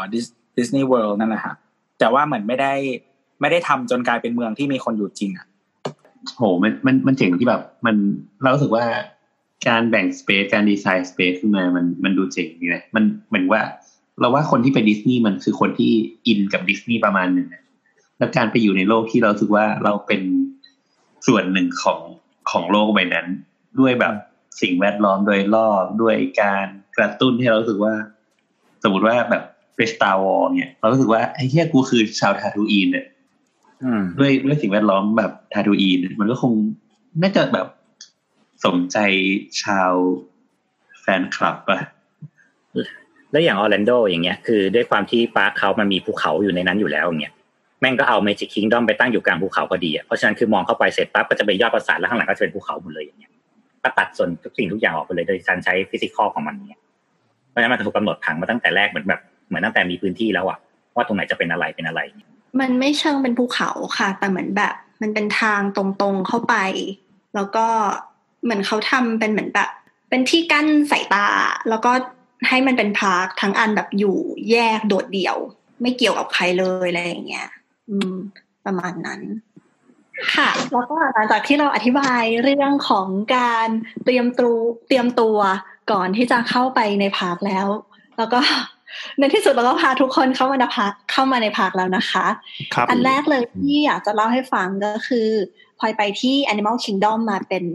[0.57, 1.55] ดิสนีย์เวิลด์นั่นแหละฮะ
[1.99, 2.73] แต่ว่าเหมือนไม่ได้
[3.41, 5.47] ไม่ได้ทำจนกลายเป็นเมืองที่มีคนอยู่จริงอะ
[6.37, 7.95] โหมันมันมันเจ๋งที่แบบ มัน
[8.41, 8.85] เรารู้สึกว่า
[9.67, 13.61] การแบ่ง space การดีไซน์ space ขึ้นมามันมันดูเจ๋งดีนะมันเหมือนว่า
[14.21, 15.91] เราว่าคนที่ไปดิสนีย์มันคือคนที่
[16.27, 17.63] อินกับดิสนีย์ประมาณหนึ่งนะ
[18.17, 20.21] แล้วการไปอยู่ในโลกที่เรารู้สึกว่าเราเป็น
[21.27, 21.99] ส่วนหนึ่งของ
[22.51, 23.27] ของโลกใบนั้น
[23.79, 24.13] ด้วยแบบ
[24.61, 27.93] สิ่งแวดล้อมโดยรอบด้วยการกระตุ้นให้เรารู้สึกว่า
[28.83, 29.43] สมมติว่าแบบ
[29.77, 33.05] Star Wars เนี่ย เรารู้สึกว่าไอ้เหี้ยกูคือชาว Tatooine เนี่ย
[33.83, 36.53] อืมด้วยด้วยสิ่งแวดล้อมแบบ Tatooine มันก็คง
[37.21, 37.67] น่าจะแบบ
[38.65, 38.97] สมใจ
[39.63, 39.91] ชาว
[41.01, 41.81] แฟนคลับอะ
[43.31, 47.33] แล้วอย่างออร์แลนโดอย่างเงี้ยคือด้วยความที่ park เขามันมีภูเขาอยู่ในนั้นอยู่แล้วอย่างเงี้ย
[47.81, 53.31] แม่งก็เอา Magic Kingdom ไปตั้งอยู่กลางภูเขาพอดีอะเพราะฉะนั้นคือมองเข้าไปเสร็จปั๊บก็จะเป็นยอดปราสาทแล้วข้างหลังก็จะเป็นภูเขาหมดเลยอย่างเงี้ย
[53.83, 56.81] ก็ตัดส่วนทุกสิ่งทุกอย่างออกไปเลยโดยการใช้ physical ของมันเนี่ย
[57.49, 60.57] เพราะฉะนั้นมันถูกกำหนดผังมาตั้งแต่แรกเหมือนแบบเหมือนตั้งแต่มีพื้นที่แล้วอะ
[60.95, 62.01] ว่าตรงไหนจะเป็นอะไรเป็นอะไร
[62.59, 66.55] มันไม่เชิงเป็นภูเขาค่ะ แต่เหมือนแบบ มันเป็นทางตรงๆเข้าไป
[67.35, 67.65] แล้วก็
[68.43, 69.69] เหมือนเขาทำเป็นเหมือนแบบ
[70.09, 71.25] เป็นที่กั้นสายตา
[71.69, 71.91] แล้วก็
[72.47, 74.17] ให้มันเป็น park ทั้งอันแบบอยู่
[74.51, 75.37] แยกโดดเดี่ยว
[75.81, 77.49] ไม่เกี่ยวกับใครเลยอะไรอย่างเงี้ย
[77.89, 78.15] อืม
[78.65, 79.21] ประมาณนั้น
[80.35, 83.07] ค่ะ แล้วก็หลังจากที่เราอธิบายเรื่องของ
[83.37, 83.69] การ
[84.05, 84.55] เตรียมตัว
[84.87, 85.37] เตรียมตัว
[85.91, 87.67] ก่อนที่จะเข้าไปใน park แล้ว
[88.17, 88.39] แล้วก็
[89.19, 92.25] ในที่สุดเราก็พาทุกคนเข้ามาใน park เข้ามาใน park แล้วนะคะ
[92.73, 95.29] ครับอันแรกเลยที่อยากจะเล่าให้ฟังก็คือ
[95.79, 97.65] พลอยไปที่ Animal Kingdom มาเป็น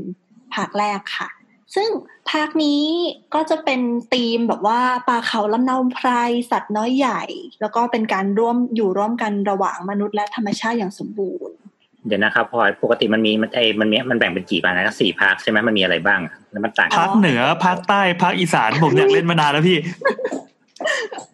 [0.55, 1.29] park แรกค่ะ
[1.75, 1.89] ซึ่ง
[2.31, 2.83] ภาคนี้
[3.35, 3.81] ก็จะเป็น
[4.13, 6.09] ธีมแบบว่าปลาเขาลำเนาไพร
[6.51, 7.23] สัตว์น้อยใหญ่
[7.61, 11.57] แล้วก็เป็นการร่วมอยู่ร่วมกันระหว่างมนุษย์และธรรมชาติอย่างสมบูรณ์
[12.07, 16.21] เดี๋ยวนะครับพลอยปกติมันมีมันไอมันมีมันแบ่งเป็นกี่ภาคนะสี่ภาคใช่ไหมมันมีอะไรบ้าง
[16.51, 19.79] แล้วมันต่างกัภานคเหนือภาคใต้ภาคอีสานผมอยากเล่นมานานแล้วพี่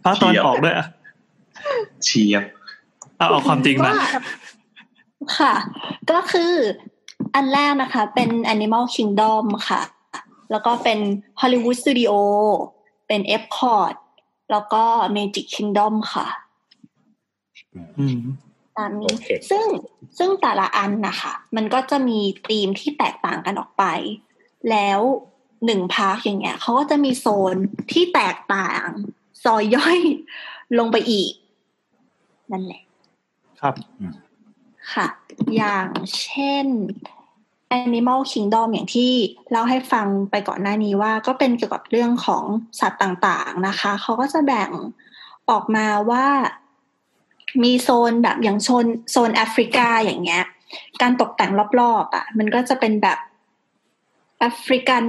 [0.04, 0.86] ภาคตอนออกด้วยอะ
[2.04, 2.42] เชียบ
[3.18, 3.92] เอาเอาความจริงมา
[5.38, 5.54] ค่ะ
[6.10, 6.52] ก็คือ
[7.34, 9.82] อันแรกนะคะ เป็น Animal Kingdom ค่ะ
[10.50, 10.98] แล้วก็เป็น
[11.40, 12.12] Hollywood Studio
[13.08, 13.94] เป็น Epcot
[14.50, 14.84] แล้วก็
[15.16, 16.28] Magic Kingdom ค่ะ
[17.98, 18.20] อืม
[18.76, 19.66] ตามโอนี้เคซึ่ง
[20.18, 22.18] ซึ่งแต่ละอันนะคะมันก็จะมี
[22.48, 23.84] ธีมที่แตกต่างกันออกไป
[24.70, 25.00] แล้ว
[25.66, 27.56] หนึ่งพาร์คอย่างเงี้ยเขาก็จะมีโซน
[27.92, 28.86] ที่แตกต่าง
[29.44, 30.00] ซอยย่อย
[30.78, 31.32] ลงไปอีก
[32.50, 32.82] นั่นแหละ
[33.60, 33.74] ครับ
[34.94, 35.06] ค่ะ
[35.56, 35.88] อย่าง
[36.20, 36.66] เช่น
[37.84, 39.12] Animal Kingdom อย่างที่
[39.50, 42.44] เล่าให้ฟังไปก่อนหน้านี้ว่าก็เป็นเกี่ยวกับเรื่องของ
[42.80, 44.70] สัตว์ต่างๆนะคะ เขาก็จะแบ่ง
[45.50, 46.26] ออกมาว่า
[47.62, 50.44] มีโซนแบบอย่างโซนโซนแอฟริกาอย่างเงี้ย
[51.00, 51.50] การตกแต่ง
[51.80, 53.18] รอบๆอะ มันก็จะเป็นแบบ
[54.38, 55.04] แอฟริกัน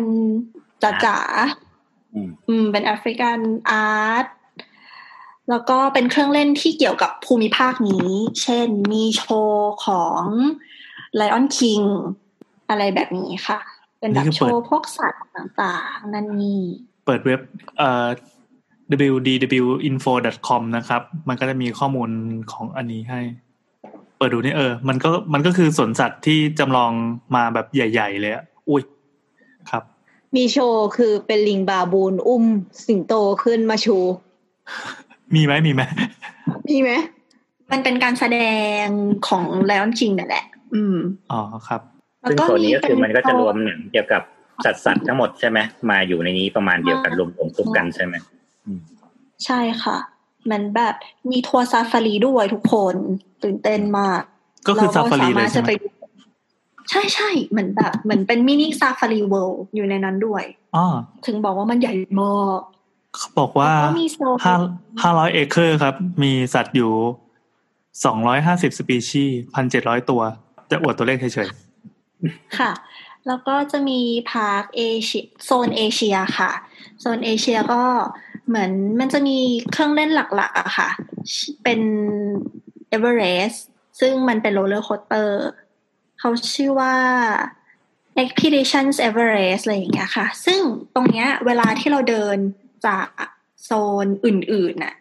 [0.83, 3.39] จ๋าๆอืมอืม เป็นแอฟริกัน
[3.69, 3.85] อา
[4.15, 4.25] ร์ต
[5.49, 8.09] แล้วก็เป็นเครื่องเล่นที่เกี่ยวกับภูมิภาคนี้
[8.41, 10.23] เช่นมีโชว์ของ
[11.19, 11.85] Lion King
[12.69, 13.59] อะไรแบบนี้ค่ะ
[13.99, 16.61] เป็นแบบนี่คือโชเปิดว์พวกสัตว์ต่างๆ นั่นนี่
[17.05, 17.39] เปิดเว็บ
[17.77, 18.07] เอ่อ
[18.89, 22.09] www.info.com นะครับ มันก็จะมีข้อมูล
[22.51, 23.19] ของอันนี้ให้
[24.17, 26.91] เปิดดูนี่เออ มันก็มันก็คือสวนสัตว์ที่จำลอง
[27.35, 28.83] มาแบบใหญ่ ๆ เลยอะอุ้ย
[29.69, 29.83] ครับ
[30.35, 32.43] มีโชว์คือเป็นลิงบาบูนอุ้ม
[32.87, 33.13] สิงโต
[33.43, 33.97] ขึ้นมาชู
[35.35, 35.81] มีไหมมีไหม
[36.69, 36.91] มีไหม
[37.71, 38.39] มันเป็นการแสด
[38.83, 38.83] ง
[39.27, 40.97] ของ Lion King นั่นแหละ อืม
[41.31, 44.21] อ๋อครับแล้ว ซึ่งก็โซนนี้ก็คือเป็มันก็จะรวมหนังเกี่ยวกับ
[44.65, 45.59] สัตว์สัตว์ทั้งหมดใช่ไหม
[45.89, 48.15] มาอยู่ในนี้ประมาณเดียวกันรวมรวมทุกกันใช่ไหม
[49.45, 49.97] ใช่ค่ะ
[50.51, 50.95] มันแบบ
[51.31, 52.95] มีทัวร์ซาฟารีด้วยทุกคน
[53.43, 54.21] ตื่นเต้นมาก
[54.67, 55.87] ก็คือซาฟารีเลยสมถใช่จะไหมไปดู
[56.89, 60.43] ใช่ใช่เหมือนแบบเหมือนเป็นมินิซาฟารีเวิลด์อยู่ในนั้นด้วย
[60.75, 60.85] อ๋อ
[61.25, 62.61] ถึงบอกว่ามันใหญ่มาก
[63.15, 64.55] เขาบอกว่าแล้วก็มีโซนห้า
[65.01, 66.91] ห้าร้อยเอเคอร์ครับ มีสัตว์อยู่
[68.05, 69.23] สองร้อยห้าสิบสปีชี
[69.55, 70.21] พันเจ็ดร้อยตัว
[70.71, 71.49] จะอวดตัวเลขเฉย
[72.57, 72.71] ค่ะ
[73.27, 73.99] แล้วก็จะมี
[74.31, 76.51] park เอเชียโซนเอเชียค่ะ
[76.99, 77.83] โซนเอเชียก็
[78.47, 79.37] เหมือนมันจะมี
[79.71, 80.89] เครื่องเล่นหลักๆอะค่ะ
[81.63, 81.79] เป็น
[82.89, 83.63] เอเวอเรสต์
[83.99, 85.37] ซึ่งมันเป็น roller coaster
[86.19, 86.95] เขาชื่อว่า
[88.23, 90.59] Expeditions Everest อะไรอย่างเงี้ยค่ะ ซึ่ง
[90.95, 92.37] ตรงเนี้ยเวลาที่เราเดิน
[92.87, 93.07] จาก
[93.63, 93.71] โซ
[94.05, 94.95] นอื่นๆน่ะ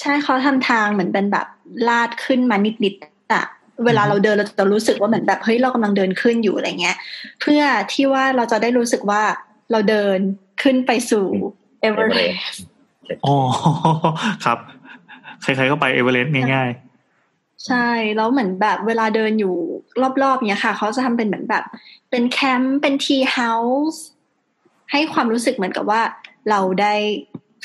[0.00, 1.46] ใช่เขาทำทางเหมือนเป็นแบบ
[1.88, 3.44] ลาดขึ้นมานิดๆอะ
[3.84, 6.96] เวลาเราเดินเราจะรู้สึกว่าเหมือนแบบเฮ้ยเรากำลังเดินขึ้นอยู่อะไรเงี้ย
[7.40, 7.62] เพื่อ
[7.92, 9.22] ที่ว่าเราจะได้รู้สึกว่า
[9.70, 10.18] เราเดิน
[10.62, 11.26] ขึ้นไปสู่
[11.80, 12.18] เอเวอเร
[12.52, 13.36] สต์ๆอ๋อ
[14.44, 14.58] ครับ
[15.42, 16.70] ใครๆก็ไปเอเวอเรสต์ง่าย
[17.66, 19.54] ใช่แล้วเหมือนแบบเวลาเดินอยู่
[20.22, 21.64] รอบๆเนี้ยค่ะ เขาจะทำเป็นเหมือนแบบ
[22.10, 24.02] เป็นแคมป์เป็น tea house
[24.92, 26.02] ให้ความรู้สึกเหมือนกับว่า
[26.50, 26.94] เราได้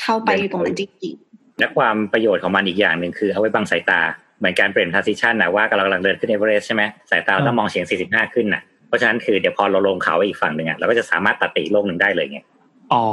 [0.02, 1.14] เข้าไปอยู่ตรงนั้นจริง
[1.58, 4.00] และความประโยชน์ของมันอีกอย่างหนึ่งคือเอาไว้บังสายตา
[4.42, 13.04] เหมือนการเปลี่ยน transition นะว่ากำลังเดินขึ้นเอเวอเรสต์ใช่ไหมสายตาเราต้องมองเฉียง 45 ขึ้นน่ะเพราะฉะนั้นคือเดี๋ยวพอเราลงเขาอีกฝั่งหนึ่งอะเราก็จะสามารถตัดตีโลกหนึ่งได้เลยไงๆอ๋อ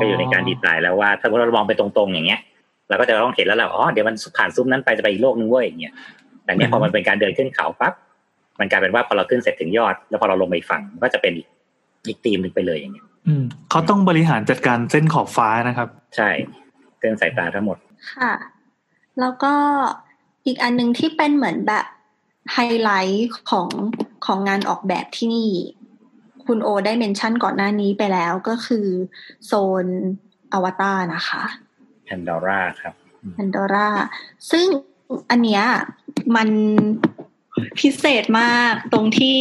[0.00, 2.40] ก็อยู่ในการดีไซน์แล้วว่าถ้าเรามองไปตรงๆ อย่างเงี้ย
[2.88, 5.94] เราก็จะต้องเห็นแล้วแหละอ๋อเดี๋ยวมันผ่านซุ้มนั้นไปจะไปอีกโลกนึงเว้ยอย่างเงี้ย
[6.44, 7.92] แต่เนี้ยพอมันเป็นการเดินขึ้นเขาปั๊บ
[8.60, 11.46] มันกลายเป็นว่าพอเราขึ้นเสร็จถึงยอด แล้วพอเราลงไปอีกฝั่งมันก็จะเป็นอีก
[12.08, 16.28] อีกธีมหนึ่งไปเลยอย่างเงี้ยอืมเขาต้องบริหารจัดการเส้นขอบฟ้านะครับ ใช่
[17.00, 18.32] เส้นสายตาทั้งหมดๆค่ะ
[19.20, 19.52] แล้วก็
[20.46, 21.84] อีกอันหนึงที่เป็นเหมือนแบบ
[22.52, 23.68] ไฮไลท์ของ
[24.26, 25.50] ของงานออกแบบที่นี่
[26.46, 28.86] คุณโอได้เมนชั่นก่อนหน้านี้ไปแล้วก็คือ
[29.46, 29.52] โซ
[29.84, 29.86] น
[30.52, 31.42] อวตารนะคะ
[32.04, 32.94] แพนดอร่าครับ
[33.34, 33.88] แพนโดรา
[34.50, 34.66] ซึ่ง
[35.30, 35.62] อันเนี้ย
[36.36, 36.48] มัน
[37.78, 39.38] พิเศษมากตรงที่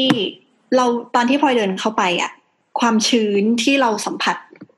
[0.76, 0.86] เรา
[1.16, 2.32] ตอนที่พลอยเดินเข้าไปอะ
[2.80, 4.38] ความชื้นที่เราสัมผัส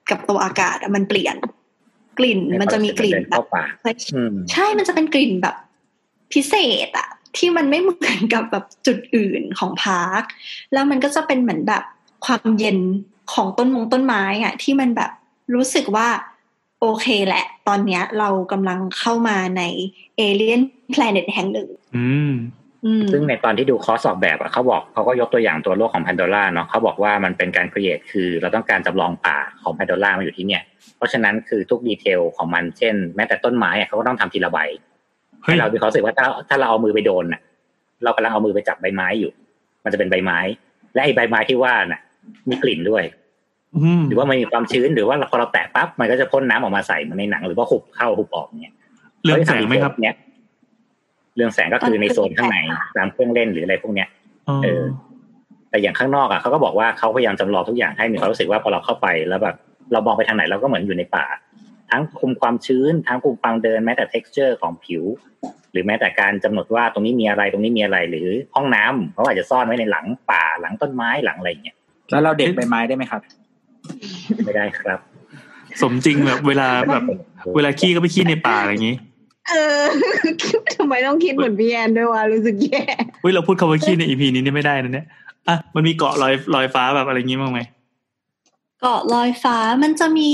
[0.10, 1.36] กับตัวอากาศอะมันเปลี่ยน
[2.20, 3.64] กลิ่นมันจะมีกลิ่นเดินแบเข้าบป่า
[4.16, 5.56] อืมใช่ มันจะเป็นกลิ่นแบบ
[6.34, 6.56] พิเศ
[6.88, 10.24] ษอะที่มันไม่เหมือนกับแบบจุดอื่นของ park
[10.74, 11.84] แล้วมันก็จะเป็นเหมือนแบบ
[12.26, 12.78] ความเย็น
[13.34, 15.12] ของต้นมงต้นไม้อะที่มันแบบ
[15.56, 16.08] รู้สึกว่า
[16.82, 19.64] โอเคแหละ ตอนเนี้ยเรากำลังเข้ามาใน
[20.18, 20.62] alien
[20.92, 22.32] planet แห่งหนึ่ง อืม
[22.86, 30.64] อืมซึ่งในตอนที่ดูคอร์สออกแบบอะเขาบอกเขาก็ยกตัวอย่างตัวโลกของแพนโดร่าเนาะเขาบอกว่ามันเป็นการ create คือเราต้องการจำลองป่าของแพนโดร่ามาอยู่ที่เนี่ย
[30.98, 34.91] เพราะฉะนั้นคือทุก detail ของมันเช่น แม้แต่ต้นไม้อะเขาก็ต้องทำทีละใบเฮ้ย
[35.44, 37.42] ให้เรามีความรู้สึกว่าถ้าถ้าเราเอามือไปโดนน่ะ
[38.04, 39.32] เรากำลังเอามือไปจับใบไม้อยู่
[39.84, 40.40] มันจะเป็นใบไม้
[40.94, 42.02] และไอ้ใบไม้ที่ว่าน่ะ
[42.50, 43.04] มีกลิ่นด้วย
[43.76, 48.74] อืมหรือว่ามันมีความชื้นหรือว่าพอเราแตะปั๊บมันก็จะพ่นน้ำออกมาใส่เหมันในหนัง หรือว่าหุบเข้าหุบออกเนี่ย
[49.24, 50.16] เรื่องแสงไหมครับเนี่ย
[51.36, 52.58] เรื่องแสงก็คือในโซนข้างใน
[52.98, 54.08] ตามเครื่องเล่นหรืออะไรพวกเนี้ย
[54.64, 54.84] เออ
[55.70, 59.56] แต่อย่างข้างนอกอะเขาก็บอกว่าเขาพยายามจำลองทุกอย่างให้มีความรู้สึกว่าพอเราเข้าไปแล้วแบบ
[59.92, 61.26] เรามองไปทางไหนเราก็เหมือนอยู่ในป่า
[61.92, 65.04] ทั้งคุมความชื้น ทั้งคุมความเดินแม้แต่ t e x t อร์ของผิว
[65.72, 71.76] หรือแม้แต่การกำหนดว่าตรงนี้มีอะไรตรงนี้มีอะไร หรือห้องน้ำเขาอาจจะซ่อนไว้ในหลังป่าหลังต้นไม้หลังอะไรอย่างเงี้ย
[72.12, 73.22] แล้วเราเด็ดใบไม้ได้ไหมครับ
[74.46, 75.00] ไม่ได้ครับ
[75.82, 77.04] สมจริงแบบเวลาแบบ
[77.56, 78.96] เวลาขี้ก็ไปขี้ในป่าอะไรอย่างนี้
[79.50, 79.84] เออ
[80.76, 82.84] ทำไมต้องคิดเหมือนพี่แอนด้วยวะรู้สึกแย่
[83.22, 85.08] เฮ้ยเราพูดคำว่าขี้ในอีพีนี้นี่ไม่ได้นะเนี่ย
[85.48, 87.60] อะมันมีเกาะลอยลอยฟ้าแบบอะไรอย่างงี้บ้างไหม
[88.82, 90.32] เกาะลอยฟ้ามันจะมี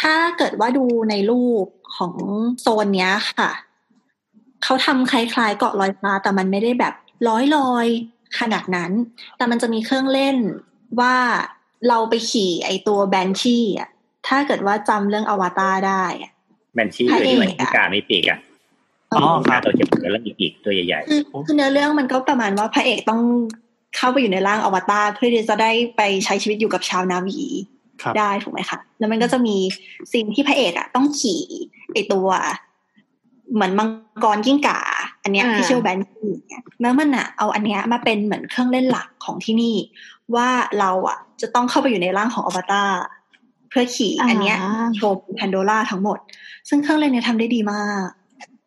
[0.00, 1.66] ถ้าเกิดว่าดูในรูป
[1.96, 2.14] ของ
[2.60, 3.50] โซนเนี้ยค่ะ
[4.62, 6.94] เขาทำคล้ายๆเกาะลอยฟ้า แต่มันไม่ได้แบบ
[7.28, 7.86] ร้อยลอย
[8.38, 8.92] ขนาดนั้น
[9.36, 10.36] แต่มันจะมีเครื่องเล่น
[11.00, 11.16] ว่า
[11.88, 13.88] เราไปขี่ไอตัวแบนชี่อะ
[14.26, 16.32] ถ้าเกิดว่าจำเรื่องอวตารได้อะ
[16.74, 18.38] แมนชี่เลยที่เหมือนกิ้งก่ามีปีกอะ
[19.12, 23.22] อ๋อครับตัวเจ็บๆแล้วมีปีกตัวใหญ่คือคือเนื้อเรื่องมันก็ประมาณว่าพระเอกต้อง
[23.96, 27.79] เข้าไปอยู่ในร่างอวตารเพื่อที่จะได้ไปใช้ชีวิตอยู่กับชาวนาวีครับ
[28.18, 29.56] ได้ถูกไหมคะแล้วมันก็จะมี
[30.14, 31.42] สิ่งที่พระเอกอะต้องขี่
[31.94, 32.28] ไอตัว
[33.54, 33.88] เหมือนมัง
[34.24, 34.78] กรกิ้งก่า
[35.22, 39.76] อันเนี้ยที่ชื่อว่าแบนชี่เนี่ยแล้วมันอะเอาอันเนี้ยมาเป็นเหมือนเครื่องเล่นหลักของที่นี่
[40.34, 40.48] ว่า
[40.78, 42.90] เราอะจะต้องเข้าไปอยู่ในร่างของอวตาร
[43.70, 44.56] เพื่อขี่อันเนี้ย
[44.96, 46.18] โชว์แพนโดล่าทั้งหมด
[46.68, 48.06] ซึ่งเครื่องเล่นเนี้ยทำได้ดีมาก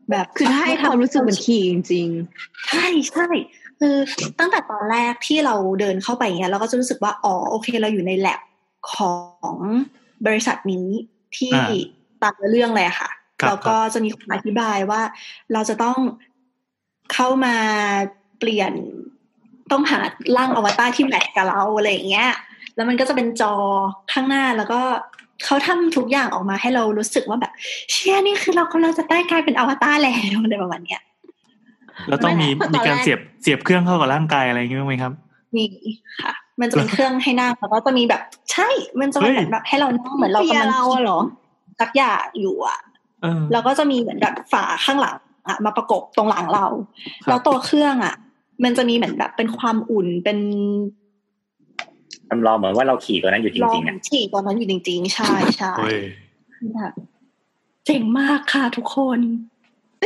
[0.10, 2.08] แบบคือถ้าให้ความรู้สึกเหมือนขี่จริง
[2.68, 3.28] ใช่ใช่
[3.80, 3.96] คือ
[4.40, 8.40] ตั้งแต่ตอนแรกที่เราเดินเข้าไปเนี้ยเราก็จะรู้สึกว่าอ๋อโอเค เราอยู่ในแลบ
[8.94, 9.14] ขอ
[9.54, 9.56] ง
[10.26, 10.88] บริษัทนี้
[11.38, 11.68] ที่อ่า
[12.24, 13.10] ตามเรื่องเลยอะค่ะ
[13.42, 15.02] ครับแล้วก็จะมีคนอธิบายว่า
[15.54, 15.98] เราจะต้อง
[17.14, 17.56] เข้ามา
[18.40, 18.74] เปลี่ยน
[19.72, 20.00] ต้องหา
[20.38, 22.30] ร่างอวตารที่แมทช์กับเราอะไรอย่างเงี้ย
[22.76, 23.54] แล้วมันก็จะเป็นจอ
[24.14, 24.82] ข้างหน้าแล้วก็
[25.46, 27.52] เขาทำทุกอย่างออกมาให้เรารู้สึกว่าแบบ
[27.92, 31.02] เชี่ยนี่คือเรากำลังจะได้กลายเป็นอวตารแล้วอะไรประมาณเนี้ย
[32.08, 35.12] แล้วต้องมีไม่มีตอนแรกการเสียบเสียบเครื่องเข้ากับร่างกายอะไรอย่างงี้บ้างไหมครับ
[35.56, 35.64] มี
[36.22, 38.22] ค่ะ มันจะเป็นเครื่องให้นั่งแล้วก็จะมีแบบ
[38.52, 38.70] ใช่
[39.00, 41.20] มันจะเป็นเฮ้ยแบบให้เรานั่งเหมือนๆเราเฟียกำลังเราอะเหรอ
[41.80, 42.80] สักอย่างอยู่อะ
[43.22, 45.18] เออแล้วก็จะมีเหมือนแบบฝาข้างหลัง
[45.48, 46.66] อะมาประกบตรงหลังเรา
[47.24, 48.16] ครับแล้วตัวเครื่องอะ
[48.64, 55.98] มันจะมีเหมือนแบบเป็นความอุ่นเป็นๆทำรองเหมือนว่าเราขี่ตัวนั้นอยู่จลอริงงๆอะฉี่ตอนนั้นอยู่จริงๆ ใช่ใช่เฮ้ย
[56.76, 56.94] แบบ
[57.86, 59.20] เจ๋งมากค่ะทุกคน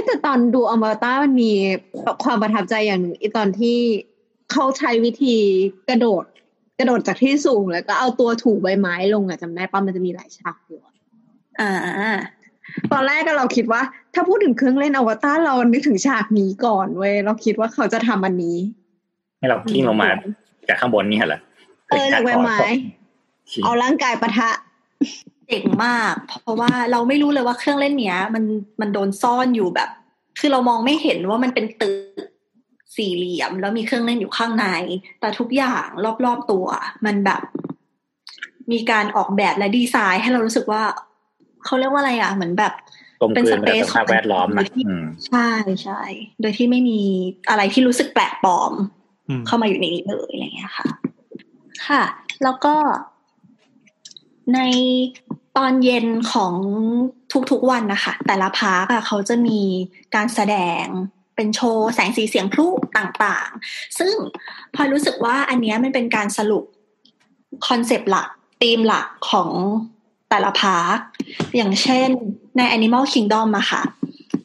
[0.08, 1.52] แต่ตอนดูอมตะมันมี
[2.24, 3.78] ความประทับใจอย่างหนึ่งอีตอนที่
[4.52, 5.36] เขาใช้วิธี
[5.90, 6.24] กระโดด
[6.78, 10.94] กระโดดจากที่สูงแล้วก็เอาตัวถูใบไม้ลงอะจำได้ป่ะมันจะมีหลายฉากอยู่อะ
[11.60, 12.14] อ่า
[12.92, 13.82] ตอนแรกก็เราคิดว่า
[14.14, 18.58] ถ้าพูดถึงเครื่องเล่นอวตารเรานึกถึงฉากนี้ก่อนเว้ยเราคิดว่าเขาจะทำอันนี้
[19.40, 20.10] ให้เราทิ้งลงมา
[20.68, 21.40] จากข้างบนนี่เหรอ
[21.90, 22.58] เออจากใบไม้
[23.52, 24.50] ชิงเอาร่างกายปะทะ
[25.48, 28.44] เจ๋งมาก เพราะว่าเราไม่รู้เลยว่าเครื่องเล่นเนี้ย มัน
[28.82, 29.90] มันโดนซ่อนอยู่แบบ
[30.40, 31.92] คือเรามองไม่เห็นว่ามันเป็นตึ
[32.22, 32.28] ก
[32.98, 34.66] สี่เหลี่ยม แล้วมีเครื่องเล่นอยู่ข้างใน
[35.20, 35.88] แต่ทุกอย่าง
[36.26, 36.68] รอบๆตัว
[37.06, 37.42] มันแบบ
[38.72, 40.84] มีการออกแบบและดีไซน์ ให้เรารู้สึกว่า
[41.66, 42.74] เขาเรียกว่าอะไรอะ เหมือนแบบ
[43.22, 45.50] กลมกเป็นลืสนเปกับซสภาพแวดล้อมขงมันะนที่อืมใช่
[45.84, 46.02] ใช่
[46.42, 47.00] โดยที่ไม่มี
[47.50, 48.74] อะไรที่รู้สึกแปลกปลอม
[49.30, 50.88] อืมเข้ามาอยู่ในนี้เลยอะไรเงี้ยค่ะ
[51.88, 52.04] ค่ะ
[52.44, 52.76] แล้วก็
[54.54, 54.60] ใน
[55.58, 56.54] ตอนเย็นของ
[57.52, 59.60] ทุกๆวันนะคะ แต่ละ park อะเขาจะมี
[60.16, 60.86] การแสดง
[61.38, 64.14] เป็นโชว์แสงสีเสียงพลุต่างๆ ซึ่ง
[64.76, 66.64] พลอยรู้สึกว่าอันนี้มันเป็นการสรุป
[67.68, 68.30] คอนเซปต์หลัก
[68.62, 69.52] ธีมหลักของ
[70.30, 70.98] แต่ละพาร์ค
[71.56, 72.10] อย่างเช่น
[72.58, 73.84] ใน Animal Kingdom อะค่ะ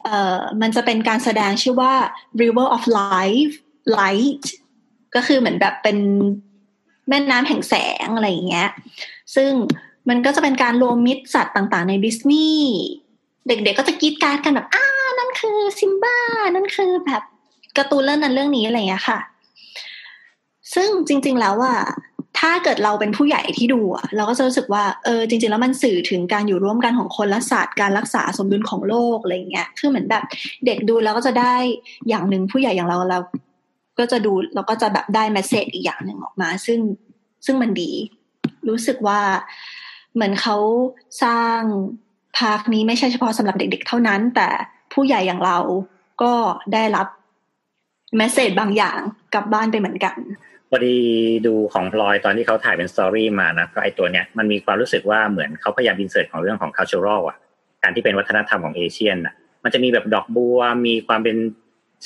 [0.03, 1.93] เอ่อมันจะเป็นการแสดงชื่อว่า
[2.41, 3.53] River of Life
[3.97, 4.45] Light
[5.15, 5.97] ก็คือเหมือนแบบเป็น
[7.09, 7.75] แม่น้ำแห่งแส
[8.05, 8.69] งอะไรอย่างเงี้ย
[9.35, 9.51] ซึ่ง
[10.09, 12.73] มันก็จะเป็นการรวมมิตรสัตว์ต่างๆในดิสนีย์
[13.47, 14.82] เด็กๆก็จะกรีดการารกันแบบอ้า
[15.39, 16.17] คือซิมบ้า
[16.55, 17.23] นั่นคือแบบ
[17.77, 19.19] การ์ตูนเรื่องนั้นเรื่องนี้อะไรอย่างเงี้ยค่ะ
[20.73, 21.79] ซึ่งจริง ๆ แล้วอะ
[22.39, 30.23] ถ้าเกิดเราเป็นผู้ใหญ่ที่ดูอะเราก็จะรู้สึกว่าเออจริง ๆ แล้วมันสื่อถึงการอยู่ร่วมกันของคนและสัตว์การรักษาสมดุลของโลกอะไรอย่างเงี้ยคือเหมือนแบบ
[30.65, 31.55] เด็กดูแล้วก็จะได้
[32.09, 33.19] อย่างหนึ่งผู้ใหญ่อย่างเราเรา
[33.99, 36.79] ก็จะดูเราก็จะแบบได้แมสเซจอีกอย่างหนึ่งออกมา ซึ่ง
[37.45, 37.91] ซึ่งมันดี
[38.69, 39.19] รู้สึกว่า
[40.13, 40.57] เหมือนเขา
[41.23, 41.59] สร้าง
[42.37, 44.47] พาร์คนี้ไม่ใช่เฉพาะสำหรับเด็ก ๆ เท่านั้น แต่
[44.93, 45.57] ผู้ใหญ่อย่างเรา
[46.21, 46.33] ก็
[46.73, 47.07] ได้รับ
[48.17, 48.99] message บางอย่าง
[49.33, 50.17] กลับบ้านไปเหมือนกัน
[50.69, 50.97] พอดี
[51.45, 57.37] ดูของพลอยตอนที่เขาถ่ายเป็น story มานะก็ไอตัวเนี้ยมันมีความรู้สึกว่าเหมือนเขาพยายาม insert ของเรื่องของ cultural อะ
[57.83, 59.33] การที่เป็นวัฒนธรรมของ Asian อะ
[59.63, 61.37] มันจะมีแบบดอกบัวมีความเป็น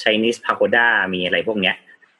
[0.02, 1.76] Chinese pagoda มีอะไรพวกเนี้ย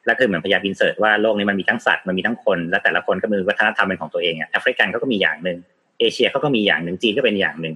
[0.06, 5.58] แล้วคือเหมือนพยายาม insert ว่าโลกนี้มันมีทั้งสัตว์มันมีทั้งคน และแต่ละคนก็มีวัฒนธรรมเป็นของตัวเองอะแอฟริกันเขาก็มีอย่างหนึ่ง
[6.00, 7.74] เอเชียเขาก็มีอย่างหนึ่งจีนก็เป็นอย่างหนึ่ง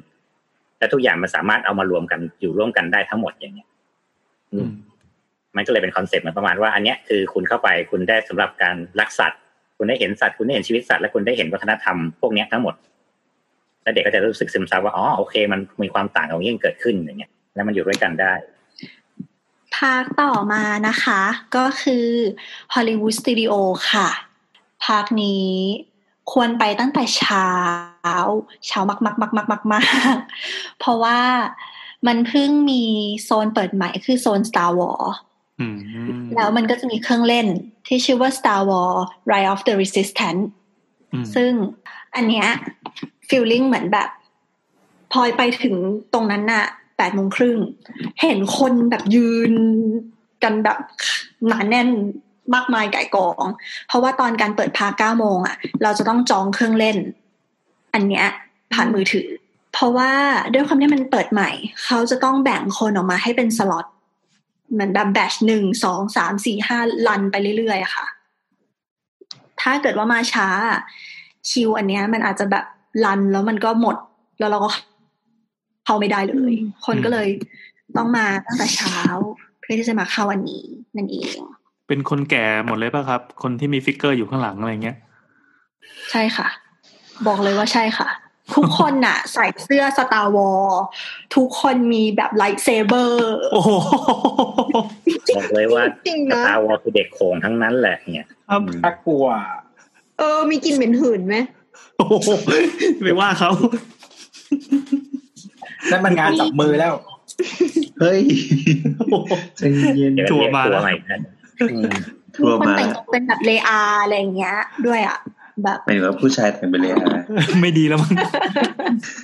[0.82, 3.68] และทุกอย่างมันสามารถเอามารวมกันอยู่ร่วมกันได้ทั้งหมดอย่างเงี้ย
[4.52, 4.70] อืม
[5.56, 9.40] มันก็เลยเป็นคอนเซ็ปต์มันประมาณว่าอันเนี้ยคือคุณเข้าไปคุณได้สำหรับการรักสัตว์
[9.76, 12.74] คุณได้เห็นสัตว์คุณได้เห็นชีวิตสัตว์และคุณได้เห็นวัฒนธรรมพวกเนี้ยทั้งหมด
[13.82, 18.32] แล้วเด็กก็จะรู้สึกซึมซับว่าอ๋อโอเค มันมีความต่างตรงนี้เกิดขึ้นอย่างเงี้ยแล้วมันอยู่ด้วยกันได้
[19.76, 21.20] ภาคต่อมานะคะ
[21.56, 22.06] ก็คือ
[22.74, 23.52] Hollywood Studio
[23.90, 24.08] ค่ะ
[24.86, 25.48] park นี้
[26.32, 27.48] ควรไปตั้งแต่เช้า
[28.66, 29.82] เช้ามากมากมากมากมากมา
[30.14, 30.16] ก
[30.78, 31.18] เพราะว่า
[32.06, 32.84] มันเพิ่งมี
[33.24, 35.12] โซนเปิดใหม่คือโซน Star Wars
[35.60, 35.76] อืม
[36.36, 37.46] แล้วมันก็จะมีเครื่องเล่น
[37.86, 39.00] ที่ชื่อว่า Star Wars
[39.30, 40.42] Rise of the Resistance
[41.12, 41.52] อืมซึ่ง
[42.14, 42.48] อันเนี้ย
[43.28, 44.08] ฟีลลิ่งเหมือนแบบ
[45.12, 45.74] พลอยไปถึง
[46.12, 46.64] ตรงนั้นน่ะ
[46.96, 47.58] แปดโมงครึ่ง
[48.22, 49.52] เห็นคนแบบยืน
[50.42, 50.78] กันแบบ
[51.46, 51.88] หนาแน่น
[52.54, 53.44] มากมายไก่ายกอง
[53.88, 56.96] เพราะว่าตอนการเปิดพาเก้าโมงอะ เราจะต้องจองเครื่องเล่น
[57.94, 58.26] อันเนี้ย
[58.72, 59.28] ผ่านมือถือ
[59.72, 60.10] เพราะว่า
[60.52, 61.50] ด้วยความที่มันเปิดใหม่
[61.84, 63.86] เขาจะต้องแบ่งคนออกมาให้เป็นสล็อต
[64.72, 68.06] เหมือนแบบแบชหนึ่งสองสามสี่ห้าลันไปเรื่อยๆอะค่ะ
[69.60, 70.48] ถ้าเกิดว่ามาช้า
[71.50, 72.64] คิวอันเนี้ย มันอาจจะแบบ
[73.04, 73.96] รันแล้วมันก็หมด
[74.38, 74.70] แล้วเราก็
[75.84, 76.54] เข้าไม่ได้เลย
[76.86, 77.28] คนก็เลย
[77.96, 78.98] ต้องมาตั้งแต่เช้า
[79.60, 80.64] เพื่อที่จะมาเข้าวันนี้
[80.96, 81.36] นั่นเอง
[81.92, 84.96] เป็นคนแก่หมดเลยป่ะครับ คนที่มี figure อยู่ข้างหลังอะไรเงี้ย
[86.10, 86.48] ใช่ค่ะ
[87.26, 88.08] บอกเลยว่าใช่ค่ะ
[88.54, 90.66] ทุกคนน่ะ ใส่เสื้อ Star Wars
[91.36, 93.70] ทุกคนมีแบบ lightsaberโอ้โห
[95.36, 99.26] บอกเลยว่าจริงนะ Star Wars คือเด็กโข่งทั้งนั้นแหละเนี่ยครับน่ากลัว
[100.18, 101.36] เออ มีกลิ่นเหม็นหืนไหม
[101.98, 102.28] โอ้โห
[103.02, 103.50] ไปว่าเขา
[105.90, 106.94] นั่นมันงานจับมือแล้ว
[108.00, 108.20] เฮ้ย
[108.98, 109.60] โอ้โหใจ
[109.96, 110.90] เย็นเดี๋ยวทัวร์เรียกมาตัวแล้วให
[111.68, 114.56] ม่นะอืมทัวร์คนมาแต่งตัวเป็นแบบเลอาอะไรอย่างเงี้ย
[114.86, 115.18] ด้วยอะ
[115.64, 117.00] แบบหมายถึงว่าผู้ชายแต่งไปเลยอะ
[117.60, 118.12] ไม่ดีแล้วมั้ง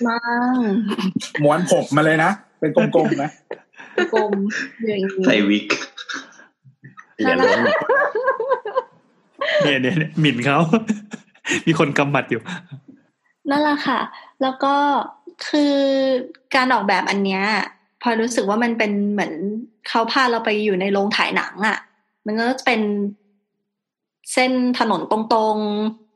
[0.06, 0.18] มั่
[0.54, 0.56] ง
[1.42, 3.30] ม้วนผมมาเลยนะ เป็นกลมๆนะ
[4.14, 4.32] กลม
[4.86, 5.66] อย่างนี้ใส่วิก
[7.20, 7.60] อย่าล้ม
[9.62, 10.58] เนี่ยเนี่ยเนี่ยหมิ่นเขา
[11.66, 12.42] มีคนกำบัดอยู่
[13.50, 14.00] นั่นแหละค่ะ
[14.42, 14.74] แล้วก็
[15.48, 15.76] คือ
[16.54, 17.42] การออกแบบอันเนี้ย
[18.02, 19.32] พอรู้สึกว่ามันเป็นเหมือน
[19.88, 21.78] เขาพาเราไปอยู่ในโรงถ่ายหนังอะ่ะ
[22.26, 22.80] มันก็จะเป็น
[24.32, 25.56] เส้นถนนตรง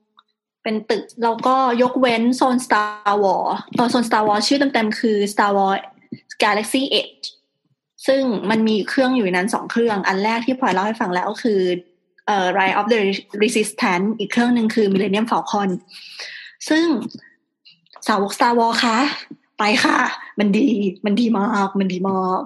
[0.03, 3.45] ๆ เป็นตึก แล้วก็ยกเว้นโซน Star War
[3.79, 5.73] ตัวโซน Star War ชื่อเต็มๆ คือ Star War
[6.43, 7.25] Galaxy Edge
[8.07, 11.61] ซึ่งมันมีเครื่องอยู่นนั้นสองเครื่อง อันแรกที่พลอยเล่าให้ฟังแล้วก็คือ
[12.27, 13.01] เอ่อ Rise of the
[13.43, 15.71] Resistance อีกเครื่องหนึ่งคือ Millennium Falcon
[16.69, 16.87] ซึ่ง
[18.09, 18.99] สาวก Star Wars คะ
[19.59, 19.99] ไปค่ะ
[20.39, 20.67] มันดี
[21.05, 22.41] มันดีมาก มันดีมาก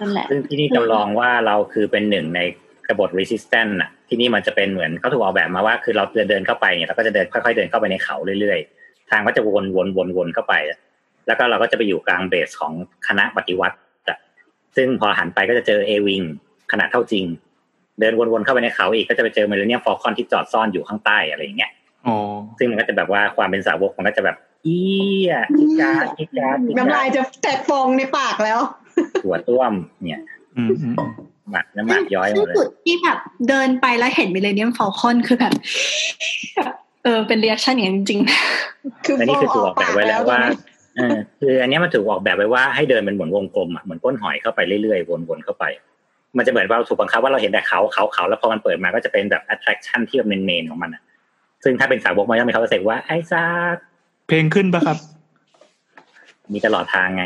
[0.00, 2.40] นั่นแหละซึ่งที่นี่จำลองว่าเราคือเป็นหนึ่งใน
[2.88, 10.54] กบฏ resistance น่ะที่นี่มันจะเป็นเหมือนเขาถูกออกแบบมาว่า คือเราเดินเข้าไปเนี่ยเราก็จะเดินค่อยๆเดินเข้าไปในเขาเรื่อยๆ ทางก็จะวนวนวนวนเข้าไป
[11.26, 12.72] แล้วก็เราก็จะไปอยู่กลางเบสของ
[13.06, 13.76] คณะปฏิวัติ
[14.08, 14.18] อะ
[14.76, 16.22] ซึ่งพอหันไปก็จะเจอเอวิง
[16.72, 17.24] ขนาดเท่าจริง
[18.00, 21.72] เดินวนๆเข้าไปในเขาอีกก็จะไปเจอ Millennium Falcon ที่จอดซ่อนอยู่ข้างใต้อะไรอย่างเงี้ย
[22.06, 22.16] อ๋อ
[22.58, 24.36] ซึ่งมันก็จะแบบว่าความเป็นสาวกมันก็จะแบบ
[24.66, 24.78] อี
[25.30, 28.60] อะอีกาดอีกาดอีกาน้ำลายดจะแตกฟองในปากแล้ว
[29.24, 29.72] ถั่วต้วม
[30.08, 30.22] เนี่ย
[30.56, 30.94] อืมอืม
[31.50, 33.18] หมักน้ำหมักย้อยหมซึ่งดเลยจุดที่แบบ
[33.48, 35.52] เดินไปแล้วเห็นมิเลเนียมฟ a ลคอนคือแบบ
[37.04, 38.20] เออเป็น reaction อย่างนั้นจริง
[39.04, 40.58] คือและนี่คือถูกออกแบบไว้แล้วว่าตอนนี้
[40.96, 45.64] เออคืออันเนี้ยมันถูกออกแบบไว้ว่าให้เดินเป็นเหมือนวงกลมอะเหมือนก้นหอยเข้าไปเรื่อยๆวนๆเข้าไป
[46.36, 51.02] มันจะเหมือนว่าเราถูกบังคับว่าเราเห็นแต่เขาเขาเขาแล้วพอมันเปิดมาก็จะเป็นแบบ attraction ที่เป็นเมนๆของมันอะ
[51.64, 53.76] ซึ่งถ้าเป็นสาวกมันก็มีเขาจะเสกว่าไอ้ซาก
[54.28, 54.98] เพลงขึ้นปะครับ
[56.52, 57.24] มีตลอดทางไง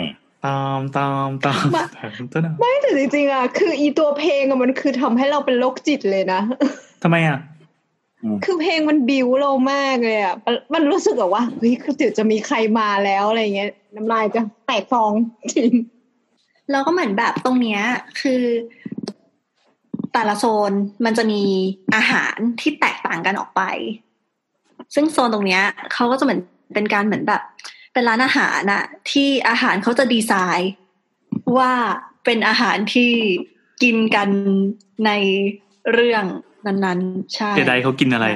[0.48, 1.66] ตามตามตาม
[1.96, 6.40] ตามต้นอะไม่แต่จริงๆอะคืออีตัวเพลงอะมันคือทำให้เราเป็นโรคจิตเลยนะ
[7.02, 7.38] ทำไมอะ
[8.44, 17.82] คือเพลงมันบิวเรามากเลยอะมันมันรู้สึกแบบว่าเฮ้ยคือเดี๋ยวจะมีใครมาแล้วอะไรเงี้ยน้ำลายจะแตกฟองจริงๆแล้วก็เหมือนแบบตรงเนี้ย
[18.20, 18.42] คือ
[20.12, 20.72] แต่ละโซน
[21.04, 21.42] มันจะมี
[21.94, 23.62] อาหารที่แตกต่างกันออกไป
[24.94, 25.62] ซึ่งโซนตรงเนี้ย
[25.92, 26.40] เขาก็จะเหมือน
[26.74, 27.42] เป็นการเหมือนแบบ
[27.98, 30.72] เป็นร้านอาหารน่ะที่อาหารเขาจะดีไซน์
[31.56, 31.72] ว่า
[32.24, 33.12] เป็นอาหารที่
[33.82, 34.28] กินกัน
[35.06, 35.10] ใน
[35.92, 36.24] เรื่อง
[36.66, 38.26] นั้นๆ ใช่เจไดเขากินอะไร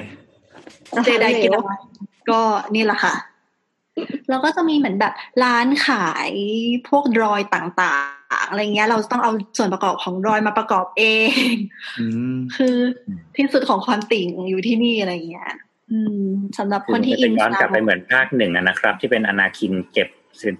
[1.04, 1.72] เจไดกินอะไร
[2.30, 2.40] ก็
[2.74, 3.14] นี่แหละค่ะ
[4.28, 5.12] แล้วก็จะมีเหมือนแบบ
[5.44, 6.30] ร้านขาย
[6.88, 11.04] พวกดรอยต่าางๆ อะไรเงี้ย เราต้องเอาส่วนประกอบของรอยมาประกอบเอ
[11.52, 11.54] ง
[12.00, 12.76] อืมคือ
[13.36, 15.71] ที่สุดของความติ่งอยู่ที่นี่อะไรเงี้ยอืม
[16.58, 20.08] สำหรับคนที่คืออิมันนจะย้อนกลับไปเหมือนภาคหนึ่งอะนะครับ ที่เป็นอนาคินเก็บ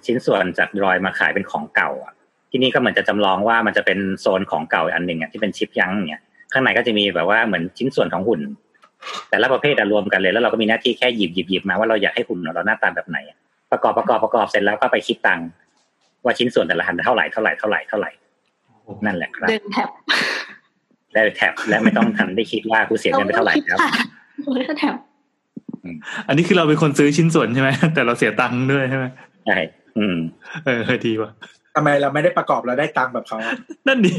[0.06, 2.12] ชิ้นส่วนจากรอยมาขายเป็นของเก่าอะ
[2.50, 6.22] ที่นี่ก็เหมือนจะจำลองว่ามันจะเป็นโซนของเก่าอันหนึ่งอะที่เป็นชิปยั้งเนี่ย
[6.52, 8.40] ข้างในก็จะมีแบบว่าเหมือนชิ้นส่วนของหุ่น
[9.30, 13.38] แต่ละประเภทอะรวมกันเลยแล้วเราก็มีหน้าที่แค่หยิบหยิบหยิบมาว่าเราอยากให้หุ่นของเราหน้าตาแบบไหนอะ
[13.72, 15.46] ประกอบประกอบประกอบเสร็จแล้วก็ไปคิดตังค์
[16.24, 18.10] ว่าชิ้นส่วนแต่ละหันเท่าไหร่เท่าไหร่เท่าไหร่เท่าไหร่
[19.06, 19.88] นั่นแหละครับเดินแท็บ
[21.12, 23.78] ได้แท็บและไม่ต้องทันได้คิดว่ากูเสียเงินไปเท่าไหร่ครับ
[24.44, 24.94] โอ้ยแท็บ
[26.28, 29.04] อันนี้คือเราเป็นคนซื้อชิ้นส่วนใช่ไหมแต่เราเสียตังค์ด้วยใช่ไหม
[29.46, 29.58] ใช่
[29.98, 30.16] อืม
[30.64, 31.30] เออดีว่ะ
[31.74, 33.54] ทำไมเราไม่ได้ประกอบเราได้ตังค์แบบเขาอะ
[33.86, 34.14] นั่นดี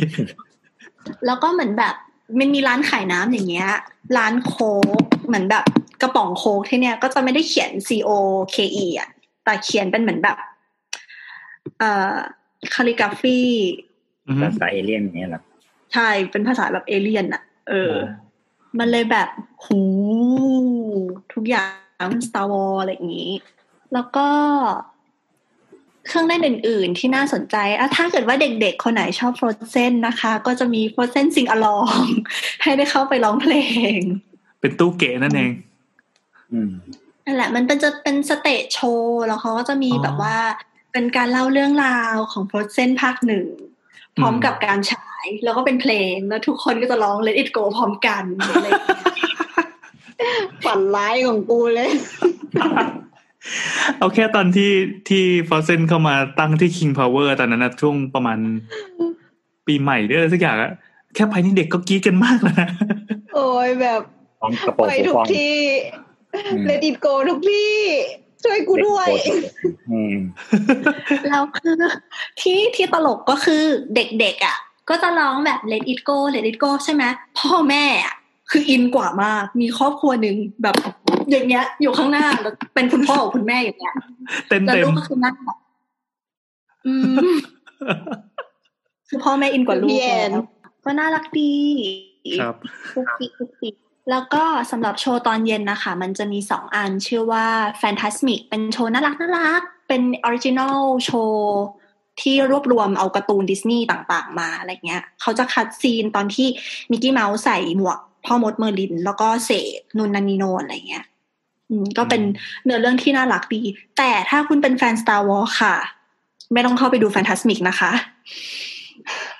[1.25, 1.95] แล้วก็เหมือนแบบ
[2.39, 3.69] มันมีร้านขายน้ำอย่างเงี้ย
[4.17, 4.71] ร้านโค้
[5.01, 5.65] กเหมือนแบบ
[6.01, 8.09] กระป๋องโค้กที่เนี้ยก็จะไม่ได้เขียน C O
[8.55, 9.09] K E อะ
[9.43, 10.37] แต่เขียนเป็นเหมือนแบบ
[11.79, 12.15] เอ่อ
[12.73, 13.39] calligraphy
[14.27, 15.41] อือฮึภาษาเอเลี่ยนอย่างเงี้ยเหรอ
[15.93, 17.93] ใช่เป็นภาษาแบบเอเลี่ยนอะ เออ
[18.79, 19.29] มันเลยแบบ
[19.65, 19.79] หู
[21.33, 21.65] ทุกอย่า
[22.05, 23.31] ง Star Wars อะไรอย่างนี้
[23.93, 24.27] แล้วก็
[26.07, 31.89] เครื่องเล่นอื่น ๆ ที่น่าสนใจอะถ้าเกิดว่าเด็ก ๆ คนไหนชอบ Frozen นะคะ ก็จะมี Frozen Sing-Along
[32.63, 33.53] ให้ได้เข้าไปร้องเพล
[33.97, 33.99] ง
[34.61, 35.51] เป็นตู้เก๋นั่นเอง
[36.51, 36.71] อืม
[37.25, 40.37] นั่นแหละ มันเป็นจะเป็นสเตจโชว์แล้วเขาก็จะมีอ๋อแบบว่า
[40.91, 43.47] เป็นการเล่าเรื่องราวของ Frozen ภาคหนึ่ง
[44.17, 49.03] พร้อมอืมกับการฉาย แล้วก็เป็นเพลงแล้วทุกคนก็จะร้อง Let It Go พร้อมกันอะไรอย่างเงี้ย
[50.65, 51.89] ฝันร้ายของกูเลย
[53.97, 54.71] เอาแค่ตอนที่
[55.09, 58.39] ที่ฟอสเซนเข้ามาตั้งที่ King Power ตอนนั้นนะช่วงประมาณ
[59.67, 60.71] ปีใหม่หรืออะไรสักอย่างอะ
[61.15, 62.69] แค่ไปนี่เด็กก็กรี๊ดกันมากแล้วนะ
[63.35, 64.01] โอ้ยแบบ
[64.41, 65.55] ของกระโปรงไปฟูทุกฟองที่
[66.35, 67.71] อืมเลดิตโกทุกที่
[68.43, 69.09] ช่วยกูด้วย
[69.91, 70.15] อืม
[71.29, 71.75] แล้วคือ
[72.41, 73.63] ที่ที่ตลกก็คือ
[73.95, 74.57] เด็กๆอะ
[74.89, 77.03] ก็จะร้องแบบ Let It Go Let It Go ใช่ไหม
[77.37, 78.15] พ่อแม่อะ
[78.51, 80.75] คืออินกว่ามาก มีครอบครัวหนึ่งแบบ
[81.29, 83.95] อย่างเงี้ย อยู่ข้างหน้าแล้วเป็นคุณพ่อกับคุณแม่อย่างเงี้ย
[84.49, 85.57] เต็มแล้วเต็มลูกก็คือนั่งแบบ
[86.85, 87.15] อืม
[89.07, 90.45] คือพ่อแม่อินกว่าลูกพี่แอนแล้ว
[90.85, 91.53] ก็น่ารักดี
[92.39, 92.55] ครับ
[92.93, 93.69] ทุกปีทุกปี
[94.11, 97.45] แล้วก็สำหรับโชว์ตอนเย็นนะคะ มันจะมีสองอันชื่อว่า
[97.81, 101.61] Fantasmic เป็นโชว์น่ารักน่ารัก เป็น original show
[102.21, 106.47] ที่รวบรวมเอาการ์ตูนดิสนีย์ต่างๆ มาอะไรเงี้ย เขาจะคัด scene ตอนที่
[106.91, 111.05] มิกกี้เมาส์ใส่หมวก พ่อมดเมอร์ลิน แล้วก็เสกนุนนานิโนอะไรเงี้ย
[111.69, 112.21] อืมก็เป็น
[112.63, 113.61] เนื้อเรื่องที่น่ารักดี
[113.97, 115.75] แต่ถ้าคุณเป็นแฟน Star Wars ค่ะ
[116.53, 117.91] ไม่ต้องเข้าไปดู Fantasmic นะคะ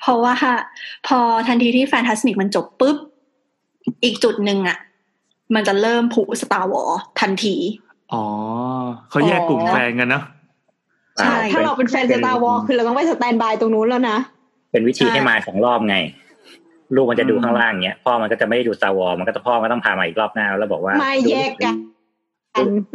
[0.02, 0.34] เพราะว่า
[1.08, 2.98] พอทันทีที่ Fantasmic มันจบปุ๊บ
[4.04, 4.78] อีกจุดหนึ่งอะ
[5.56, 7.56] มันจะเริ่มผู Star Wars ทันที
[8.14, 8.24] อ๋อ
[9.10, 10.24] เขาแยกกลุ่มแฟนกันเนาะ
[11.20, 14.18] ใช่ ถ้าเราเป็นแฟน Star Wars คือเราต้องไป standby ตรงนู้นแล้วนะ
[14.72, 15.96] เป็นวิธีใช่ให้มาสองรอบไง
[16.96, 21.76] ลูกมันจะดูข้างล่างเงี้ยพ่อมันก็จะไม่ได้ดูซาวอมันก็จะพ่อมันต้องพามาอีกรอบหน้าแล้วบอกว่าไม่แยกกัน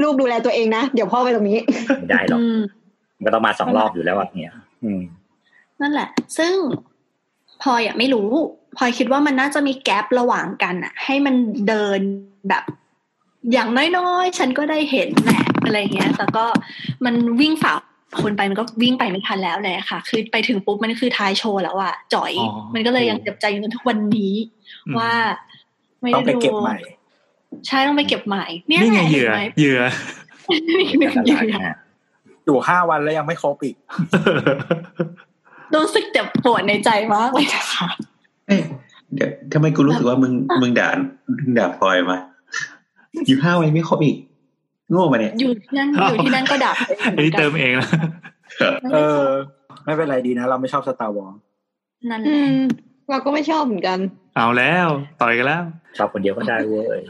[0.03, 1.59] ลูกดูแลตัวเองนะ เดี๋ยวพ่อไปตรงนี้
[2.01, 2.59] ไม่ได้หรอกอืม
[3.17, 4.55] มันก็ต้องมาสองรอบอยู่แล้วอะเนี่ย
[4.85, 5.01] อืม
[5.81, 6.09] นั่นแหละ
[6.39, 6.55] ซึ่ง
[7.63, 8.29] พลอยอะไม่รู้
[8.77, 11.35] พลอยคิดว่ามันน่าจะมีแกลบระหว่างกันอะให้มัน
[11.69, 12.01] เดิน
[12.49, 12.65] แบบ
[13.53, 16.47] อย่างน้อยๆ ฉันก็ได้เห็นแหละอะไรเงี้ยแต่ก็
[17.05, 17.73] มันวิ่งฝ่า
[18.23, 24.35] คนไปมันก็วิ่งไปไม่ทันแล้วเลยค่ะ คือไปถึงปุ๊บมันคือท้ายโชว์แล้วอะจ่อยอ๋อมันก็เลยยังเจ็บใจอยู่จนทุกวันนี้
[24.87, 25.13] อืมว่า
[26.01, 26.77] ไม่ต้อได้งไปดูเก็บใหม่
[27.67, 29.81] ใช่ต้องไปเก็บใหม่ เนี่ยนี่ไงแหละเหยื่อห็นไหมเหยื่อ
[30.51, 31.43] มีหนึ่งเหยื่อ
[32.45, 33.77] อยู่ห้าวันแล้วยังไม่ครบอีก
[35.75, 37.89] รู้สึกเจ็บปวดในใจมากเลยนะคะ
[38.47, 38.61] เอ้ย
[39.15, 40.89] เดี๋ยวทำไมกูรู้สึกว่ามึงมึงด่า
[41.39, 42.19] มึงด่าพลอยมา
[43.27, 44.17] อยู่ห้าวันไม่ครบอีก
[44.91, 47.89] โง่มาเนี่ยอยู่ที่นั่นอยู่ที่นั่นก็ด่าตัวเองอันนี้เติมเองนะ
[48.93, 49.25] เออ
[49.85, 51.33] ไม่เป็นไรดีนะ เราไม่ชอบสตาร์วอล
[52.11, 52.57] นั่นแหอืละม
[53.11, 53.99] เราก็ไม่ชอบเหมือนกัน
[54.37, 54.89] เอาแล้ว
[55.21, 55.63] ต่อยกันแล้ว
[55.97, 57.01] ชอบคนเดียวก็ได้เว้ย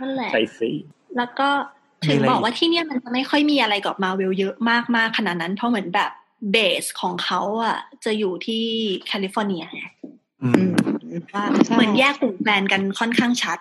[0.00, 0.70] นั่นแหละใช่สิ
[1.16, 1.48] แล้วก็
[2.04, 6.10] ถึงมีอะไรบอกว่าที่เนี่ยมันจะไม่ค่อยมีอะไรกับมาเวลเยอะมากมากๆขนาดนั้นเพราะเหมือนแบบ
[6.52, 8.64] เบสของเขาอะ จะอยู่ที่
[9.06, 9.82] แคลิฟอร์เนียไง
[10.42, 10.72] อืม
[11.34, 13.58] ว่าใช่เหมือนแยกกลุ่มแฟนกันค่อนข้างชัด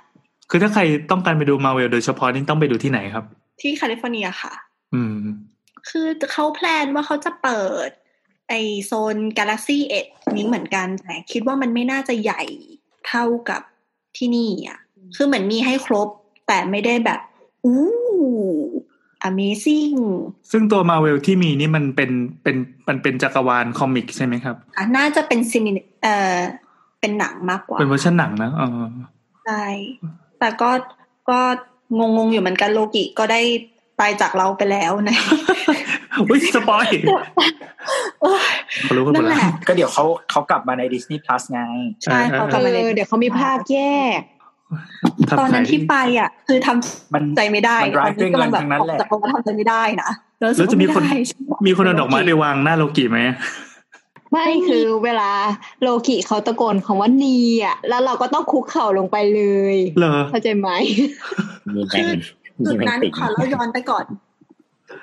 [0.51, 3.25] คือถ้าใครต้องการไปดูมาเวลโดยเฉพาะนี่ต้องไปดูที่ไหนครับ
[3.61, 4.53] ที่แคลิฟอร์เนียค่ะ
[4.93, 5.15] อืม
[5.89, 7.89] คือเขา plan ว่าเขาจะเปิด
[8.49, 8.53] ไอ
[8.85, 12.43] โซน Galaxy 1นี้เหมือนกันแต่คิดว่ามันไม่น่าจะใหญ่
[13.07, 13.61] เท่ากับ
[14.17, 14.79] ที่นี่อะ
[15.15, 16.07] คือเหมือนมีให้ครบ
[16.47, 17.19] แต่ไม่ได้แบบ
[17.65, 17.81] อู้
[19.29, 19.97] amazing
[20.51, 22.11] ซึ่งตัวมาเวลที่มีนี่มันเป็น
[22.43, 22.55] เป็น
[22.87, 25.71] มันเป็นจักรวาล comic ใช่ไหมครับอะน่าจะเป็น cine
[26.01, 26.37] เอ่อ
[26.99, 28.67] เป็นหนังมากกว่า เป็นเวอร์ชันหนังนะอ๋อ
[29.45, 29.63] ใช่
[30.41, 30.71] แต่ก็
[31.29, 31.39] ก็
[31.97, 33.41] งงงๆอยู่เหมือนกันโลกิก็ได้
[33.99, 35.09] ตายจากเราไปแล้วใน
[36.29, 36.87] อุ้ยสปอย
[38.21, 38.45] โอ้ย
[38.83, 41.61] เขารู้กันหมนั่ดนแหแล้วละก็เดี๋ยวเขาเขากลับมาใน Disney Plus ไง
[42.03, 43.79] ใช่เขากลับเอมาในอเดี๋ยวเขามีภาคแย
[44.17, 44.21] ก
[45.29, 50.09] ทำตอนนั้นขายที่ไปอะ คือทำมันใจไม่ได้มัน drive ด้วยเงินทั้งนั้นแหละแต่เขาทำใจไม่ได้นะ
[50.39, 51.17] แล้วรู้สึแล้กวจะมีคนไได้
[51.67, 53.19] มีคนเอาดอกไม้ไปวางหน้าโลกิไหม
[54.31, 55.31] ไม่คือเวลา
[55.81, 59.41] โลกิเขาตะโกนคำว่านีอะ แล้วเราก็ต้องคุกเข่าลงไปเล
[59.75, 60.69] ยเหรอเข้าใจไหม
[61.75, 62.17] มีแมง
[62.65, 64.05] จุมีดแมงนั้นติ่งขอเล่าย้อนไปก่อน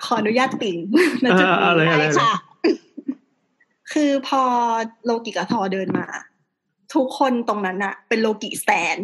[0.04, 0.76] ขออนุญาตติ่ง
[1.24, 2.32] ณเอจุดออะไรนี้อะไรใช่ค่ะ
[3.92, 4.42] คือพอ
[5.04, 6.06] โลกิกับทอเดินมา
[6.94, 8.96] ทุกคนตรงนั้นอะเป็นโลกิสแตน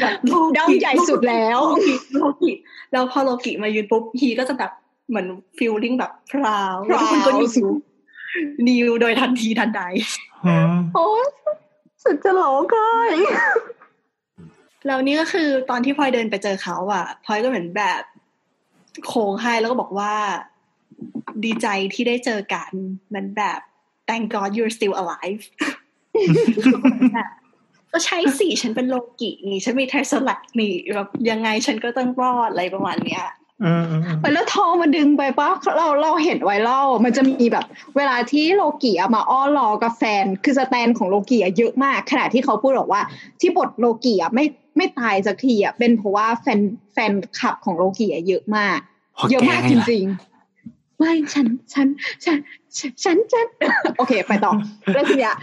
[0.00, 2.52] แบบโลกิด้อมใหญ่สุดแล้วโลกิโลกิ
[2.92, 4.72] แล้วพอโลกิมายืนปุ๊บฮีก็จะแบบ
[5.08, 5.26] เหมือน
[5.58, 7.68] ฟีลลิ่งแบบพราวแล้วทุกคนก็นิว
[8.68, 9.82] นิวโดยทันทีทันใด
[10.46, 10.56] อ๋อ
[10.94, 11.06] โอ้
[12.04, 12.80] สุดจะหลอกเล
[13.14, 13.16] ย
[14.86, 18.02] แล้วนี่ก็คือตอนที่พลอยเดินไปเจอเขาอะพลอยก็เหมือนแบบ
[19.06, 20.14] โค้งให้แล้วก็บอกว่า
[21.44, 22.70] ดีใจที่ได้เจอกัน
[23.08, 23.60] เหมันแบบ
[24.08, 25.42] thank God you're still alive
[27.14, 27.30] แบบ
[27.92, 33.24] ก็ใช่สิฉันเป็นโลกินี่ฉันมีเทสลักนี่แบบยังไงฉันก็ต้องรอดอะไรประมาณเนี้ย
[33.62, 37.64] เออเออเออไปแล้วทองมันดึงไปปะเราเราเห็นไวรัลมันจะมีแบบ
[37.96, 43.02] เวลาที่โลกิอะมาอ้อนรอกับแฟน คือสแตนของโลกิอะเยอะมาก ขณะที่เขาพูดบอกว่า
[43.40, 44.44] ที่บทโลกิอะไม่
[44.76, 46.60] ไม่ตายสักทีอะเป็นเพราะว่าแฟน
[46.92, 48.78] แฟนคลับของโลกิอะเยอะมาก
[49.16, 51.86] พอเยอะแกมากไงจล่ะริงๆไม่ฉันฉัน
[52.24, 52.38] ฉัน
[52.78, 53.46] ฉันฉันฉัน
[53.98, 54.52] โอเค ไปต่อ
[54.94, 55.34] แล้วทีเนี้ย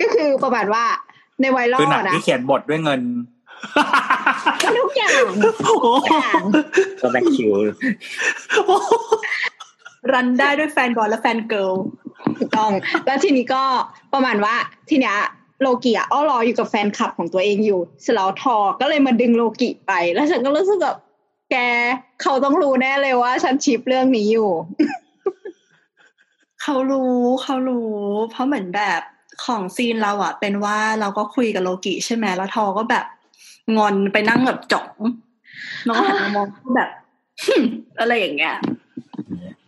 [0.00, 0.84] ก็คือประมาณว่า
[1.40, 3.00] ในไวรัลคือหนังนะที่เขียนบทด้วยเงิน
[4.80, 5.24] ทุกอย่าง
[5.64, 6.42] โอ้โหทุกอย่าง
[7.00, 7.52] ก็แบงคิว
[10.12, 11.74] รันได้ด้วยแฟนบอลและแฟนเกิร์ล
[12.38, 12.72] ถูกต้อง
[13.06, 13.62] แล้วทีนี้ก็
[14.12, 14.54] ประมาณว่า
[14.90, 15.16] ทีเนี้ย
[15.60, 20.96] โลกิอะอ้อรออยู่กับแฟนคลับของตัวเองอยู่เสร็จแล้วทอก็เลยมาดึงโลกิไป แล้วฉันก็รู้สึกแบบ
[21.50, 21.56] แก
[22.22, 24.50] เขาต้องรู้แน่เลยว่า ฉันชิปเรื่องนี้อยู่
[26.62, 27.94] เขารู้เขารู้
[28.30, 29.00] เพราะเหมือนแบบ
[29.44, 33.04] ของซีนเราอะเป็นว่าเราก็คุยกับโลกิใช่ไหมแล้วทอก็แบบ
[33.76, 34.90] งอนไปนั่งแบบจ๋อง
[35.86, 36.46] น้องหันมามอง
[36.76, 36.90] แบบ
[38.00, 38.54] อะไรอย่างเงี้ย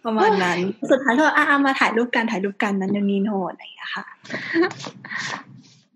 [0.04, 0.58] ประมาณนั้น
[0.90, 4.04] สุดท้ายก็อะมาถ่ายรูปกันถ่ายรูปกันนั้นนู่นนี่โน่นอะไรอย่างเงี้ยค่ะ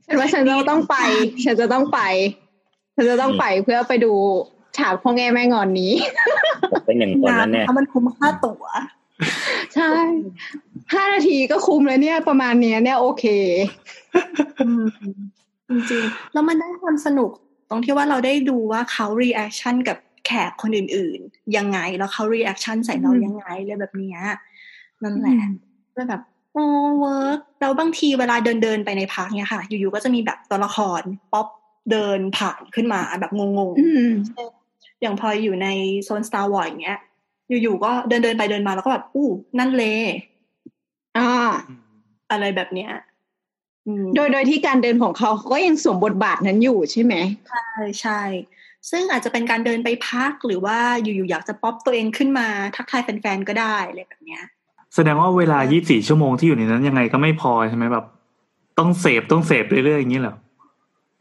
[0.07, 0.97] ฉันว่าฉันจะต้องไป
[1.45, 2.01] ฉันจะต้องไป
[2.97, 4.13] ฉันจะต้องไปเพื่อไปดู
[4.77, 5.93] ฉากพ่อแง่แม่งอนนี้
[6.87, 8.65] เป็นหนึ่งคนนั้นเนี่ยเพราะมันคุ้มค่าตั๋ว
[9.75, 9.91] ใช่
[10.93, 13.25] ห้านาทีก็คุ้มเลยเนี่ย ประมาณเนี้ยเนี่ยโอเค
[14.67, 14.85] อืม
[15.69, 17.44] จริงๆแล้วมันได้ความสนุกต
[17.75, 24.21] รงที่ว่าเราได้ดูว่าเขา reaction กับแขกคนอื่นๆ ยังไงแล้วเขา reaction ใส่เราอืมยังไงเลยแบบเนี้ย
[25.03, 25.39] นั่นแหละ
[25.95, 26.23] แล้วแบบ
[26.53, 26.65] โอ้
[26.99, 31.03] work แล้วบางทีเวลาเดินเดินๆไปใน park เนี่ยค่ะ อยู่ๆก็จะมีแบบตัวละคร
[31.33, 31.47] ป๊อป
[31.91, 35.69] เดินผ่านขึ้นมาแบบงงอืมๆอย่างพออยู่ใน
[36.05, 36.99] โซน Star Wars อย่างเงี้ย
[37.63, 39.29] อยู่ๆก็เดินเดินๆไปเดินมาแล้วก็แบบอู้
[39.59, 40.05] นั่นเลย
[41.17, 41.29] อ่า
[42.31, 43.14] อะไรแบบเนี้ยอืม
[44.15, 47.15] โดยโดยที่การเดินของเขาเขาก็ยังสวมบทบาทนั้นอยู่ใช่ไหม
[47.51, 47.67] ใช่
[48.01, 48.21] ใช่
[48.91, 52.47] ซึ่งอาจจะเป็นการเดินไปพักหรือว่าอยู่ๆอยากจะป๊อปตัวเองขึ้นมา
[52.77, 54.43] ทักทายแฟนๆก็ได้อะไรแบบเนี้ย
[54.95, 58.05] แสดงว่าเวลา 24 ชั่วโมงที่อยู่ในนั้นยังไงก็ไม่พอใช่ไหมแบบ
[58.79, 60.37] ต้องเสพต้องเสพเรื่อยๆอย่างนี้เหรอ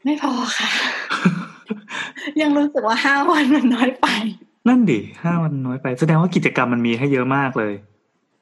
[0.04, 0.70] ไม่พอค่ะ
[2.40, 4.06] ยังรู้สึกว่าห้าวันมันน้อยไป
[4.68, 7.74] นั่นดิห้าวันน้อยไป แสดงว่ากิจกรรมมันมีให้เยอะมากเลย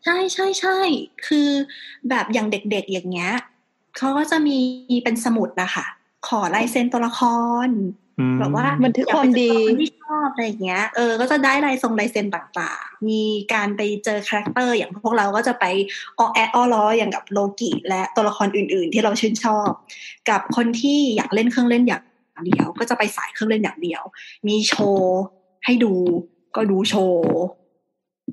[0.05, 0.79] ใช่ใช่ใช่
[1.27, 1.49] คือ
[2.09, 3.33] แบบอย่างเด็กๆอย่างเงี้ย
[3.97, 4.59] เขาก็จะมี
[5.05, 5.87] เป็นสมุดนะคะ
[6.29, 7.21] ขอลายเซ็นตัวละค
[7.67, 7.69] ร
[8.19, 15.65] อืมแบบว่าบันทึกความดีอยกไปเจอคนที่ชอบอะไรอย่างเงี้ยเออก็จะได้ลายทรงลายเซ็นต่างๆ มีการไปเจอ character อย่างพวกเราก็จะไป
[16.19, 19.71] ออแอดออล้ออย่างกับโลกิและตัวละครอื่น ๆ ที่เราชื่นชอบ
[20.31, 22.03] กับคนที่อยากเล่นเครื่องเล่นอย่าง
[22.47, 24.03] เดียว ก็จะไปสายเครื่องเล่นอย่างเดียว
[24.49, 25.21] มีโชว์
[25.65, 25.93] ให้ดู
[26.57, 27.27] ก็ดูโชว์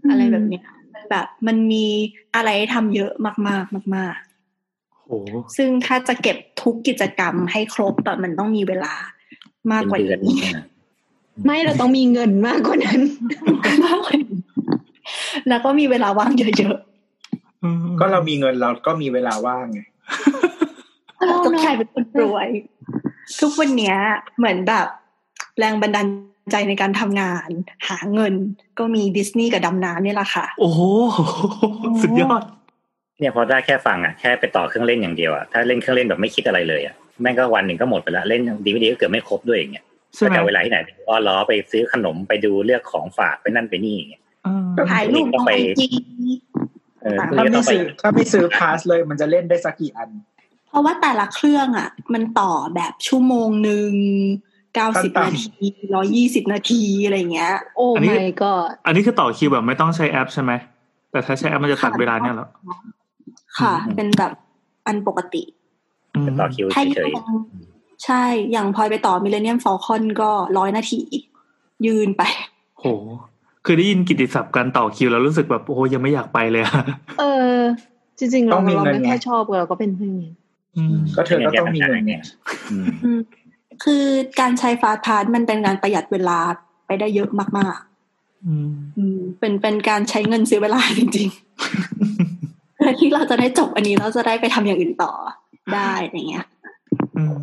[0.09, 1.85] อะไรแบบเนี้ยมันแบบมันมี
[2.35, 4.28] อะไรให้ทำเยอะมากๆมากโอ้โหๆ
[5.57, 8.93] ซึ่งถ้าจะเก็บทุกกิจกรรมให้ครบแต่มันต้องมีเวลา
[9.71, 10.63] มากเป็นกว่าเดือนนี้เนี่ย
[11.45, 13.01] ไม่เราต้องมีเงินมากกว่านั้น
[13.85, 14.39] มากกว่านี้
[15.49, 16.77] แล้วก็มีเวลาว่างเยอะ
[17.63, 22.49] อืมก็เรามีเงินเราก็มีเวลาว่างไงๆเราจะกลายเป็นคนรวย
[23.41, 23.95] ทุกวันเนี้ย
[24.37, 24.87] เหมือนแบบ
[25.59, 26.07] แรงบันดาล
[26.51, 27.49] ใจในการทำงาน
[27.87, 28.33] หาเงิน
[28.79, 30.79] ก็มีดิสนีย์กับดำน้ำเนี่ยแหละค่ะ โอ้โห
[32.01, 32.41] สุดยอด
[33.19, 39.85] เนี่ยพอได้แค่ฟังอะแค่ไปต่อเครื่องเล่นอย่างเดียวอะถ้าเล่นเครื่องเล่นแบบไม่คิดอะไรเลยอะแม่งก็วันหนึ่งก็หมดไปละเล่นดีวีดีก็เกือบไม่ครบด้วยอย่างเงี้ย
[40.15, 40.77] ใช่ไหมแต่เวลาที่ไหน
[41.07, 45.87] อ้อล้อไปซื้อขนมไปดูเลือกของฝากไปนั่นไปนี่อย่างเงี้ยอ่าถ่ายรูปลงไอจี
[47.03, 50.09] เออถ้าพรุ่งนี้ถ้าต้ไม่องไปซื้อถ้าไม่ซื้อพาสเลย มันจะเล่นได้สักกี่อัน
[50.69, 53.91] เพราะว่าแต่ละเครื่องอะ มันต่อแบบชั่วโมงหนึ่ง
[54.75, 58.51] เก้าสิบขั้นนาต่ำทีร้อยี่สิบนาทีอะไรเงี้ย โอ้อันนี้ไม่ก็
[58.85, 60.51] อันนี้คือต่อคิวแบบไม่ต้องใช้แอปใช่ไหม
[61.11, 62.47] แต่ถ้าใช้แอปมันจะตัดเวลาเนี่ยเหรอ
[63.59, 64.31] ค่ะอืมเป็นแบบ
[64.87, 65.43] อันปกติ
[66.15, 67.33] อืมต่อคิวถ้าเฉยยัง
[68.05, 71.01] ใช่ อย่างพลอยไปต่อมิเลเนียมฟอลคอนก็ร้อยนาที
[71.85, 72.21] ยืนไป
[72.79, 72.85] โห
[73.65, 76.83] คือได้ยินกิตติศัพท์การต่อคิวแล้วรู้สึกแบบโอ้โหยังไม่อยากไปเลยอะ
[77.19, 77.23] เอ
[77.53, 77.57] อ
[78.17, 80.31] จริงๆต้เราองมีเราเงินไม่ไงค่อยชอบเราก็เป็นอย่างนี้
[80.77, 82.15] อืมก็เธอก็ต้องมีเงินไง
[82.71, 83.19] อืมอืม
[83.83, 84.03] คือ
[84.39, 86.39] การใช้ฟาสต์พาสมันเป็นการประหยัดเวลา
[86.85, 87.77] ไปได้เยอะมาก
[88.47, 95.11] อืมๆอืมเป็นเป็นการใช้เงินซื้อเวลาจริงๆเพื่อที่เราจะได้จบอันนี้เราจะได้ไปทำอย่างอื่นต่อ
[95.73, 96.45] ได้อย่างเงี้ย
[97.17, 97.35] อืม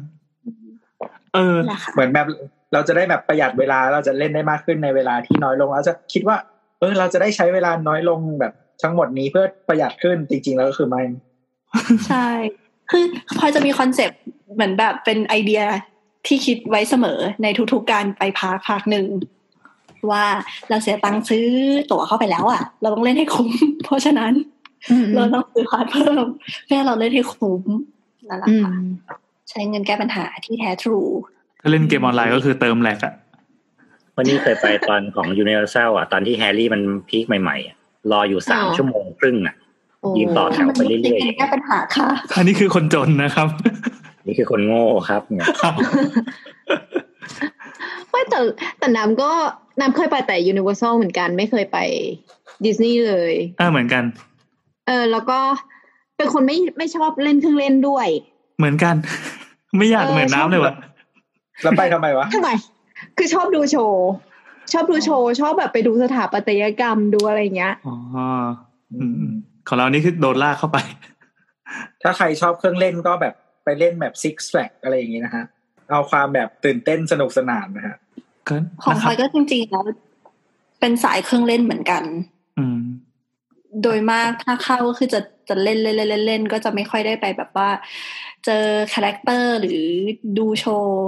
[1.35, 2.27] เออนะคะเหมือนแบบ
[2.73, 6.37] เราจะได้แบบประหยัดเวลาเราจะเล่นได้มากขึ้นในเวลาที่น้อยลงเราจะคิดว่า
[6.81, 8.53] เออ เราจะได้ใช้เวลาน้อยลงแบบ
[8.83, 11.03] ทั้งหมดนี้เพื่อประหยัดขึ้นจริง ๆ แล้วก็คือไม่
[12.07, 12.29] ใช่
[12.91, 13.05] คือ
[13.39, 14.21] พลอยจะมีคอนเซปต์
[14.55, 15.63] เหมือนแบบเป็นไอเดีย
[16.27, 19.07] ที่คิดไว้เสมอในทุกๆการไป park park หนึ่ง
[20.11, 20.25] ว่า
[20.69, 21.47] เราเสียตังค์ซื้อ
[21.91, 23.51] ตั๋วเข้าไปแล้วอะ เราต้องเล่นให้คุ้ม
[23.85, 24.33] เพราะฉะนั้น
[25.15, 26.25] เราต้องซื้อพาร์ทเพิ่ม
[26.67, 27.63] เพื่อให้เราเล่นให้คุ้ม
[28.29, 29.17] นั่นแหละอืมค่ะ
[29.51, 31.01] ใช้เงินแก้ปัญหาที่แท้ true
[31.61, 33.15] ถ้าเล่นเกมออนไลน์ก็คือเติมแหลกอะ
[34.17, 37.77] วันนี้เคยไปตอนของ Universal อะตอนที่แฮร์รี่มัน peak ใหม่ๆอะ
[38.13, 39.55] รออยู่สามอ๋อชั่วโมงครึ่งอะ
[40.01, 43.49] โอ้ยืนต่อแถวไปเรื่อยๆใช้งินแก้ปัญหาค่ะอันนี้คือคนจนนะครับ
[44.27, 45.49] นี่คือคนโง่ครับเนี่ย
[48.11, 48.39] ไม่แต่
[48.79, 49.31] แต่น้ำก็
[49.81, 51.79] น้ำเคยไปแต่ Universal เหมือนกันไม่เคยไป
[52.65, 54.05] ดิสนีย์เลยอ่าเหมือนกัน
[54.87, 55.39] เออ แล้วก็
[56.17, 58.09] เป็นคนไม่ไม่ชอบเล่นเครื่องเล่นด้วย
[58.59, 58.95] เหมือนกัน
[59.77, 60.75] ไม่อยากเออเหมือนน้ำเลยวะ
[61.63, 62.51] แล้วไปทำไมวะทำไม
[63.17, 64.07] คือชอบดูโชว์
[64.73, 67.97] ชอบดูโชว์ชอบแบบไปดูสถาปัตยกรรมดูอะไรอย่างเงี้ยอ๋อ
[68.95, 69.35] อืมอืม
[69.69, 70.79] ของเรานี่คือโดนลากเข้าไป
[72.03, 73.35] ถ้าใครชอบเครื่องเล่นก็แบบ
[73.65, 75.45] ไปเล่นแบบ Six Flags อะไรอย่างงี้นะฮะ
[75.91, 77.97] เอาความแบบตื่นเต้นสนุกสนานนะฮะ
[78.49, 79.85] ก็ของนะพคลรัอบยก็จริงๆแล้ว
[80.81, 82.36] เป็นสายเครื่องเล่นเหมือนกันอืม
[83.83, 87.69] โดยมากถ้าเข้าก็คือจะจะเล่นเล่นเล่นเล่นเล่นก็จะไม่ค่อยได้ไปแบบว่า
[88.45, 88.65] เจอ
[88.95, 89.81] character หรือ
[90.39, 91.07] ดูโชว์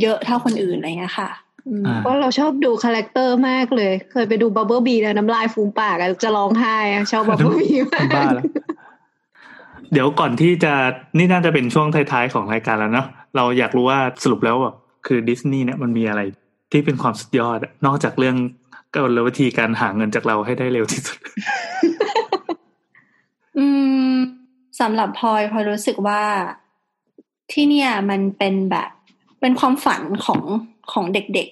[0.00, 1.30] เยอะเท่าคนอื่นอะไรเงี้ยค่ะ
[1.68, 8.44] อืมอ่าเพราะเราชอบดู character มากเลย เคยไปดู Bumblebee แล้วน้ำลายฟูมปากอะจะร้องไห้อะชอบ Bumblebee มากบ้าแล้ว
[9.92, 10.72] เดี๋ยวก่อนที่จะ
[11.18, 13.06] นี่น่าจะเป็นช่วงท้ายๆของรายการแล้วเนาะ
[13.36, 14.74] เราอยากรู้ว่าสรุปแล้วแบบ
[15.06, 16.20] คือดิสนีย์เนี่ยมันมีอะไร
[16.72, 18.36] ที่เป็นความสุดยอดอะนอกจากเรื่อง
[18.94, 21.18] ก็ลวิธีการหาเงินจากเราให้ได้เร็วที่สุด
[23.58, 23.66] อื
[24.12, 24.14] ม
[24.80, 26.22] สำหรับพลอยพลอยรู้สึกว่า
[27.52, 28.90] ที่เนี่ย มันเป็นแบบ
[29.40, 30.40] เป็นความฝันของ
[30.92, 31.48] ของเด็ก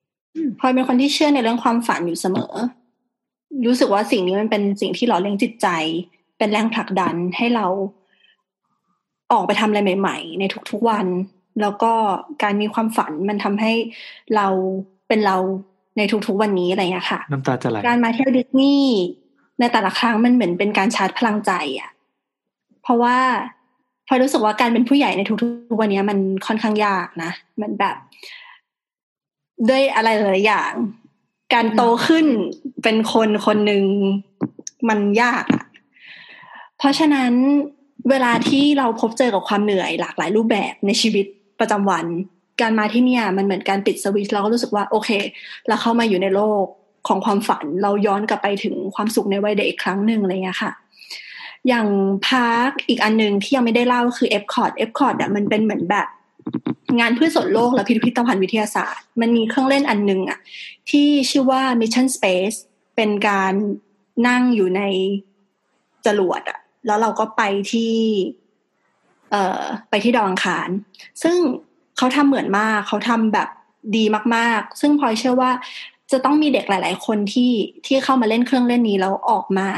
[0.00, 2.52] ๆพลอยเป็นคนที่เชื่อในเรื่องความฝันอยู่เสมอ
[3.66, 5.68] รู้สึกว่าสิ่งนี้มันเป็นสิ่งที่หล่อเลี้ยงจิตใจ
[6.38, 7.66] เป็นแรงผลักดันให้เรา
[9.32, 11.06] ออกไปทำอะไรใหม่ ๆ ในทุกๆวัน
[11.60, 11.92] แล้วก็
[12.42, 13.72] การมีความฝันมันทำให้
[14.36, 14.46] เรา
[15.08, 15.36] เป็นเรา
[15.96, 18.96] ในทุกๆวันนี้อะไรอย่างเงี้ยค่ะ น้ำตาจะไหลการมาเที่ยวดิสนีย์
[19.60, 21.90] ในแต่ละครั้งมันเหมือนเป็นการชาร์จพลังใจอะ
[22.82, 23.16] เพราะว่า
[24.06, 27.96] พลอยรู้สึกว่าการเป็นผู้ใหญ่ในทุกๆวันนี้มันค่อนข้างยากนะ มันแบบ
[29.68, 30.72] ด้วยอะไรหลายๆอย่าง
[31.54, 32.26] การโตขึ้น
[32.82, 33.84] เป็นคนคนหนึ่ง
[34.88, 35.64] มันยากอะ
[36.78, 37.32] เพราะฉะนั้น
[38.10, 41.26] เวลาที่เราพบเจอกับความเหนื่อยหลากหลายรูปแบบในชีวิต
[41.60, 42.06] ประจำวัน
[42.60, 45.10] การมาที่เนี่ยมันเหมือนการปิดสวิตช์เราก็รู้สึกว่าโอเค
[45.68, 46.64] เราเข้ามาอยู่ในโลก
[47.08, 50.72] ของความฝันเราย้อนกลับไปถึงความสุขในวัยเด็กอีกครั้งหนึ่งอะไรเงี้ยค่ะ
[51.68, 51.86] อย่าง
[52.26, 56.06] พาร์คอีกอันหนึ่งที่ยังไม่ได้เล่าคือ e p c o t e p c o t อะมันเป็นเหมือนแบบ
[56.98, 60.38] งานเพื่อส่วนโลกและพิพิธภัณฑ์วิทยาศาสตร์ มันมีเครื่องเล่นอันหนึ่งอะ
[60.90, 62.56] ที่ชื่อว่า Mission Space
[62.96, 63.52] เป็นการ
[64.28, 64.82] นั่งอยู่ใน
[66.06, 67.42] จรวดอะแล้วเราก็ไป
[67.72, 67.94] ที่
[69.30, 70.68] เอ่อไปที่ดาวอังคาร
[71.22, 71.36] ซึ่ง
[71.96, 73.48] เขาทำเหมือนมากเขาทำแบบ
[73.96, 74.04] ดี
[74.36, 75.50] มากๆ ซึ่งพลอยเชื่อว่า
[76.12, 77.52] จะต้องมีเด็กหลาย ๆ คนที่
[77.86, 79.68] ที่เข้ามาเล่นเครื่องเล่นนี้แล้วออกมา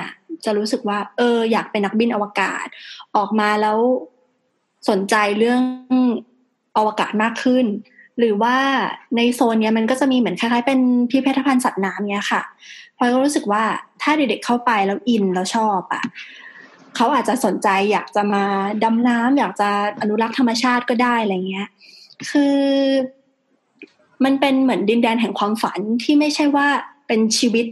[0.45, 2.67] จะรู้สึกว่า เออ อยากเป็นนักบินอวกาศ
[3.17, 3.79] ออกมาแล้ว
[4.89, 5.63] สนใจเรื่อง
[6.77, 7.65] อวกาศมากขึ้น
[8.19, 8.57] หรือว่า
[9.17, 10.81] ในโซนเนี้ยมันก็จะมีเหมือนคล้าย ๆ เป็น
[11.11, 12.43] พิพิธภัณฑ์สัตว์น้ำเนี้ยค่ะ
[12.97, 13.65] พลอยก็รู้สึกว่า
[14.03, 16.03] ถ้าเด็กๆเข้าไปแล้วอินแล้วชอบอะ
[16.97, 18.45] เขาอาจจะสนใจอยากจะมา
[18.85, 19.69] ดำน้ำอยากจะ
[20.01, 21.69] อนุรักษ์ธรรมชาติก็ได้อะไรเงี้ย
[22.31, 22.57] คือ
[24.25, 26.67] มันเป็นเหมือนดินแดนแห่งความฝันที่ไม่ใช่ว่า
[27.07, 27.67] เป็นชีวิต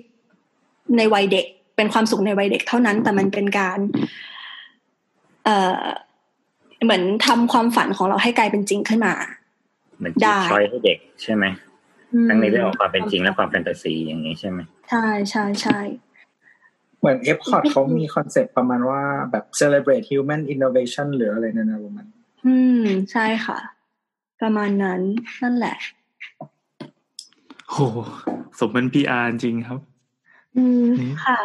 [0.97, 1.47] ในวัยเด็ก
[1.77, 3.79] เป็นความสุขในวัยเด็กเท่านั้น แต่มันเป็นการ
[5.45, 5.83] เอ่อ
[6.85, 9.15] เหมือนทำความฝันของเราให้กลายเป็นจริงขึ้นมา
[9.99, 11.45] เหมือนได้ enjoy ให้เด็กใช่ไหม
[12.29, 14.59] ทั้งในเรื่องของความเป็นจริงและความแฟนตาซีอย่างนี้ใช่ไหม
[14.91, 15.79] ใช่ใช่ใช่
[16.99, 22.07] เหมือน e p c o t เขามีคอนเซ็ปต์ประมาณว่าแบบ celebrate human innovation หรืออะไรนั่นนะประมาณ
[22.47, 23.59] อืม ใช่ค่ะ
[24.41, 25.01] ประมาณนั้น
[25.43, 25.77] นั่นแหละ
[27.71, 27.77] โห
[28.59, 29.79] สมเป็นพีอาร์จริงครับ
[30.57, 31.41] อืมนี่ค่ะ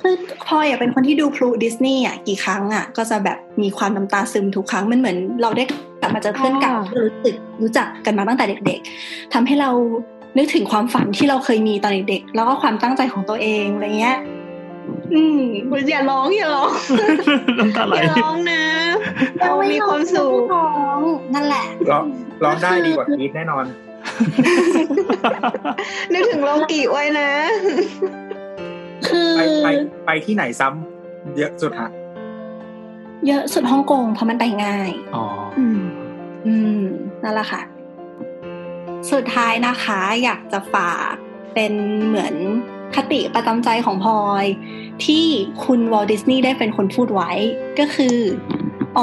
[0.00, 0.14] คือ
[0.46, 5.64] พลอยอะเป็นคนที่ดูพลูดิสนีย์อะกี่ครั้งอะ ก็จะแบบมีความน้ำตาซึมทุกครั้งมันเหมือน เราได้
[6.00, 9.70] กลับมาเจอเพื่อนเก่าอ๋อที่รู้สึกรู้จักกันมาตั้งแต่เด็ก ๆทำให้เรา
[10.36, 14.18] นึกถึงความฝันที่เราเคยมีตอนเด็กๆแล้วก็ความตั้งใจของตัวเองอะไรเงี้ย
[15.12, 15.40] อืม
[15.90, 16.72] อย่าร้องอย่าร้อง
[17.58, 18.62] น้ำตาไหลอย่าร้องนะ
[19.38, 21.00] เรามีความสุขร้อง
[21.34, 22.04] นั่นแหละร้อง
[22.44, 23.64] ร้องได้ดีกว่ากรีดแน่นอน
[26.12, 27.30] นึกถึงโลกิไว้นะ
[29.08, 29.68] คือไปไป
[30.06, 31.90] ไปที่ไหนซ้ำเยอะสุดฮะ
[33.26, 35.24] เยอะสุดฮ่องกงเพราะมันไปง่าย อ๋อ
[35.58, 35.82] อืม
[36.46, 36.82] อืม
[37.22, 37.62] นั่นแหละค่ะ
[39.12, 41.14] สุดท้ายนะคะ อยากจะฝาก
[41.54, 41.72] เป็น
[42.06, 42.34] เหมือน
[42.94, 44.46] คติประจำใจของพลอย
[45.04, 45.24] ที่
[45.64, 47.30] คุณวอลดิสนีย์ได้เป็นคนพูดไว้
[47.78, 48.16] ก็คือ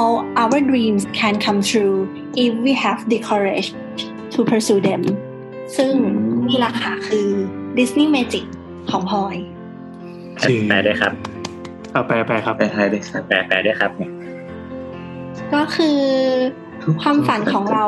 [0.00, 1.96] all our dreams can come true
[2.44, 3.68] if we have the courage
[4.32, 5.02] to pursue them
[5.76, 5.92] ซึ่ง
[6.48, 7.28] นี่แหละค่ะคือ
[7.78, 8.44] Disney Magic
[8.90, 9.36] ของพลอย
[10.42, 11.12] จริงแปลด้วยครับ
[11.92, 14.12] เอาแปลแปลครับแปลไทยด้วยครับแปลแปลด้วยครับเนี่ย
[15.54, 15.98] ก็คือ
[17.02, 17.84] ความฝันของเรา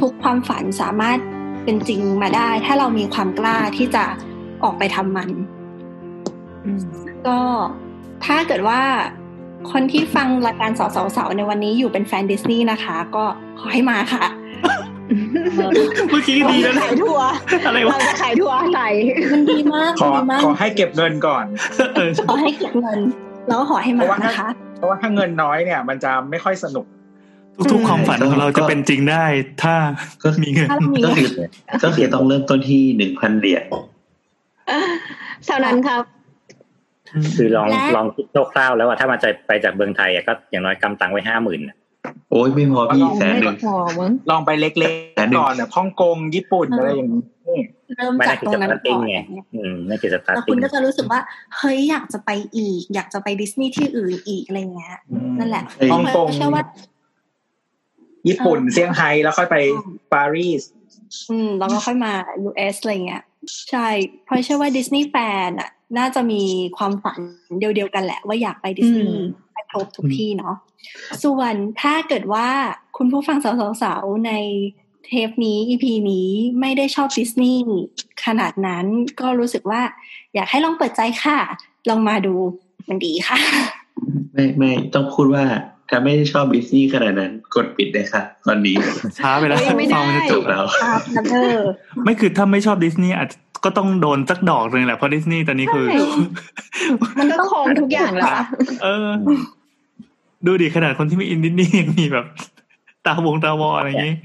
[0.00, 1.18] ทุกๆความฝันสามารถ
[1.64, 4.04] เป็นจริงมาได้ ถ้าเรามีความกล้าที่จะ
[4.64, 5.30] ออกไปทำมัน
[7.26, 7.38] ก็
[8.24, 8.80] ถ้าเกิดว่า
[9.72, 13.24] คนที่ฟังรายการสาวสาวๆในวันนี้อยู่เป็นแฟนดิสนีย์นะคะ ก็
[13.60, 14.24] ขอให้มาค่ะ
[16.10, 17.28] เมื่อกี้ดีแล้วนะขายทัวร์
[17.66, 18.82] อะไรเราวะจะขายทัวร์อะไร
[19.32, 21.44] มันดีมากขอดีมากขอให้เก็บเงินก่อน
[21.96, 22.98] เออขอให้เก็บเงิน
[23.48, 26.86] แล้วก็ขอให้เพมาราะว่าถ้านะคะ เพราะว่าถ้าเงินน้อยเนี่ย มันจะไม่ค่อยสนุก
[27.72, 29.24] ทุกๆความฝันของเราจะเป็นจริงได้
[29.62, 29.74] ถ้า
[30.22, 31.28] ก็มีเงินถ้าเรามีก็คือ
[31.84, 33.64] ก็คือต้องเริ่มต้นที่หนึ่งพันเหรียญ
[35.46, 36.02] เท่านั้นครับ
[37.36, 41.60] คือลองและลองคิดคร่าวๆแล้วว่าถ้ามันจะไปจากเมืองไทยอะก็อย่างน้อยกำตังไว้ห้าหมื่น
[42.30, 44.72] โอ้ยไม่พอพี่แสนหไม่นึ่งพอมั้งลองไปเล็ก
[45.16, 47.22] แต่หนึ่ๆงก่อนเนี่ยฮ่องกงญี่ปุ่นอะไรอย่างนี้
[47.96, 49.18] เริ่มไม่จาได้กคือตรงสนั้นตาร์ติ้ก่งอนไง
[49.54, 51.20] อืมนั่นคือสตาร์แล้วติ้คุงณก็จะรู้สึกว่า
[51.58, 54.96] เฮ้ยอยากจะไปอีก อยากจะไปดิสนีย์ที่อื่นอีกอะไรเงี้ย
[55.38, 56.62] นั่นแหละฮ่องกงเชื่อว่า
[58.28, 59.56] ญี่ปุ่นเซี่ยงไฮ้แล้วค่อยไป
[60.12, 60.62] ปารีส
[61.30, 62.12] อืมแล้วก็ค่อยมา
[62.48, 63.22] US อะไรเงี้ย
[63.70, 63.88] ใช่
[64.24, 65.16] เพราะเชื่อว่าดิสนีย์แฟ
[65.48, 66.42] นอะ น่าจะมี
[66.76, 67.20] ความฝัน
[67.60, 70.54] เดียวๆกันแหละ ว่าอยากไปดิสนีย์ไปครบทุกที่เนาะ
[71.24, 72.48] ส่วนถ้าเกิดว่า
[72.96, 74.32] คุณผู้ฟังสาวๆใน
[75.06, 77.62] เทปนี้ EP นี้ไม่ได้ชอบดิสนีย์
[78.24, 78.86] ขนาดนั้น
[79.20, 79.82] ก็รู้สึกว่า
[80.34, 81.38] อยากให้ลองเปิดใจค่ะ
[81.88, 82.34] ลองมาดู
[82.88, 83.38] มันดีค่ะ
[84.32, 85.44] ไม่ไม่ต้องพูดว่า
[85.90, 88.76] ถ้าไม่ได้ชอบดิสนีย์ขนาดนั้น กดปิดเลยค่ะตอนนี้
[89.18, 91.60] ช้าไปแล้วเฮ้ยไม่ได้ฟังมันจะจจบบแล้วครับนะเออ
[92.04, 95.98] ไม่คือถ้าไม่ชอบดิสนีย์อาจจะก็ต้องโดนสักดอกหนึ่งแหละเพราะดิสนีย์ตอนนี้คือใช่
[97.18, 98.44] มันก็ครองทุกอย่างแล้วอะ
[98.82, 99.08] เออ
[100.46, 102.26] ดูดิขนาดคนที่ไม่อินดิสนีย์ยังมีแบบ
[103.06, 104.16] ตาวงตาวออะไรอย่างงี้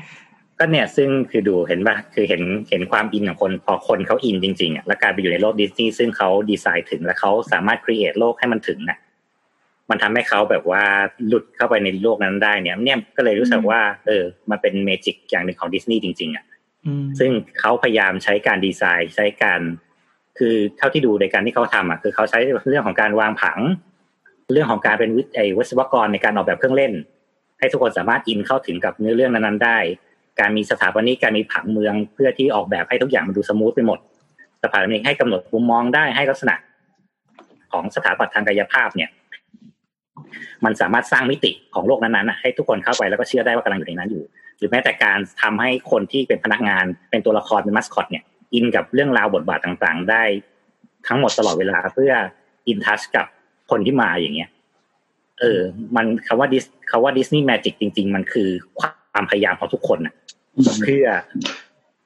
[0.60, 8.98] ก็เนี่ยซึ่งคือดูเห็นป่ะคือเห็นเห็นความอินของคนพอคนเขาอินจริงๆอะแล้วกลายไปอยู่ในโลกดิสนีย์ซึ่งเขาดีไซน์ถึง แล้วเขาสามารถ create โลกให้มันถึงน่ะ
[9.92, 10.84] มันทำให้เขาแบบว่า
[11.28, 16.46] หลุดเข้าไปในโลกนั้นได้เนี่ยเนี่ยก็เลยรู้สึกว่า เออ มันเป็น magic อย่างหนึ่งของดิสนีย์จริงๆอะ
[16.86, 19.62] อืมซึ่งเขาพยายามใช้การดีไซน์ใช้การ
[20.40, 22.40] คือเท่าที่ดูในการที่เขาทำอะคือเขาใช้
[22.70, 23.60] เรื่องของการวางผัง
[24.54, 26.94] เรื่องของการเป็นวิทย์ไอ้วิศวกรในการออกแบบเครื่องเล่น
[27.60, 29.78] ให้ทุกคนสามารถอินเข้าถึงกับเนื้อเรื่องนั้นๆได้
[30.40, 34.00] การมีสถาปนิกการมีผังเมืองเพื่อที่ออกแบบให้ทุกอย่างมันดู smooth ไปหมด
[34.64, 36.56] สถาปนิกให้กำหนดมุมมองได้ให้ลักษณะ
[37.72, 39.10] ของสถาปัตย์ทางกายภาพเนี่ย
[40.66, 44.24] มันสามารถสร้างมิติของโลกนั้นๆน่ะให้ทุกคนเข้าไปแล้วก็เชื่อได้ว่ากำลังอยู่ในนั้นอยู่
[44.58, 50.24] หรือแม้แต่การทำให้คนที่เป็นพนักงานเป็นตัวละครเป็นมัสคอตเนี่ยอินกับเรื่องราวบทบาทต่างๆ ได้
[51.08, 52.12] ทั้งหมดตลอดเวลาเพื่อ
[52.68, 53.26] อินทัชกับ
[53.72, 54.50] คนที่มาอย่างเงี้ย
[55.40, 55.60] เออ
[55.96, 58.50] มันคำว่าดิสคำว่าดิสนีย์แมจิกจริง ๆ มันคือ
[58.80, 60.14] ความพยายามของทุกคนน่ะ
[60.82, 61.06] เพื่อ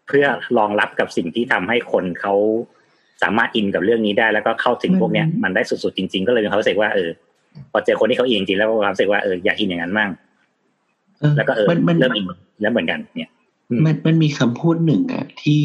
[0.08, 0.26] เพื่อ
[0.58, 2.34] รองรับกับสิ่งที่ทำให้คนเขา
[3.24, 7.10] สามารถอินกับเรื่องนี้ได้แล้วก็เข้าถึงพวกเนี้ยมันได้สุดๆจริง ๆ ก็เลยมีความรู้สึกว่าเออ
[7.72, 10.10] พอเจอคนที่เขาอินจริงๆแล้วก็ความรู้สึกว่าเอออยากอินอย่างนั้นมั่ง
[11.38, 12.26] แล้วก็เออมันมันเริ่มอิน
[12.62, 13.32] แล้วเหมือนกัน เนี่ย
[13.70, 15.62] อืมมันมันมีคำพูดหนึ่งอะที่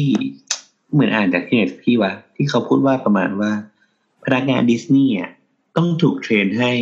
[0.93, 3.51] เหมือนอ่านจากที่ไหนสักที่วะที่เขาพูดว่าประมาณว่า
[4.25, 5.31] พนักงานดิสนีย์อะ
[5.77, 6.73] ต้องถูก train ให้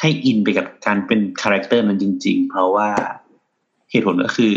[0.00, 2.88] ให้อินไปกับการเป็น character นั้นจริง ๆ เพราะว่า
[3.90, 4.54] เหตุผลก็คือ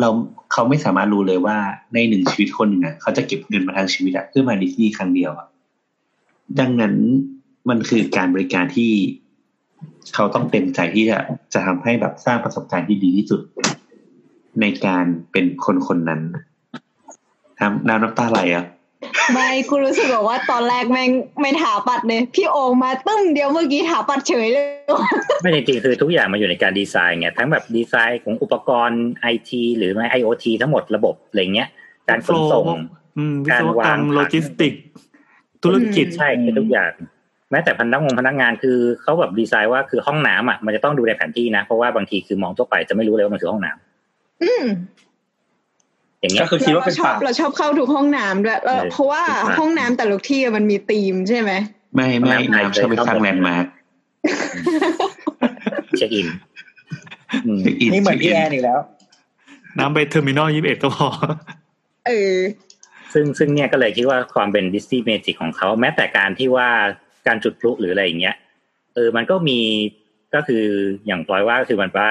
[0.00, 0.08] เรา
[0.52, 1.56] เขาไม่สามารถรู้เลยว่า
[1.94, 5.46] ในหนึ่งชีวิตคนหนึ่งอะเขาจะเก็บเงินมาทางชีวิตอะเพื่อมาดิสนีย์ครั้งเดียวอะ
[6.60, 6.94] ดังนั้น
[7.68, 8.92] มันคือการบริการที่
[10.14, 11.18] เขาต้องเต็มใจที่จะ
[11.54, 13.40] จะทำให้แบบสร้างประสบการณ์ที่ดีที่สุด
[14.60, 16.20] ในการเป็นคนคนนั้น
[17.58, 18.64] ทำน้ำน้ำตาไหลอะ
[19.32, 21.10] ไม่กูรู้สึกแบบว่าตอนแรกแม่ง
[21.40, 24.66] ไม่ถาปัดเลย พี่โอมาตึ้มเดียวเมื่อกี้ถาปัดเฉยเลย
[25.40, 31.68] ไม่จริงๆคือทุกอย่างมันอยู่ในการดีไซน์ไงทั้งแบบดีไซน์ของอุปกรณ์ไอทีหรือไม่ไอโอทีทั้งหมดระบบอะไรเงี้ย
[32.08, 32.66] การขนส่ง
[33.18, 34.72] อืมวิการศวกรรวางมผังโลจิสติก
[35.62, 36.92] ธุรกิจใช่คือทุกอย่าง
[37.50, 44.64] แม้แต่พนักงงพนักงานคือเขาแบบดีไซน์ว่าคือห้องน้ำอะมันจะต้องดูในแผนที่นะ เพราะว่าบางทีคือมองทั่วไปจะไม่รู้เลยว่ามันคือห้องน้ำอืม
[46.20, 51.52] อย่างเงี้ก็ยคือคิดว่าเป็นเราชอบป่าเราชอบเข้าทุกห้องน้ำด้วยเออใช่เพราะว่าเป็นป่าห้องน้ำแต่ละที่มันมีธีมใช่ไหม
[51.94, 53.66] ไม่ไม่น้ำน้ำชอบไปสร้าง landmark
[55.98, 56.28] เช็คอิน
[57.46, 58.80] อืมเช็คอินนี่เหมือนพี่แอนอีกแล้ว
[59.78, 61.08] น้ำไป Terminal ยี่สิบเอ็ดก็พอ
[62.06, 62.38] เออ
[63.12, 66.68] ซึ่งซึ่งเนี่ยก็เลยคิดว่าความเป็นดิสนีย์ magic ของเขาแม้แต่การที่ว่า
[67.26, 68.36] การจุดพลุหรืออะไรอย่างเงี้ย
[68.94, 69.60] เออมันก็มี
[70.34, 70.64] ก็คือ
[71.06, 72.10] อย่างปลอยว่าก็คือมันว่า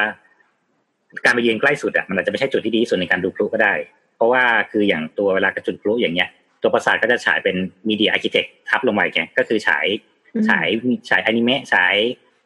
[1.26, 3.74] การไปยืนใกล้สุดอะมันอาจจะไม่ใช่จุดที่ดีที่สุดในการดูพลุก็ได้
[4.16, 6.30] เพราะว่าคืออย่างตัวเวลาจะจุดพลุอย่างเงี้ย
[6.62, 7.56] ตัวประสาทก็จะฉายเป็น
[7.88, 9.86] มีเดียอาร์เคเต็กทับลงไปแกก็คือฉาย
[10.34, 10.68] อืมฉาย
[11.10, 11.96] ฉายอนิเมะฉาย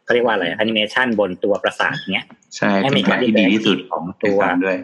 [0.04, 4.78] เขาเรียกว่าอะไรแอนิเมชันบนตัวประสาทเงี้ยใช่ให้เป็มีนกาการรที่ที่ดีที่สุดของให้ตัวฟังด้วย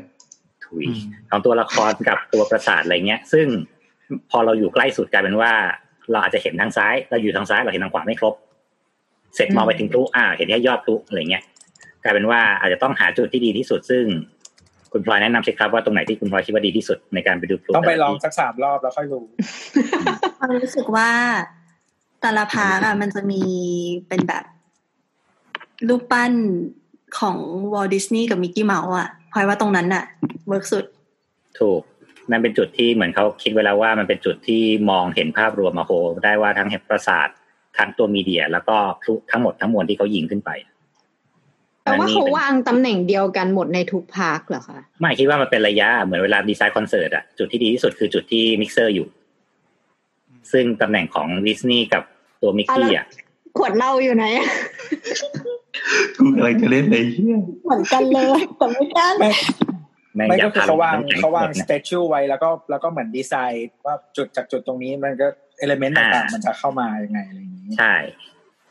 [0.66, 0.86] ถุย
[1.30, 3.48] ของตัวละครกับตัวประสาทอะไรเงี้ย ซึ่ง
[4.32, 5.54] พอเราอยู่ใกล้สุดกลายเป็นว่า
[6.12, 8.34] เราอาจจะเห็นทางซ้าย เราอยู่ทางซ้ายเราเห็นทางขวาไม่ครบ
[9.36, 11.44] เสร็จมองไปถึงพลุอ่า เห็นแค่ยอดพลุอะไรเงี้ย
[12.04, 14.04] กลายเป็นว่าอาจจะต้องหาจุดที่ดีที่สุดซึ่ง
[14.92, 19.24] คุณพลอยแนะนำสิครับว่าตรงไหนที่คุณพลอยคิดว่าดีที่สุดในการไปดูพลุต้องไปลองแต่ะสักสามรอบแล้วค่อยรู้
[20.38, 21.10] ความรู้สึกว่า
[22.22, 23.42] แต่ละ park อะมันจะมี
[24.08, 24.44] เป็นแบบ
[25.88, 26.32] รูปปั้น
[27.20, 27.38] ของ
[27.74, 30.04] Walt Disney กับ Mickey Mouse อะพลอยว่าตรงนั้นอะ
[30.48, 30.86] work สุด
[31.60, 31.82] ถูก
[32.32, 35.92] นั่นเป็นจุดที่เหมือนเขาคิดไว้แล้วว่ามันเป็นจุดที่มองเห็นภาพรวมมาโห
[36.26, 37.28] ได้ว่าทั้งเห็นปราสาท
[37.78, 40.52] ทั้งตัว media แล้วก็พลุทั้งหมดทั้งมวลที่เขายิงขึ้นไป
[41.84, 49.08] แต่ว่าอันนี้เขาเป็นวางตำแหน่งเดียวกันหมดในทุกพาร์คเหรอคะไม่คิดว่ามันเป็นระยะเหมือนเวลาดีไซน์คอนเสิร์ตอะจุดที่ดีที่สุดคือจุดที่มิกเซอร์อยู่
[50.52, 52.04] ซึ่งตำแหน่งของดิสนีย์กับ
[52.42, 53.06] ตัวมิกกี้อะ
[53.58, 54.26] ขวดเหล้าอยู่ไหน
[56.18, 59.14] กูกำลังจะเล่นเลยเฮียเหมือนกันเลยแต่ไม่กัน
[60.16, 65.28] ไม่แม่งไม่อยาก็กคือทำเขาวางน้ำแข็งเขาวางหมดสนะเตชูไว้แล้วก็แล้วก็เหมือนดีไซน์ว่าจุดจากจุดตรงนี้มันก็
[65.58, 67.94] เอลเมนต์อ่าต่างๆมันจะเข้ามายังไงอะไรอย่างนี้ใช่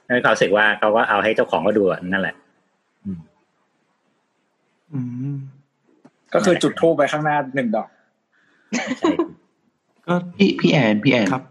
[0.04, 2.34] แล้วเขารู้สึกว่าเขาก็เอาให้เจ้าของก็ดูอะนั่นแหละ
[4.92, 5.00] อื
[5.32, 5.34] ม
[6.34, 7.88] ก็คือจุดทูบไปข้างหน้าหนึ่งดอก
[8.98, 9.12] ใช่
[10.06, 11.44] ก็พี่พี่แอนพี่แอนครับ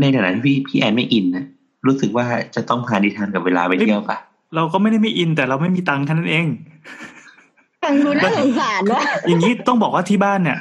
[0.00, 1.44] ในฐานะที่พี่พี่แอนไม่อินนะ
[1.86, 4.18] รู้สึกว่าจะต้องพานิทานกับเวลาไปเที่ยวปะ
[4.54, 6.46] เราก็ไม่ได้ไม่อินแต่เราไม่มีตังค์แค่นั้นเอง
[7.88, 10.58] ฟังดูน่าสงสารว่ะอย่างนี้ต้องบอกว่าที่บ้านเนี่ย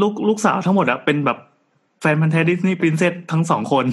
[0.00, 1.38] ลูกลูกสาวทั้งหมดอะเป็นแบบ
[2.00, 3.84] แฟนพันธ์แท้ดิสนีย์ปรินเซสทั้งสองคน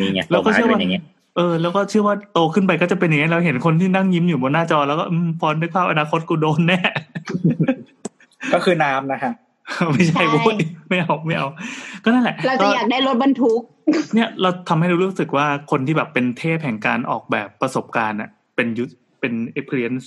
[0.00, 1.04] นี่ไงเราก็โตมาเชื่อเป็ว่านอย่างเงี้ย
[1.36, 6.78] เออแล้วก็เชื่อว่าโตขึ้นไปก็จะเป็นอย่างนี้เราเห็นคนที่นั่งยิ้มอยู่บนหน้าจอแล้วก็อืมพอนึกภาพอนาคตกูโดนแน่
[8.52, 9.32] ก็คือน้ำนะฮะ
[9.92, 10.56] ไม่ใช่โว้ย
[10.88, 11.48] ไม่เอาไม่เอา
[12.04, 13.60] ก็นั่นแหละ เราจะอยากได้รถบรรทุก
[14.14, 18.88] เนี่ยเราทำให้เรารู้สึกว่าคนที่แบบเป็นเทพแห่งการออกแบบประสบการณ์อะเป็นยุท
[19.20, 20.06] เป็น experience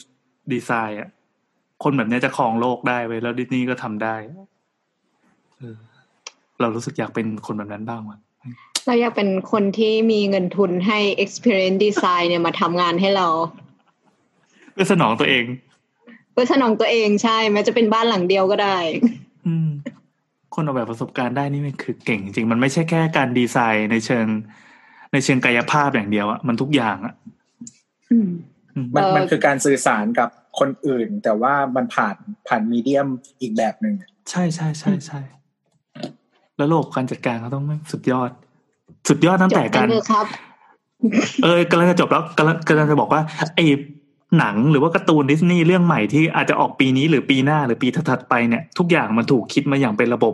[0.53, 1.09] design อะ
[1.83, 4.15] คนแบบเนี้ยจะครองโลกได้เว้ยแล้วดิสนีย์ก็ทำได้
[5.57, 5.75] เออ
[6.61, 8.19] เรารู้สึกอยากเป็นคนแบบนั้นบ้างว่ะ
[8.85, 13.27] เราอยากเป็นคนที่มีเงินทุนให้ experience design เนี่ยมาทำงานให้เรา
[14.73, 15.45] เพื่อสนองตัวเอง
[16.31, 18.77] เพื่อสนองตัวเองใช่แม้จะเป็นบ้านหลังเดียวก็ได้
[19.47, 19.69] อืม
[20.55, 24.25] คนออกแบบประสบการณ์ได้นี่มันคือเก่งจริงๆมันไม่ใช่แค่การดีไซน์ในเชิง
[25.13, 27.13] ในเชิงกายภาพอย่างเดียวอะมันทุกอย่างอะ
[28.11, 28.29] อืม
[28.75, 30.29] อืมมันเอ่อมันคือการสื่อสารกับ
[30.59, 32.15] คนอื่น แต่ว่ามันผ่าน
[32.47, 33.07] ผ่านมีเดียม
[33.41, 33.95] อีกแบบหนึ่ง
[34.29, 35.19] ใช่ใช่ใช่ใช่
[36.57, 38.29] แล้วระบบการจัดการเขาต้องสุดยอด
[39.09, 40.25] สุดยอดตั้งจแต่บกักานรเลยครับ
[41.43, 43.21] เออกำลังจะจบแล้วกำลังกำลังจะบอกว่า
[43.55, 43.65] ไอ้
[44.39, 50.33] หนังหรือว่าการ์ตูนดิสนีย์เรื่องใหม่ที่อาจจะออกปีนี้หรือปีหน้าหรือปีถัดๆไปเนี่ย ทุกอย่างมันถูกคิดมาอย่างเป็นระบบ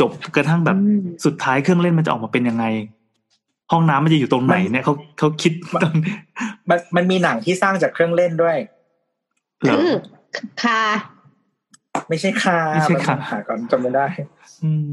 [0.00, 2.64] จบกระทั่งแบบอืมสุดท้ายเครื่องเล่นมันจะออกมาเป็นยังไง
[3.72, 5.92] ห้องน้ำมันจะอยู่ตรงไหนเนี่ยเขาเขาคิดตอน
[6.70, 8.79] มันมันมีหนังที่สร้างจากเครื่องเล่นด้วยเหรอ
[9.62, 9.92] คือ
[10.62, 10.80] คา
[12.08, 14.04] ไม่ใช่คาไม่ใช่คาหาก่อนจำไม่ได้
[14.64, 14.86] อืม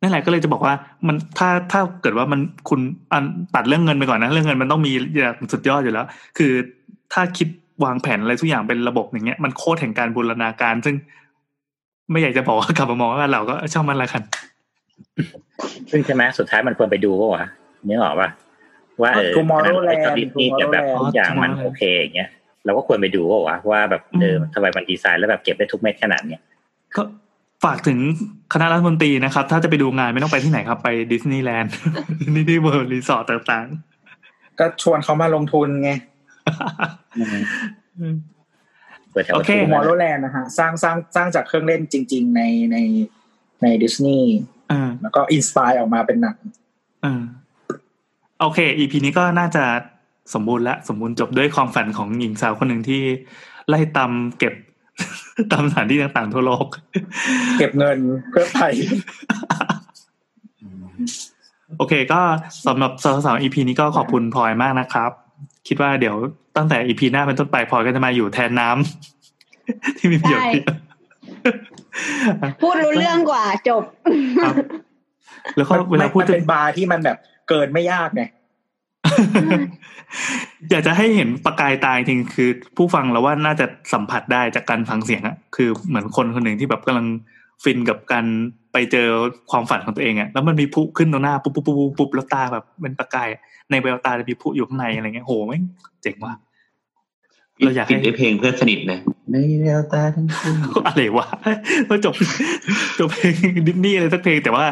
[0.00, 0.74] นั่นแหละก็เลยจะบอกว่า
[1.06, 2.80] มันถ้าถ้าเกิดว่ามันคุณ
[3.12, 3.24] อัน
[3.54, 6.06] ตัดเรื่องเงินไปก่อนนะ เรื่องเงินมันต้องมีอย่างสุดยอดอยู่แล้ว
[6.38, 6.52] คือ
[7.12, 7.48] ถ้าคิด
[7.84, 10.94] วางแผนอะไรทุกอย่างเป็นระบบอย่างเงี้ยมันโคตรแห่งการบูรณาการ ซึ่ง
[12.10, 14.22] ไม่อยากจะบอกว่ากลับมามองว่าเราก็ช่างมันละกัน
[15.90, 17.44] ซึ่งใช่ไหมสุดท้ายมันควรไปดูป่าวะ
[17.88, 18.28] นึกออกป่ะ
[19.02, 22.28] ว่าเออ Tomorrowland ดิสนีย์แต่แบบ Tomorrowland ทุกอย่างมัน Tomorrowland โอเคอย่างเงี้ย
[22.66, 26.40] เราก็ควรไปดูป่าวะว่าแบบเอออืมทำไมมันดีไซน์แล้วแบบเก็บได้ทุกเม็ดขนาดเนี้ย
[26.96, 27.02] ก็
[27.64, 27.98] ฝากถึง
[28.52, 31.72] คณะรัฐมนตรีนะครับ ถ้าจะไปดูงานไม่ต้องไปที่ไหนครับ ไปดิสนีย์แลนด์
[32.20, 33.66] ดิสนีย์เวิลด์รีสอร์ทต่าง
[34.58, 36.00] ก็ชวนเขามาลงทุนไงๆ
[39.12, 42.76] เปิดแถวโอเค Tomorrow land นะฮะสร้างสร้างสร้างจากเครื่องเล่นจริง ๆ ในใน
[43.62, 44.28] ในดิสนีย์
[44.68, 46.36] เออแล้วก็ inspire ออกมาเป็นหนัง
[47.02, 47.22] เออ
[48.40, 49.64] โอเค EP นี้ก็น่าจะ
[50.34, 53.02] สมบูรณ์และสมบูรณ์จบด้วยความฝันของหญิงสาวคนหนึ่งที่
[53.68, 54.54] ไล่ตามเก็บ
[55.52, 56.66] ตามสถานที่ต่างๆทั่วโลก
[57.58, 57.98] เก็บเงิน
[58.30, 58.58] เพื่อไป
[61.78, 62.20] โอเค ก็
[62.66, 65.10] สำหรับสาวสาว EP นี้ก็ขอบคุณพลอยมากนะครับ
[65.68, 66.16] คิดว่าเดี๋ยว
[66.56, 70.74] ตั้งแต่ EP หน้าเป็นต้นไปพลอยก็จะมาอยู่แทนน้ำที่มีประโยชน์เยอะ
[72.62, 73.82] พูดรู้เรื่องกว่าจบ
[74.42, 74.54] ครับ
[75.56, 77.16] แล้วก็เวลาพูดมันถึเป็งนบาร์ที่มันแบบ
[77.48, 78.22] เกินไม่ยากไง
[80.70, 87.06] อยากจะให้เห็นประกายตาจริงๆคือ ผู้ฟังเราว่าน่าจะสัมผัสได้จากการฟังเสียงอะคือเหมือนคนคนหนึ่งที่แบบกำลัง
[87.64, 88.24] ฟินกับการ
[88.72, 89.08] ไปเจอ
[89.50, 93.40] ความฝันของตัวเองอะแล้วมันมีพุขึ้นตรงหน้าปุ๊บปุ๊บปุ๊บปุ๊บปุ๊บแล้วตาแบบเป็นประกายอะ
[93.70, 95.62] ในแววตาจะมีพุอยู่ข้างในอะไรเงี้ยโหแม่ง
[96.02, 96.34] เจ๋งว่ะ
[97.58, 98.98] เราอยากให้ปิดด้วยเพลงเพื่อนสนิทนะ
[99.32, 100.54] ในแววตาทั้งคู่
[100.86, 101.26] อะไรวะ
[101.88, 102.14] พอจบ
[102.98, 103.34] จบเพลง
[103.66, 104.64] ดิสนีย์อะไรสักเพลงแต่ว่า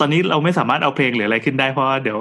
[0.00, 2.18] ตอนนี้เราไม่สามารถเอาเพลงหรืออะไรขึ้นได้เพราะว่าเดี๋ยว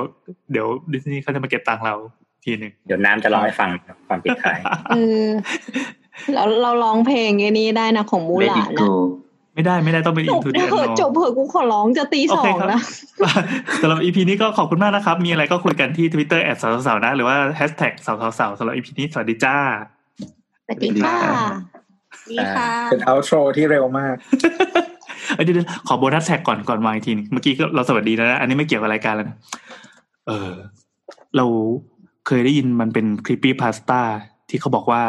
[0.52, 1.96] เดี๋ยวดิสนีย์เขาจะมาเก็บตังค์เรา
[2.44, 3.70] ทีหนึ่งเดี๋ยวน้ำจะร้องให้ฟัง
[4.08, 4.60] ความปิดท้าย
[4.90, 5.30] เออ
[6.34, 8.88] เราเราร้องเพลงไอ้นี้ได้นะของมูเลหลาดินโกนะ
[9.56, 12.82] ไม่ได้ไม่ได้ต้องเป็นจอินบทูเดียเถอะจบเถอะกูขอร้องจะตีสองนะ
[13.82, 19.56] สำหรับ EP นี้ก็ขอบคุณมากนะครับ มีอะไรก็คุยกันที่ Twitter at สาวสาวนะ หรือว่าแฮชแท็กสาวสาวสำหรับ EP นี้สวัสดีจ้า
[20.66, 21.16] สวัสดีค่ะ
[22.32, 24.16] ดีค่ะเป็นเอาโทรที่เร็วมาก
[25.36, 29.38] เอ้ยเดี๋ยวๆขอ bonus track ก่อนก่อนวางอีกทีนึงเมื่อกี้ก็เราสวัสดีแล้วนะ อันนี้ไม่เกี่ยวกับรายการแล้วนะ
[30.28, 30.52] เออ
[31.36, 31.46] เรา
[32.32, 34.02] เคยได้ยินมันเป็น creepypasta
[34.50, 35.02] ที่เขาบอกว่า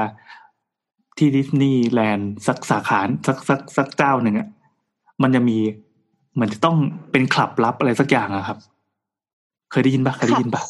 [1.19, 4.49] ที่ดิสนีย์แลนด์สักสาขาสักสักสักเจ้าหนึ่งอะ
[5.23, 5.59] มันจะมี
[6.35, 6.77] เหมือนจะต้อง
[7.13, 8.59] เป็นคลับลับอะไรสักอย่างอะครับ
[9.71, 10.63] เคยได้ยินปะเคยได้ยินปะ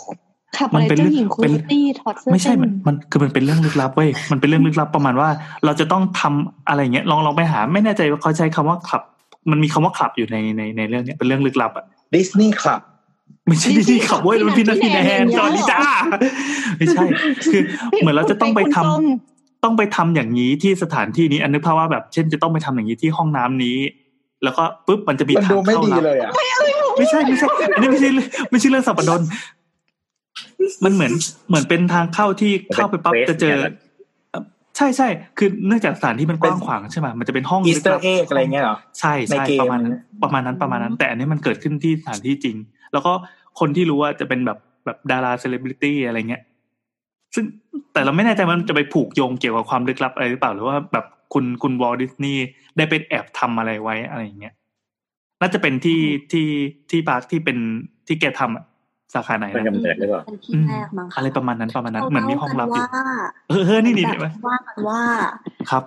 [0.56, 5.28] ขับมัอะนไรเป็นเจ้าหญิงเรื่คุองเป็นณตี้ถอดเสื้อไม่ใช่เต้มันมันคือมันเป็นเรื่องลึกลับเว้ยมันเป็นเรื่องลึกลับประมาณว่า
[5.64, 9.02] เราจะต้องทำอะไรเงี้ยลองลองไปหา ไม่แน่ใจว่าเขาใช้คำว่าคลับ
[9.50, 12.80] มันมีคำว่าคลับอยู่ในในในเรื่องเนี้ยเป็นเรื่องลึกลับอะดิสนีย์คลับ
[13.48, 15.80] ไม่ใช่ที่ขับเว้ยมันพินาทีแนนสวัสดีจ้า
[16.78, 17.04] ไม่ใช่
[17.52, 17.62] คือ
[17.98, 23.78] เหมือนเราจะต้องไปทำต้องไปทำอย่างนี้ที่สถานที่นี้ อันนึกภาพว่าแบบเช่นจะต้องไปทำอย่างนี้ที่ห้องน้ำนี้
[24.44, 26.30] แล้วก็ปุ๊บมันจะมีมันทางดูไม่เข้าดีลับเลยอะ
[26.98, 29.20] ไม่ใช่ไม่ใช่อันนี้ไม่ใช่เรื่องไม่ใช่เรื่องสับปะรด
[30.84, 31.12] มันเหมือน
[31.48, 33.56] เหมือนเป็นทางเข้าที่เข้าไปปั๊บจะเจอ
[34.76, 35.08] ใช่ใช่
[35.38, 42.56] คือเนื่องจากสถานที่มันกว้างขวางใช่ไหมมันจะเป็นห้องอีสเตอลึร์ลับเอ็กอะไรเงี้ยเหรอใช่ใช่ในเกมประมาณนั้นประมาณนั้นประมาณนั้น แต่อันนี้มันเกิดขึ้นที่สถานที่จริง
[42.92, 43.12] แล้วก็
[43.60, 46.42] คนที่รู้ว่าจะเป็นแบบแบบดาราเซเลบริตี้อะไรเงี้ย
[47.34, 47.44] ซึ่ง
[47.92, 52.44] แต่เราไม่แน่ใจว่ามันจะไปผูกโยงเกี่ยวกับความลึกลับอะไรหรือเปล่าหรือว่าแบบคุณคุณวอลดิสนีย์
[52.76, 54.54] ได้ไปแอบทำอะไรไว้อะไรอย่างเงี้ย
[55.40, 56.00] น่าจะเป็นที่
[56.32, 56.46] ที่
[56.90, 57.58] ที่พาร์คที่เป็น
[58.06, 58.64] ที่แกทำอะ
[59.14, 63.06] สาขาไหนเป็นนะกำเนิดหรือเปล่าเป็นที่แรกมั้งคอะไรประมาณนั้นประมาณนั้นขาเหมือนมีห้องลับอยู่เล่ากันว่า
[63.48, 65.02] เออเออนี่นี่แบนี่บว่ากันว่า
[65.70, 65.84] ครับ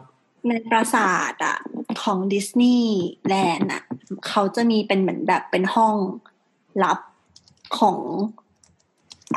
[0.48, 1.58] ในปราสาทอะ
[2.04, 2.98] ของดิสนีย์
[3.28, 3.84] แลนด์อะ
[4.28, 5.96] เขาจะมีเป็นเหมือนแบบเป็นห้อง
[6.84, 7.00] ลับ
[7.80, 7.98] ของ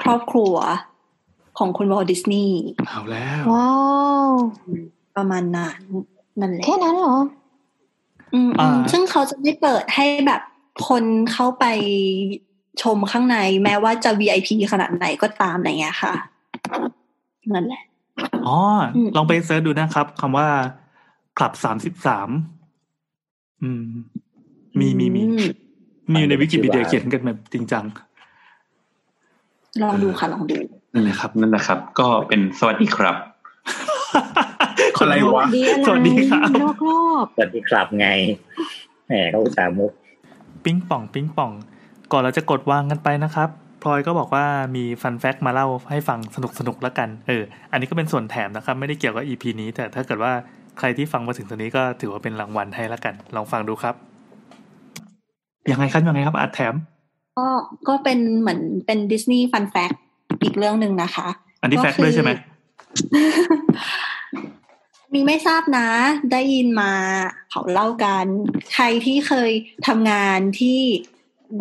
[0.02, 0.54] ครอบครัว
[1.58, 3.70] ของคุณวอลดิสนีย์เอาแล้ว ว้า
[4.28, 4.30] ว
[5.16, 5.80] ประมาณนั้น
[6.40, 7.16] นั่นแหละแค่นั้นเหรอ
[8.34, 10.42] อืมอือ่ามซึ่งเขาจะไม่เปิดให้แบบ
[10.88, 11.64] คนเข้าไป
[12.82, 16.14] ชมข้างในแม้ว่าจะ VIP ขนาดไหนก็ตามอะไรเงี้ยค่ะ
[17.54, 17.82] นั่นแหละ
[18.46, 18.58] อ๋อ
[18.96, 20.48] อมลองไป search ดูนะครับคำว่า
[21.38, 22.28] คลับสามสิบสาม
[23.62, 23.84] อืม
[24.78, 25.34] มีมีมีอื
[26.12, 27.84] มีอยู่ในวิกิพีเดียเขียนกันแบบจริงจัง
[29.82, 30.56] ลองดูค่ะลองดู
[30.92, 33.16] นั่นแหละครับ นั่นนะครับ ก็เป็นสวัสดีครับ
[34.98, 38.08] คนละวะดีอะไรสวัสดีครับรอบรอบสวัสดีครับไง
[39.08, 39.92] แหมเขาอุตส่าห์มุก
[40.64, 41.52] ปิ้งป่อง ปิ้งป่อง
[42.12, 43.48] ก่อนเราจะกดวางกันไปนะครับ
[43.82, 44.44] พลอยก็บอกว่า
[44.76, 47.42] มีฟันแฟกมาเล่าให้ฟังสนุกสนุกๆแล้วกันเออ
[47.72, 50.32] อันนี้ก็เป็นส่วนแถมนะครับ ไม่ได้เกี่ยวกับ EP นี้ แต่ถ้าเกิดว่า
[50.78, 53.94] ใครที่ฟังมาถึงตรงนี้ก็ถือว่าเป็นรางวัลให้แล้วกัน ลองฟังดูครับ
[55.70, 56.74] ยังไงครับยังไงครับอาจแถม
[57.38, 57.48] ก็
[57.88, 59.92] ก็เป็นเหมือนเป็นดิสนีย์ฟันแฟก
[60.42, 61.28] อีกเรื่องหนึ่งนะคะ
[61.62, 62.30] อันนี้แฟกด้วยใช่ไหม
[65.12, 65.88] มีไม่ทราบนะ
[66.32, 66.92] ได้ยินมา
[67.50, 68.26] เขาเล่ากัน
[68.74, 69.50] ใครที่เคย
[69.86, 70.80] ทำงานที่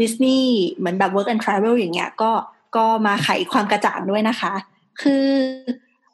[0.02, 2.32] ดิสนีย์เหมือนแบบ work and travel อย่างเงี้ย ก็
[2.76, 4.53] ก็มาไขความกระจ่างด้วยนะคะ
[5.02, 5.27] คือ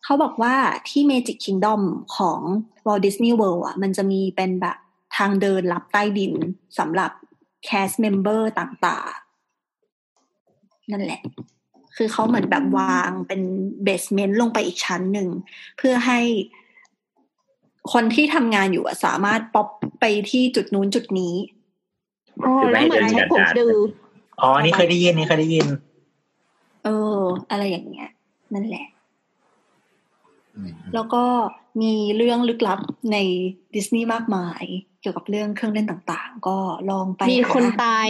[0.03, 0.55] เขาบอกว่า
[0.89, 1.81] ที่ Magic Kingdom
[2.17, 2.39] ของ
[2.85, 4.77] Walt Disney World อะ มันจะมีเป็นแบบ
[5.17, 6.33] ทางเดินลับใต้ดิน
[6.79, 7.11] สำหรับ
[7.67, 11.21] cast member ต่างๆ นั่นแหละ
[11.95, 13.41] คือเขาเหมือนแบบวางเป็น
[13.83, 15.27] เบสเมนต์ลงไปอีกชั้นหนึ่ง
[15.77, 16.19] เพื่อให้
[17.93, 19.67] คนที่ทำงานอยู่อะสามารถป๊อป
[19.99, 21.35] ไปที่จุดนู้นจุดนี้
[22.43, 23.67] อ๋อแล้วเหมือนใช้ผมดู
[24.41, 25.67] อ๋ออันนี่เคยได้ยิน นี่เคยได้ยิน
[26.83, 27.19] เออ
[27.51, 28.09] อะไรอย่างเงี้ย
[28.53, 28.85] นั่นแหละ
[30.93, 31.23] แล้วก็
[31.81, 32.79] มีเรื่องลึกลับ
[33.11, 33.17] ใน
[33.75, 34.63] ดิสนีย์มากมาย
[35.01, 36.57] เกี่ยวกับเรื่องเครื่องเล่นต่างๆ ก็
[36.89, 38.07] ลองไปมีคนหตาย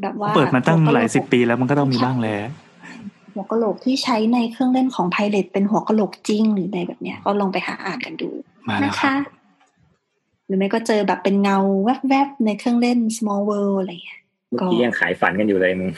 [0.00, 2.40] แบบว่าเปิดมาตั้งหลายสิบปีแล้วมันก็ต้องมีบ้างแหล้ว
[3.32, 8.30] หัวกะโหลกที่ใช้ในเครื่องเล่นของไพเรตเป็นหัวกะโหลกจริงหรือในแบบเนี้ย ก็ลองไปหาอ่านกันดู
[8.68, 9.20] มาแล้วนะครัคะบ
[10.46, 15.88] หรือไม่ก็เจอแบบเป็นเงาแวบๆในเครื่องเล่น small world อะไรเงี้ยเมื่อกี้ยังขายฝันกันอยู่เลยมึง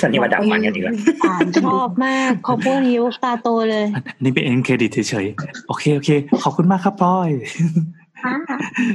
[0.00, 6.10] ตอนนี้มาดับฝันกันอีกแล้วอ่านกันชดูอบมากพอพวกนี้ตาโตเลยอันนี้เป็นเอ็นเครดิตเฉยๆโอเคโอเค
[6.44, 7.30] ขอบคุณมากครับพลอย
[8.22, 8.34] ค่ะ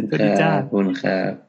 [0.10, 1.49] สวัสดีจ้าขอบคุณครับ